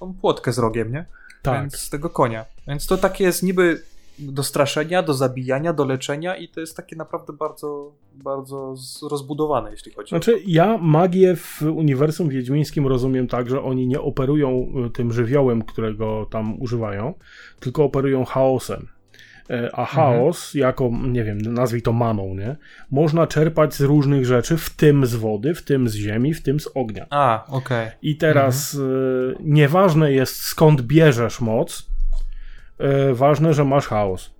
tą 0.00 0.14
płotkę 0.14 0.52
z 0.52 0.58
rogiem, 0.58 0.92
nie? 0.92 1.06
Tak. 1.44 1.60
Więc 1.60 1.76
z 1.76 1.90
tego 1.90 2.10
konia. 2.10 2.44
Więc 2.68 2.86
to 2.86 2.96
takie 2.96 3.24
jest 3.24 3.42
niby 3.42 3.82
do 4.18 4.42
straszenia, 4.42 5.02
do 5.02 5.14
zabijania, 5.14 5.72
do 5.72 5.84
leczenia 5.84 6.36
i 6.36 6.48
to 6.48 6.60
jest 6.60 6.76
takie 6.76 6.96
naprawdę 6.96 7.32
bardzo, 7.32 7.92
bardzo 8.14 8.74
rozbudowane, 9.02 9.70
jeśli 9.70 9.92
chodzi 9.92 10.08
Znaczy, 10.08 10.42
ja 10.46 10.78
magię 10.78 11.36
w 11.36 11.62
uniwersum 11.62 12.28
wiedźmińskim 12.28 12.86
rozumiem 12.86 13.28
tak, 13.28 13.50
że 13.50 13.62
oni 13.62 13.86
nie 13.86 14.00
operują 14.00 14.72
y, 14.86 14.90
tym 14.90 15.12
żywiołem, 15.12 15.62
którego 15.62 16.26
tam 16.30 16.62
używają, 16.62 17.14
tylko 17.60 17.84
operują 17.84 18.24
chaosem. 18.24 18.88
E, 19.50 19.70
A 19.72 19.84
chaos, 19.84 20.54
jako, 20.54 20.90
nie 21.02 21.24
wiem, 21.24 21.38
nazwij 21.38 21.82
to 21.82 21.92
maną, 21.92 22.34
nie? 22.34 22.56
Można 22.90 23.26
czerpać 23.26 23.74
z 23.74 23.80
różnych 23.80 24.26
rzeczy, 24.26 24.56
w 24.56 24.70
tym 24.70 25.06
z 25.06 25.14
wody, 25.14 25.54
w 25.54 25.62
tym 25.62 25.88
z 25.88 25.94
ziemi, 25.94 26.34
w 26.34 26.42
tym 26.42 26.60
z 26.60 26.68
ognia. 26.74 27.06
A, 27.10 27.44
okej. 27.48 27.88
I 28.02 28.16
teraz 28.16 28.74
y, 28.74 29.34
nieważne 29.40 30.12
jest 30.12 30.42
skąd 30.42 30.82
bierzesz 30.82 31.40
moc, 31.40 31.90
y, 33.10 33.14
ważne, 33.14 33.54
że 33.54 33.64
masz 33.64 33.86
chaos. 33.86 34.34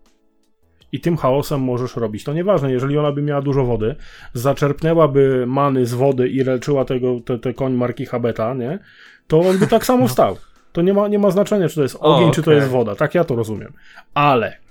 I 0.93 1.01
tym 1.01 1.17
chaosem 1.17 1.61
możesz 1.61 1.97
robić. 1.97 2.25
To 2.25 2.33
nieważne, 2.33 2.73
jeżeli 2.73 2.99
ona 2.99 3.13
by 3.13 3.23
miała 3.23 3.43
dużo 3.43 3.65
wody, 3.65 3.95
zaczerpnęłaby 4.33 5.45
many 5.47 5.87
z 5.87 5.95
wody 5.95 6.29
i 6.29 6.45
leczyła 6.45 6.85
tego, 6.85 7.21
te, 7.21 7.39
te 7.39 7.55
koń 7.55 7.73
marki 7.73 8.07
Habeta, 8.07 8.55
nie? 8.55 8.79
To 9.27 9.41
on 9.41 9.59
by 9.59 9.67
tak 9.67 9.87
samo 9.87 10.09
stał. 10.09 10.37
To 10.73 10.83
nie 10.83 10.95
ma, 10.95 11.09
nie 11.09 11.19
ma 11.19 11.31
znaczenia, 11.31 11.69
czy 11.69 11.75
to 11.75 11.83
jest 11.83 11.97
ogień, 12.01 12.31
czy 12.31 12.43
to 12.43 12.53
jest 12.53 12.69
woda. 12.69 12.95
Tak 12.95 13.15
ja 13.15 13.25
to 13.25 13.37
rozumiem. 13.37 13.73
Ale 14.15 14.64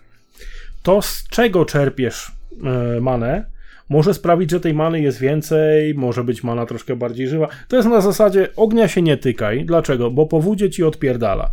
to, 0.83 1.01
z 1.01 1.27
czego 1.29 1.65
czerpiesz 1.65 2.31
e, 2.63 3.01
manę, 3.01 3.45
może 3.89 4.13
sprawić, 4.13 4.51
że 4.51 4.59
tej 4.59 4.73
many 4.73 5.01
jest 5.01 5.19
więcej, 5.19 5.93
może 5.95 6.23
być 6.23 6.43
mana 6.43 6.65
troszkę 6.65 6.95
bardziej 6.95 7.27
żywa. 7.27 7.47
To 7.67 7.75
jest 7.75 7.89
na 7.89 8.01
zasadzie 8.01 8.47
ognia 8.55 8.87
się 8.87 9.01
nie 9.01 9.17
tykaj. 9.17 9.65
Dlaczego? 9.65 10.11
Bo 10.11 10.25
po 10.25 10.39
wódzie 10.39 10.69
ci 10.69 10.83
odpierdala. 10.83 11.49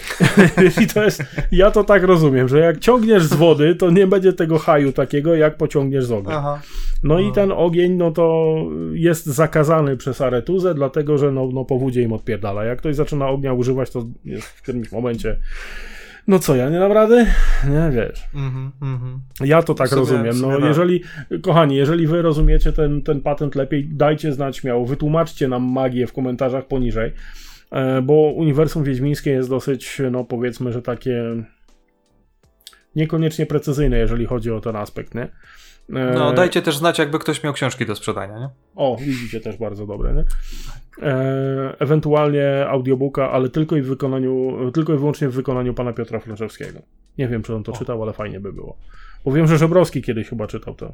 I 0.82 0.86
to 0.86 1.04
jest, 1.04 1.22
ja 1.52 1.70
to 1.70 1.84
tak 1.84 2.02
rozumiem, 2.02 2.48
że 2.48 2.58
jak 2.58 2.78
ciągniesz 2.78 3.22
z 3.22 3.34
wody, 3.34 3.74
to 3.74 3.90
nie 3.90 4.06
będzie 4.06 4.32
tego 4.32 4.58
haju 4.58 4.92
takiego, 4.92 5.34
jak 5.34 5.56
pociągniesz 5.56 6.04
z 6.04 6.12
ognia. 6.12 6.36
Aha. 6.36 6.60
No 7.02 7.20
i 7.20 7.32
ten 7.32 7.52
ogień, 7.52 7.92
no 7.92 8.10
to 8.10 8.56
jest 8.92 9.26
zakazany 9.26 9.96
przez 9.96 10.20
Aretuzę, 10.20 10.74
dlatego 10.74 11.18
że 11.18 11.32
no, 11.32 11.48
no 11.52 11.64
po 11.64 11.78
wódzie 11.78 12.02
im 12.02 12.12
odpierdala. 12.12 12.64
Jak 12.64 12.78
ktoś 12.78 12.96
zaczyna 12.96 13.28
ognia 13.28 13.52
używać, 13.52 13.90
to 13.90 14.04
jest 14.24 14.46
w 14.46 14.62
którymś 14.62 14.92
momencie 14.92 15.36
no 16.28 16.38
co, 16.38 16.56
ja 16.56 16.70
nie 16.70 16.78
dam 16.78 16.92
rady? 16.92 17.26
Nie, 17.68 17.90
wiesz. 17.92 18.24
Mhm, 18.34 18.70
mhm. 18.82 19.20
Ja 19.40 19.62
to 19.62 19.74
tak 19.74 19.86
W 19.86 19.90
sumie- 19.90 20.00
rozumiem. 20.00 20.40
No 20.40 20.48
tak. 20.56 20.64
jeżeli, 20.64 21.02
kochani, 21.42 21.76
jeżeli 21.76 22.06
wy 22.06 22.22
rozumiecie 22.22 22.72
ten, 22.72 23.02
ten 23.02 23.20
patent 23.20 23.54
lepiej, 23.54 23.88
dajcie 23.92 24.32
znać 24.32 24.56
śmiało, 24.56 24.86
wytłumaczcie 24.86 25.48
nam 25.48 25.62
magię 25.64 26.06
w 26.06 26.12
komentarzach 26.12 26.66
poniżej, 26.66 27.12
e, 27.70 28.02
bo 28.02 28.32
uniwersum 28.36 28.84
wiedźmińskie 28.84 29.30
jest 29.30 29.48
dosyć, 29.50 30.02
no 30.10 30.24
powiedzmy, 30.24 30.72
że 30.72 30.82
takie 30.82 31.22
niekoniecznie 32.96 33.46
precyzyjne, 33.46 33.98
jeżeli 33.98 34.26
chodzi 34.26 34.52
o 34.52 34.60
ten 34.60 34.76
aspekt, 34.76 35.14
nie? 35.14 35.22
E, 35.22 36.14
No, 36.14 36.32
dajcie 36.32 36.62
też 36.62 36.76
znać, 36.78 36.98
jakby 36.98 37.18
ktoś 37.18 37.42
miał 37.42 37.52
książki 37.52 37.86
do 37.86 37.96
sprzedania, 37.96 38.38
nie? 38.38 38.48
O, 38.76 38.96
widzicie 39.00 39.40
też 39.40 39.56
bardzo 39.56 39.86
dobre, 39.86 40.14
nie? 40.14 40.24
E, 41.02 41.76
ewentualnie 41.78 42.66
audiobooka, 42.68 43.30
ale 43.30 43.48
tylko 43.48 43.76
i 43.76 43.82
w 43.82 43.86
wykonaniu, 43.86 44.56
tylko 44.74 44.94
i 44.94 44.98
wyłącznie 44.98 45.28
w 45.28 45.32
wykonaniu 45.32 45.74
pana 45.74 45.92
Piotra 45.92 46.20
Fleczewskiego. 46.20 46.78
Nie 47.18 47.28
wiem, 47.28 47.42
czy 47.42 47.54
on 47.54 47.62
to 47.62 47.72
O. 47.72 47.76
czytał, 47.76 48.02
ale 48.02 48.12
fajnie 48.12 48.40
by 48.40 48.52
było. 48.52 48.76
Bo 49.24 49.32
wiem, 49.32 49.46
że 49.46 49.58
Żebrowski 49.58 50.02
kiedyś 50.02 50.28
chyba 50.28 50.46
czytał 50.46 50.74
to. 50.74 50.92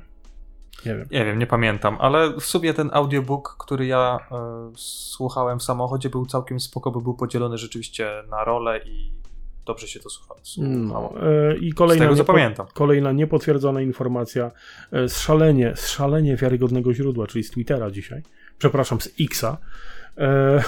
Nie 0.86 0.94
wiem. 0.96 1.06
Nie 1.10 1.24
wiem, 1.24 1.38
nie 1.38 1.46
pamiętam, 1.46 1.96
ale 2.00 2.32
w 2.40 2.44
sumie 2.44 2.74
ten 2.74 2.90
audiobook, 2.92 3.56
który 3.58 3.86
ja 3.86 4.18
e, 4.32 4.70
słuchałem 4.76 5.58
w 5.58 5.62
samochodzie, 5.62 6.10
był 6.10 6.26
całkiem 6.26 6.60
spoko, 6.60 6.90
bo 6.90 7.00
był 7.00 7.14
podzielony 7.14 7.58
rzeczywiście 7.58 8.10
na 8.30 8.44
role 8.44 8.80
i 8.84 9.12
dobrze 9.66 9.88
się 9.88 10.00
to 10.00 10.08
słucha- 10.10 10.34
No, 10.58 10.88
słuchało. 10.88 11.14
e, 11.50 11.56
I 11.56 11.72
kolejna, 11.72 12.14
Z 12.14 12.18
tego, 12.18 12.32
niepo- 12.32 12.66
kolejna 12.74 13.12
niepotwierdzona 13.12 13.80
informacja 13.80 14.50
e, 14.92 15.08
z 15.08 15.18
szalenie, 15.18 15.72
z 15.76 15.88
szalenie 15.88 16.36
wiarygodnego 16.36 16.94
źródła, 16.94 17.26
czyli 17.26 17.44
z 17.44 17.50
Twittera 17.50 17.90
dzisiaj. 17.90 18.22
Przepraszam, 18.58 19.00
z 19.00 19.08
Xa. 19.20 19.56
E, 20.18 20.62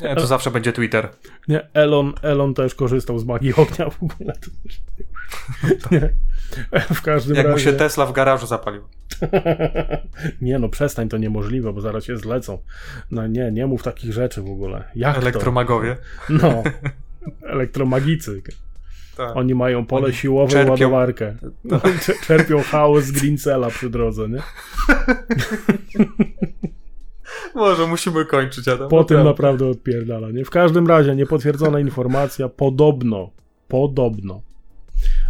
Nie, 0.00 0.14
to 0.16 0.26
zawsze 0.26 0.50
będzie 0.50 0.72
Twitter. 0.72 1.08
Nie, 1.48 1.68
Elon, 1.74 2.12
Elon 2.22 2.54
też 2.54 2.74
korzystał 2.74 3.18
z 3.18 3.24
magii 3.24 3.54
ognia 3.54 3.90
w 3.90 4.02
ogóle. 4.02 4.32
Nie. 5.90 6.10
W 6.94 7.02
każdym 7.02 7.36
Jak 7.36 7.46
mu 7.46 7.52
razie. 7.52 7.64
się 7.64 7.72
Tesla 7.72 8.06
w 8.06 8.12
garażu 8.12 8.46
zapalił. 8.46 8.82
nie 10.40 10.58
no, 10.58 10.68
przestań, 10.68 11.08
to 11.08 11.18
niemożliwe, 11.18 11.72
bo 11.72 11.80
zaraz 11.80 12.04
się 12.04 12.16
zlecą. 12.16 12.58
No 13.10 13.26
nie, 13.26 13.50
nie 13.52 13.66
mów 13.66 13.82
takich 13.82 14.12
rzeczy 14.12 14.42
w 14.42 14.50
ogóle. 14.50 14.84
Jak 14.94 15.16
Elektromagowie. 15.18 15.96
to? 16.28 16.32
No. 16.32 16.62
Elektromagicy. 17.42 18.42
Tak. 19.16 19.36
Oni 19.36 19.54
mają 19.54 19.86
pole 19.86 20.04
Oni 20.06 20.14
siłowe 20.14 20.64
i 20.64 20.68
ładowarkę. 20.70 21.36
No, 21.64 21.78
czer- 21.78 22.20
czerpią 22.26 22.62
chaos 22.62 23.04
z 23.04 23.12
Greencella 23.12 23.70
przy 23.70 23.90
drodze, 23.90 24.28
nie? 24.28 24.42
Może 27.54 27.86
musimy 27.86 28.24
kończyć, 28.24 28.68
Adam. 28.68 28.88
Po 28.88 29.04
tym 29.04 29.24
Naprawdę. 29.24 29.66
odpierdala, 29.66 30.30
nie? 30.30 30.44
W 30.44 30.50
każdym 30.50 30.86
razie, 30.86 31.16
niepotwierdzona 31.16 31.80
informacja, 31.80 32.48
podobno, 32.48 33.30
podobno, 33.68 34.42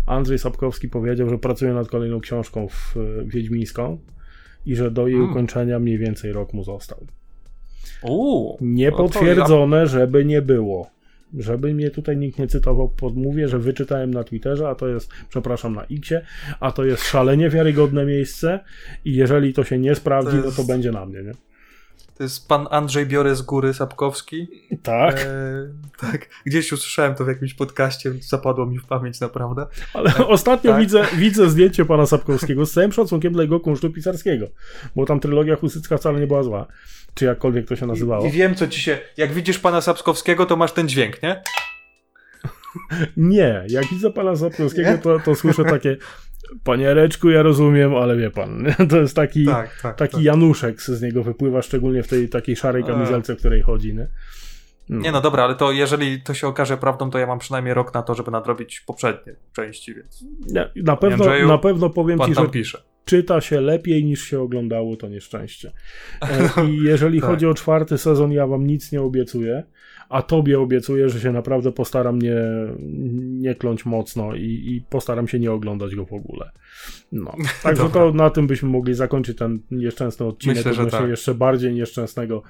Andrzej 0.07 0.38
Sapkowski 0.38 0.88
powiedział, 0.88 1.30
że 1.30 1.38
pracuje 1.38 1.72
nad 1.72 1.88
kolejną 1.88 2.20
książką 2.20 2.68
w 2.68 2.97
e, 2.97 3.01
Wiedźmińską 3.24 3.99
i 4.66 4.76
że 4.76 4.91
do 4.91 5.07
jej 5.09 5.16
Mm. 5.16 5.30
ukończenia 5.30 5.78
mniej 5.78 5.99
więcej 5.99 6.32
rok 6.32 6.53
mu 6.55 6.64
został. 6.64 6.99
Uuu, 8.03 8.59
Niepotwierdzone, 8.61 9.86
żeby 9.86 10.24
nie 10.24 10.43
było. 10.43 10.91
Żeby 11.39 11.74
mnie 11.74 11.91
tutaj 11.91 12.16
nikt 12.16 12.39
nie 12.39 12.47
cytował, 12.47 12.89
podmówię, 12.89 13.49
że 13.49 13.59
wyczytałem 13.59 14.14
na 14.14 14.24
Twitterze, 14.24 14.68
a 14.68 14.74
to 14.74 14.89
jest, 14.89 15.11
przepraszam, 15.28 15.74
na 15.74 15.85
Xie, 15.85 16.26
a 16.61 16.72
to 16.72 16.85
jest 16.85 17.03
szalenie 17.05 17.51
wiarygodne 17.51 18.07
miejsce 18.07 18.61
i 19.05 19.14
jeżeli 19.14 19.55
to 19.55 19.64
się 19.64 19.78
nie 19.78 19.95
sprawdzi, 19.95 20.31
To 20.31 20.37
no 20.37 20.43
to 20.43 20.49
jest- 20.49 20.66
będzie 20.66 20.93
na 20.93 21.07
mnie, 21.07 21.22
nie? 21.22 21.33
To 22.16 22.24
jest 22.24 22.49
pan 22.49 22.66
Andrzej 22.70 23.07
Biorę 23.07 23.35
z 23.37 23.43
góry 23.43 23.74
Sapkowski. 23.74 24.47
Tak, 24.83 25.18
E, 25.20 25.26
tak. 26.01 26.28
Gdzieś 26.47 26.72
usłyszałem 26.72 27.14
to 27.14 27.24
w 27.24 27.28
jakimś 27.28 27.55
podcaście, 27.55 28.12
zapadło 28.20 28.66
mi 28.66 28.78
w 28.78 28.85
pamięć 28.87 29.20
naprawdę. 29.20 29.66
ale 29.95 30.14
ostatnio 30.28 30.70
tak. 30.72 30.81
widzę, 30.81 31.05
widzę 31.16 31.51
zdjęcie 31.51 31.85
pana 31.85 32.07
Sapkowskiego 32.07 32.66
z 32.66 32.72
całym 32.72 32.93
szacunkiem 32.93 33.33
dla 33.33 33.43
jego 33.43 33.61
kunsztu 33.61 33.91
pisarskiego, 33.91 34.47
bo 34.97 35.07
tam 35.07 35.20
trylogia 35.20 35.57
Husycka 35.57 35.97
wcale 35.97 36.20
nie 36.20 36.26
była 36.26 36.43
zła, 36.43 36.66
czy 37.15 37.25
jakkolwiek 37.25 37.69
to 37.69 37.77
się 37.77 37.87
nazywało. 37.87 38.27
I, 38.27 38.31
wiem, 38.31 38.55
co 38.55 38.69
ci 38.69 38.81
się. 38.81 38.99
Jak 39.17 39.33
widzisz 39.33 39.59
pana 39.59 39.81
Sapkowskiego, 39.81 40.47
to 40.47 40.57
masz 40.57 40.73
ten 40.73 40.89
dźwięk, 40.89 41.23
nie? 41.23 41.43
Nie, 43.17 43.65
jak 43.69 43.87
widzę 43.87 44.11
pana 44.11 44.37
Sapkowskiego, 44.37 44.99
to, 44.99 45.19
to 45.19 45.35
słyszę 45.35 45.65
takie 45.65 45.97
Panie 46.65 46.95
Reczku, 46.95 47.31
ja 47.31 47.43
rozumiem, 47.43 47.97
ale 47.97 48.17
wie 48.17 48.31
pan, 48.31 48.65
to 48.91 48.97
jest 48.97 49.17
taki, 49.17 49.47
Tak, 49.47 49.81
tak. 49.83 49.97
taki 49.97 50.15
tak. 50.15 50.23
Januszek 50.23 50.83
z 50.83 51.03
niego 51.03 51.23
wypływa, 51.23 51.63
szczególnie 51.63 52.03
w 52.03 52.09
tej 52.09 52.29
takiej 52.29 52.57
szarej 52.57 52.85
kamizelce, 52.85 53.35
w 53.35 53.39
której 53.39 53.63
chodzi, 53.63 53.95
nie? 53.95 54.09
Nie 54.89 55.13
no 55.13 55.21
dobra, 55.21 55.45
ale 55.45 55.55
to 55.55 55.73
jeżeli 55.73 56.23
to 56.23 56.35
się 56.35 56.47
okaże 56.47 56.77
prawdą, 56.77 57.11
to 57.11 57.19
ja 57.19 57.27
mam 57.27 57.39
przynajmniej 57.39 57.75
rok 57.75 57.95
na 57.95 58.03
to, 58.03 58.15
żeby 58.15 58.31
nadrobić 58.31 58.81
poprzednie 58.81 59.35
części, 59.53 59.95
więc 59.95 60.25
Nie, 60.53 60.71
na, 60.77 60.97
pewno, 60.97 61.25
Andrzeju, 61.25 61.49
na 61.49 61.59
pewno 61.59 61.91
powiem 61.91 62.19
pan 62.19 62.29
ci, 62.29 62.35
że 62.35 62.49
pisze. 62.49 62.83
Czyta 63.11 63.41
się 63.41 63.61
lepiej 63.61 64.05
niż 64.05 64.23
się 64.23 64.41
oglądało 64.41 64.97
to 64.97 65.09
nieszczęście. 65.09 65.73
E, 66.23 66.67
I 66.67 66.83
jeżeli 66.93 67.21
Tak. 67.21 67.31
chodzi 67.31 67.47
o 67.47 67.55
czwarty 67.55 67.99
sezon, 67.99 68.33
ja 68.33 68.47
wam 68.47 68.67
nic 68.67 68.93
nie 68.93 69.03
obiecuję, 69.03 69.63
a 70.09 70.23
tobie 70.23 70.61
obiecuję, 70.61 71.09
że 71.09 71.21
się 71.21 71.33
naprawdę 71.33 71.73
postaram 71.73 72.23
nie, 72.23 72.37
nie 73.19 73.55
kląć 73.55 73.87
mocno 73.87 74.35
i, 74.35 74.43
i 74.43 74.85
postaram 74.91 75.29
się 75.29 75.39
nie 75.39 75.53
oglądać 75.53 75.95
go 75.95 76.05
w 76.05 76.13
ogóle. 76.13 76.51
No. 77.13 77.35
Także 77.63 77.83
Dobra. 77.83 78.01
to 78.01 78.13
na 78.13 78.31
tym 78.31 78.47
byśmy 78.47 78.69
mogli 78.69 78.95
zakończyć 78.95 79.39
ten 79.39 79.61
nieszczęsny 79.71 80.27
odcinek 80.27 80.57
Myślę, 80.57 80.75
że 80.75 80.87
tak. 80.87 81.09
jeszcze 81.09 81.35
bardziej 81.35 81.75
nieszczęsnego 81.75 82.43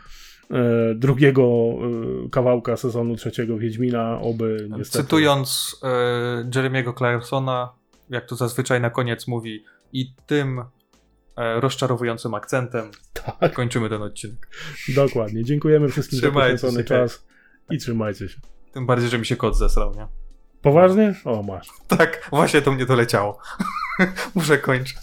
e, 0.51 0.95
drugiego 0.95 1.43
e, 1.45 2.29
kawałka 2.29 2.77
sezonu 2.77 3.17
trzeciego 3.17 3.59
Wiedźmina, 3.59 4.21
oby 4.21 4.69
niestety... 4.77 5.05
Cytując 5.05 5.77
e, 5.83 6.51
Jeremiego 6.55 6.93
Clarksona, 6.93 7.73
jak 8.11 8.27
to 8.27 8.37
zazwyczaj 8.37 8.81
na 8.81 8.91
koniec 8.91 9.27
mówi, 9.27 9.65
i 9.93 10.15
tym 10.27 10.59
e, 11.37 11.61
rozczarowującym 11.61 12.35
akcentem 12.35 12.91
Tak, 13.41 13.53
kończymy 13.53 13.89
ten 13.89 14.03
odcinek. 14.03 14.49
dokładnie. 14.89 15.45
Dziękujemy 15.45 15.89
wszystkim 15.89 16.19
za 16.19 16.27
Trzymajcie 16.27 16.53
poświęcony 16.53 16.83
się, 16.83 16.89
hej. 16.95 16.99
czas 17.09 17.27
i 17.71 17.79
trzymajcie 17.79 18.29
się. 18.29 18.41
Tym 18.73 18.87
bardziej, 18.87 19.09
że 19.11 19.19
mi 19.19 19.27
się 19.27 19.37
kot 19.37 19.59
zesrał, 19.59 19.95
nie? 19.95 20.07
Poważnie? 20.63 21.15
O, 21.25 21.43
masz. 21.43 21.69
Tak, 21.89 22.27
właśnie 22.31 22.63
to 22.63 22.73
mnie 22.73 22.87
doleciało. 22.87 23.39
Muszę 24.35 24.59
kończyć. 24.59 24.99